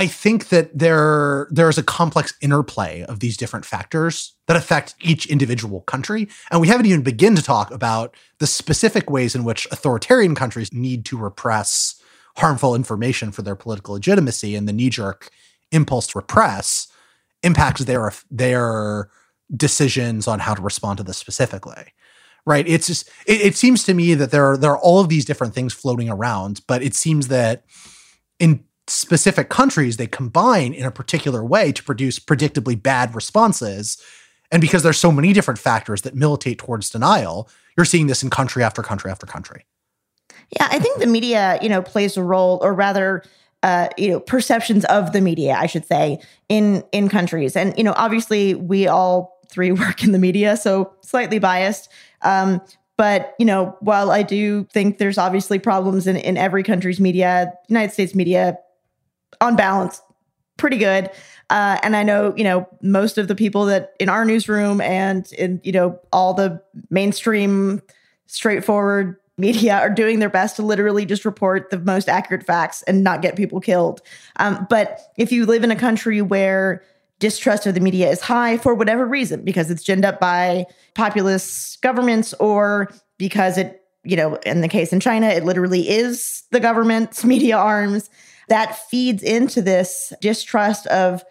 I 0.00 0.06
think 0.06 0.48
that 0.48 0.70
there 0.78 1.46
there's 1.50 1.76
a 1.76 1.82
complex 1.82 2.32
interplay 2.40 3.02
of 3.02 3.20
these 3.20 3.36
different 3.36 3.66
factors 3.66 4.32
that 4.46 4.56
affect 4.56 4.94
each 5.02 5.26
individual 5.26 5.82
country, 5.82 6.26
and 6.50 6.58
we 6.58 6.68
haven't 6.68 6.86
even 6.86 7.02
begun 7.02 7.36
to 7.36 7.42
talk 7.42 7.70
about 7.70 8.16
the 8.38 8.46
specific 8.46 9.10
ways 9.10 9.34
in 9.34 9.44
which 9.44 9.68
authoritarian 9.70 10.34
countries 10.34 10.72
need 10.72 11.04
to 11.04 11.18
repress 11.18 12.00
harmful 12.38 12.74
information 12.74 13.30
for 13.30 13.42
their 13.42 13.54
political 13.54 13.92
legitimacy, 13.92 14.56
and 14.56 14.66
the 14.66 14.72
knee-jerk 14.72 15.28
impulse 15.70 16.06
to 16.06 16.18
repress 16.18 16.88
impacts 17.42 17.84
their 17.84 18.10
their 18.30 19.10
decisions 19.54 20.26
on 20.26 20.38
how 20.38 20.54
to 20.54 20.62
respond 20.62 20.96
to 20.96 21.04
this 21.04 21.18
specifically. 21.18 21.92
Right? 22.46 22.66
It's 22.66 22.86
just 22.86 23.06
it, 23.26 23.42
it 23.42 23.54
seems 23.54 23.84
to 23.84 23.92
me 23.92 24.14
that 24.14 24.30
there 24.30 24.46
are 24.52 24.56
there 24.56 24.70
are 24.70 24.78
all 24.78 25.00
of 25.00 25.10
these 25.10 25.26
different 25.26 25.52
things 25.52 25.74
floating 25.74 26.08
around, 26.08 26.62
but 26.66 26.82
it 26.82 26.94
seems 26.94 27.28
that 27.28 27.64
in 28.38 28.64
specific 28.90 29.48
countries 29.48 29.96
they 29.96 30.06
combine 30.06 30.72
in 30.72 30.84
a 30.84 30.90
particular 30.90 31.44
way 31.44 31.72
to 31.72 31.82
produce 31.82 32.18
predictably 32.18 32.80
bad 32.80 33.14
responses. 33.14 34.02
And 34.50 34.60
because 34.60 34.82
there's 34.82 34.98
so 34.98 35.12
many 35.12 35.32
different 35.32 35.60
factors 35.60 36.02
that 36.02 36.14
militate 36.14 36.58
towards 36.58 36.90
denial, 36.90 37.48
you're 37.76 37.84
seeing 37.84 38.08
this 38.08 38.22
in 38.22 38.30
country 38.30 38.62
after 38.62 38.82
country 38.82 39.10
after 39.10 39.26
country. 39.26 39.64
Yeah, 40.58 40.66
I 40.70 40.80
think 40.80 40.98
the 40.98 41.06
media, 41.06 41.58
you 41.62 41.68
know, 41.68 41.80
plays 41.80 42.16
a 42.16 42.22
role, 42.22 42.58
or 42.62 42.74
rather, 42.74 43.22
uh, 43.62 43.88
you 43.96 44.08
know, 44.08 44.18
perceptions 44.18 44.84
of 44.86 45.12
the 45.12 45.20
media, 45.20 45.54
I 45.54 45.66
should 45.66 45.86
say, 45.86 46.18
in 46.48 46.82
in 46.90 47.08
countries. 47.08 47.54
And 47.54 47.76
you 47.78 47.84
know, 47.84 47.94
obviously, 47.96 48.54
we 48.54 48.88
all 48.88 49.38
three 49.48 49.70
work 49.72 50.02
in 50.02 50.10
the 50.10 50.18
media, 50.18 50.56
so 50.56 50.92
slightly 51.02 51.38
biased. 51.38 51.88
Um, 52.22 52.60
but 52.96 53.36
you 53.38 53.46
know, 53.46 53.76
while 53.80 54.10
I 54.10 54.24
do 54.24 54.64
think 54.72 54.98
there's 54.98 55.18
obviously 55.18 55.60
problems 55.60 56.08
in 56.08 56.16
in 56.16 56.36
every 56.36 56.64
country's 56.64 56.98
media, 56.98 57.52
United 57.68 57.92
States 57.92 58.14
media 58.14 58.58
on 59.40 59.56
balance, 59.56 60.00
pretty 60.56 60.78
good. 60.78 61.10
Uh, 61.48 61.78
and 61.82 61.96
I 61.96 62.02
know, 62.02 62.32
you 62.36 62.44
know, 62.44 62.68
most 62.80 63.18
of 63.18 63.26
the 63.26 63.34
people 63.34 63.64
that 63.66 63.94
in 63.98 64.08
our 64.08 64.24
newsroom 64.24 64.80
and 64.80 65.30
in, 65.32 65.60
you 65.64 65.72
know, 65.72 65.98
all 66.12 66.32
the 66.34 66.62
mainstream, 66.90 67.82
straightforward 68.26 69.16
media 69.36 69.74
are 69.74 69.90
doing 69.90 70.20
their 70.20 70.28
best 70.28 70.56
to 70.56 70.62
literally 70.62 71.04
just 71.04 71.24
report 71.24 71.70
the 71.70 71.78
most 71.78 72.08
accurate 72.08 72.44
facts 72.44 72.82
and 72.82 73.02
not 73.02 73.22
get 73.22 73.34
people 73.34 73.60
killed. 73.60 74.00
Um, 74.36 74.66
but 74.70 75.00
if 75.16 75.32
you 75.32 75.46
live 75.46 75.64
in 75.64 75.70
a 75.70 75.76
country 75.76 76.22
where 76.22 76.84
distrust 77.18 77.66
of 77.66 77.74
the 77.74 77.80
media 77.80 78.08
is 78.10 78.20
high 78.20 78.56
for 78.58 78.74
whatever 78.74 79.06
reason, 79.06 79.42
because 79.42 79.70
it's 79.70 79.82
ginned 79.82 80.04
up 80.04 80.20
by 80.20 80.66
populist 80.94 81.82
governments 81.82 82.32
or 82.34 82.90
because 83.18 83.58
it, 83.58 83.82
you 84.04 84.16
know, 84.16 84.36
in 84.46 84.60
the 84.60 84.68
case 84.68 84.92
in 84.92 85.00
China, 85.00 85.26
it 85.26 85.44
literally 85.44 85.88
is 85.88 86.44
the 86.50 86.60
government's 86.60 87.24
media 87.34 87.56
arms 87.56 88.08
that 88.50 88.76
feeds 88.88 89.22
into 89.22 89.62
this 89.62 90.12
distrust 90.20 90.86
of 90.88 91.24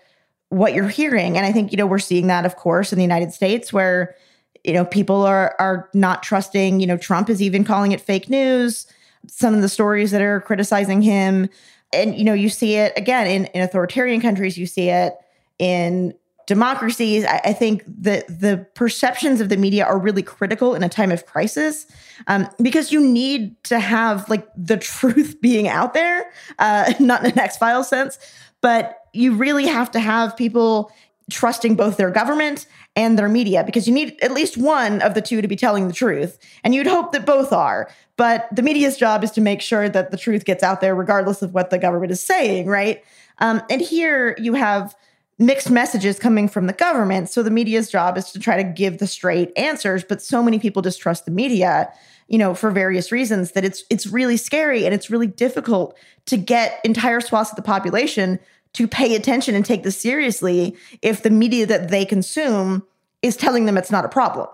what 0.50 0.74
you're 0.74 0.90
hearing. 0.90 1.38
And 1.38 1.46
I 1.46 1.52
think, 1.52 1.72
you 1.72 1.78
know, 1.78 1.86
we're 1.86 2.00
seeing 2.00 2.28
that, 2.28 2.46
of 2.46 2.56
course, 2.56 2.92
in 2.92 2.98
the 2.98 3.04
United 3.04 3.34
States 3.34 3.72
where, 3.72 4.16
you 4.64 4.74
know, 4.74 4.84
people 4.84 5.24
are 5.26 5.56
are 5.60 5.90
not 5.94 6.24
trusting, 6.24 6.80
you 6.80 6.88
know, 6.88 6.98
Trump 6.98 7.30
is 7.30 7.42
even 7.42 7.64
calling 7.64 7.92
it 7.92 8.02
fake 8.02 8.30
news. 8.30 8.88
Some 9.28 9.54
of 9.54 9.62
the 9.62 9.70
stories 9.70 10.12
that 10.12 10.22
are 10.22 10.42
criticizing 10.42 11.02
him. 11.02 11.50
And, 11.94 12.16
you 12.16 12.24
know, 12.24 12.34
you 12.34 12.50
see 12.50 12.76
it 12.76 12.94
again 12.98 13.28
in, 13.28 13.46
in 13.48 13.62
authoritarian 13.62 14.22
countries, 14.22 14.58
you 14.58 14.66
see 14.66 14.90
it 14.90 15.14
in 15.60 16.14
democracies, 16.50 17.24
I, 17.26 17.42
I, 17.46 17.54
think 17.54 17.84
the 17.86 18.26
the 18.28 18.66
perceptions 18.74 19.40
of 19.40 19.50
the 19.50 19.56
media 19.56 19.86
are 19.86 20.00
really 20.00 20.24
critical 20.24 20.74
in 20.74 20.82
a 20.82 20.90
time 20.90 21.12
of 21.12 21.28
crisis 21.28 21.86
um, 22.26 22.50
because 22.60 22.92
you 22.92 23.00
need 23.00 23.64
to 23.66 23.80
have 23.80 24.28
like 24.30 24.48
the 24.58 24.78
truth 24.92 25.40
being 25.42 25.68
out 25.68 25.94
there, 25.94 26.32
uh, 26.58 26.92
not 27.00 27.24
in 27.24 27.32
an 27.32 27.40
X 27.40 27.56
file 27.56 27.84
sense, 27.84 28.18
but 28.62 28.98
you 29.14 29.36
really 29.36 29.68
have 29.68 29.92
to 29.92 30.00
have 30.00 30.36
people 30.36 30.92
trusting 31.30 31.76
both 31.76 31.98
their 31.98 32.10
government 32.10 32.66
and 32.96 33.20
their 33.20 33.30
media 33.30 33.64
because 33.64 33.88
you 33.88 33.94
need 33.94 34.18
at 34.24 34.32
least 34.32 34.58
one 34.58 35.00
of 35.04 35.14
the 35.14 35.22
two 35.22 35.44
to 35.44 35.48
be 35.48 35.56
telling 35.56 35.88
the 35.88 35.94
truth. 35.94 36.40
And 36.64 36.74
you'd 36.74 36.88
hope 36.88 37.12
that 37.12 37.28
both 37.28 37.54
are. 37.54 37.92
But 38.18 38.48
the 38.52 38.64
media's 38.64 38.98
job 38.98 39.24
is 39.24 39.30
to 39.32 39.42
make 39.42 39.62
sure 39.62 39.88
that 39.88 40.10
the 40.10 40.18
truth 40.18 40.46
gets 40.46 40.64
out 40.64 40.82
there, 40.82 40.96
regardless 40.96 41.44
of 41.44 41.54
what 41.54 41.70
the 41.70 41.78
government 41.78 42.12
is 42.12 42.26
saying, 42.26 42.66
right? 42.66 43.04
Um, 43.38 43.62
and 43.70 43.82
here 43.82 44.36
you 44.40 44.56
have 44.56 44.96
mixed 45.40 45.72
messages 45.72 46.20
coming 46.20 46.50
from 46.50 46.68
the 46.68 46.74
government. 46.74 47.30
So 47.30 47.42
the 47.42 47.50
media's 47.50 47.90
job 47.90 48.18
is 48.18 48.32
to 48.34 48.40
try 48.40 48.62
to 48.62 48.64
give 48.64 48.98
the 48.98 49.08
straight 49.08 49.52
answers, 49.56 50.04
but 50.04 50.22
so 50.22 50.44
many 50.44 50.60
people 50.60 50.82
distrust 50.82 51.26
the 51.26 51.32
media, 51.32 51.92
you 52.28 52.38
know, 52.38 52.54
for 52.54 52.70
various 52.70 53.12
reasons 53.12 53.54
that 53.54 53.64
it's 53.64 53.84
it's 53.90 54.06
really 54.06 54.38
scary 54.38 54.86
and 54.86 54.94
it's 54.94 55.10
really 55.10 55.28
difficult 55.28 55.98
to 56.26 56.38
get 56.38 56.80
entire 56.84 57.22
swaths 57.22 57.52
of 57.52 57.56
the 57.56 57.62
population 57.62 58.38
to 58.74 58.88
pay 58.88 59.16
attention 59.16 59.56
and 59.56 59.66
take 59.66 59.84
this 59.84 60.00
seriously 60.00 60.76
if 61.02 61.24
the 61.24 61.30
media 61.30 61.66
that 61.66 61.90
they 61.90 62.06
consume 62.06 62.84
is 63.22 63.36
telling 63.36 63.66
them 63.66 63.78
it's 63.78 63.92
not 63.92 64.06
a 64.06 64.10
problem. 64.10 64.48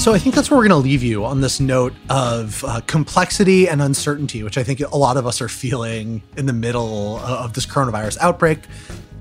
So 0.00 0.14
I 0.14 0.18
think 0.18 0.34
that's 0.34 0.50
where 0.50 0.56
we're 0.56 0.66
going 0.66 0.82
to 0.82 0.88
leave 0.88 1.02
you 1.02 1.26
on 1.26 1.42
this 1.42 1.60
note 1.60 1.92
of 2.08 2.64
uh, 2.64 2.80
complexity 2.86 3.68
and 3.68 3.82
uncertainty, 3.82 4.42
which 4.42 4.56
I 4.56 4.62
think 4.62 4.80
a 4.80 4.96
lot 4.96 5.18
of 5.18 5.26
us 5.26 5.42
are 5.42 5.48
feeling 5.48 6.22
in 6.38 6.46
the 6.46 6.54
middle 6.54 7.18
of 7.18 7.52
this 7.52 7.66
coronavirus 7.66 8.16
outbreak. 8.16 8.60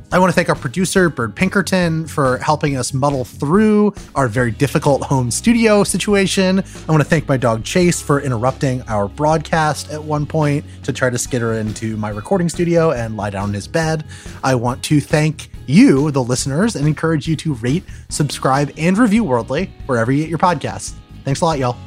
I 0.10 0.20
want 0.20 0.32
to 0.32 0.34
thank 0.34 0.48
our 0.48 0.56
producer, 0.56 1.10
Bird 1.10 1.36
Pinkerton, 1.36 2.08
for 2.08 2.38
helping 2.38 2.78
us 2.78 2.94
muddle 2.94 3.26
through 3.26 3.94
our 4.16 4.30
very 4.30 4.52
difficult 4.52 5.04
home 5.04 5.32
studio 5.32 5.84
situation. 5.84 6.60
I 6.60 6.92
want 6.92 7.04
to 7.04 7.10
thank 7.10 7.28
my 7.28 7.36
dog, 7.36 7.66
Chase, 7.66 8.02
for 8.02 8.22
interrupting 8.22 8.82
our 8.84 9.10
broadcast 9.10 9.92
at 9.92 10.02
one 10.02 10.26
point 10.26 10.64
to 10.84 10.94
try 10.94 11.10
to 11.10 11.18
skitter 11.18 11.56
into 11.56 11.98
my 11.98 12.10
recording 12.10 12.48
studio 12.48 12.92
and 12.92 13.18
lie 13.18 13.32
down 13.32 13.50
in 13.50 13.54
his 13.54 13.68
bed. 13.68 14.06
I 14.46 14.56
want 14.56 14.82
to 14.86 15.02
thank 15.02 15.52
you, 15.70 16.12
the 16.12 16.24
listeners, 16.24 16.76
and 16.76 16.88
encourage 16.88 17.28
you 17.28 17.36
to 17.38 17.54
rate, 17.56 17.84
subscribe, 18.10 18.72
and 18.78 18.98
review 18.98 19.24
Worldly 19.24 19.72
wherever 19.86 20.12
you 20.12 20.24
get 20.24 20.30
your 20.30 20.40
podcasts. 20.40 20.94
Thanks 21.24 21.42
a 21.42 21.46
lot, 21.46 21.60
y'all. 21.60 21.78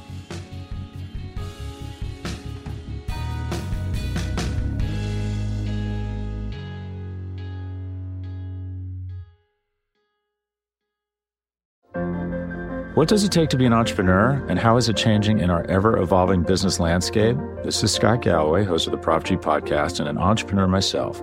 What 12.95 13.09
does 13.09 13.25
it 13.25 13.33
take 13.33 13.49
to 13.49 13.57
be 13.57 13.65
an 13.65 13.73
entrepreneur, 13.73 14.45
and 14.49 14.59
how 14.59 14.77
is 14.77 14.91
it 14.91 14.97
changing 14.99 15.41
in 15.41 15.49
our 15.49 15.65
ever 15.65 15.97
evolving 15.97 16.43
business 16.43 16.79
landscape? 16.79 17.39
This 17.65 17.83
is 17.83 17.91
Scott 17.91 18.21
Galloway, 18.21 18.65
host 18.65 18.87
of 18.87 18.93
the 18.93 18.99
Prop 18.99 19.25
G 19.25 19.35
podcast, 19.35 19.99
and 19.99 20.09
an 20.09 20.19
entrepreneur 20.19 20.69
myself. 20.69 21.23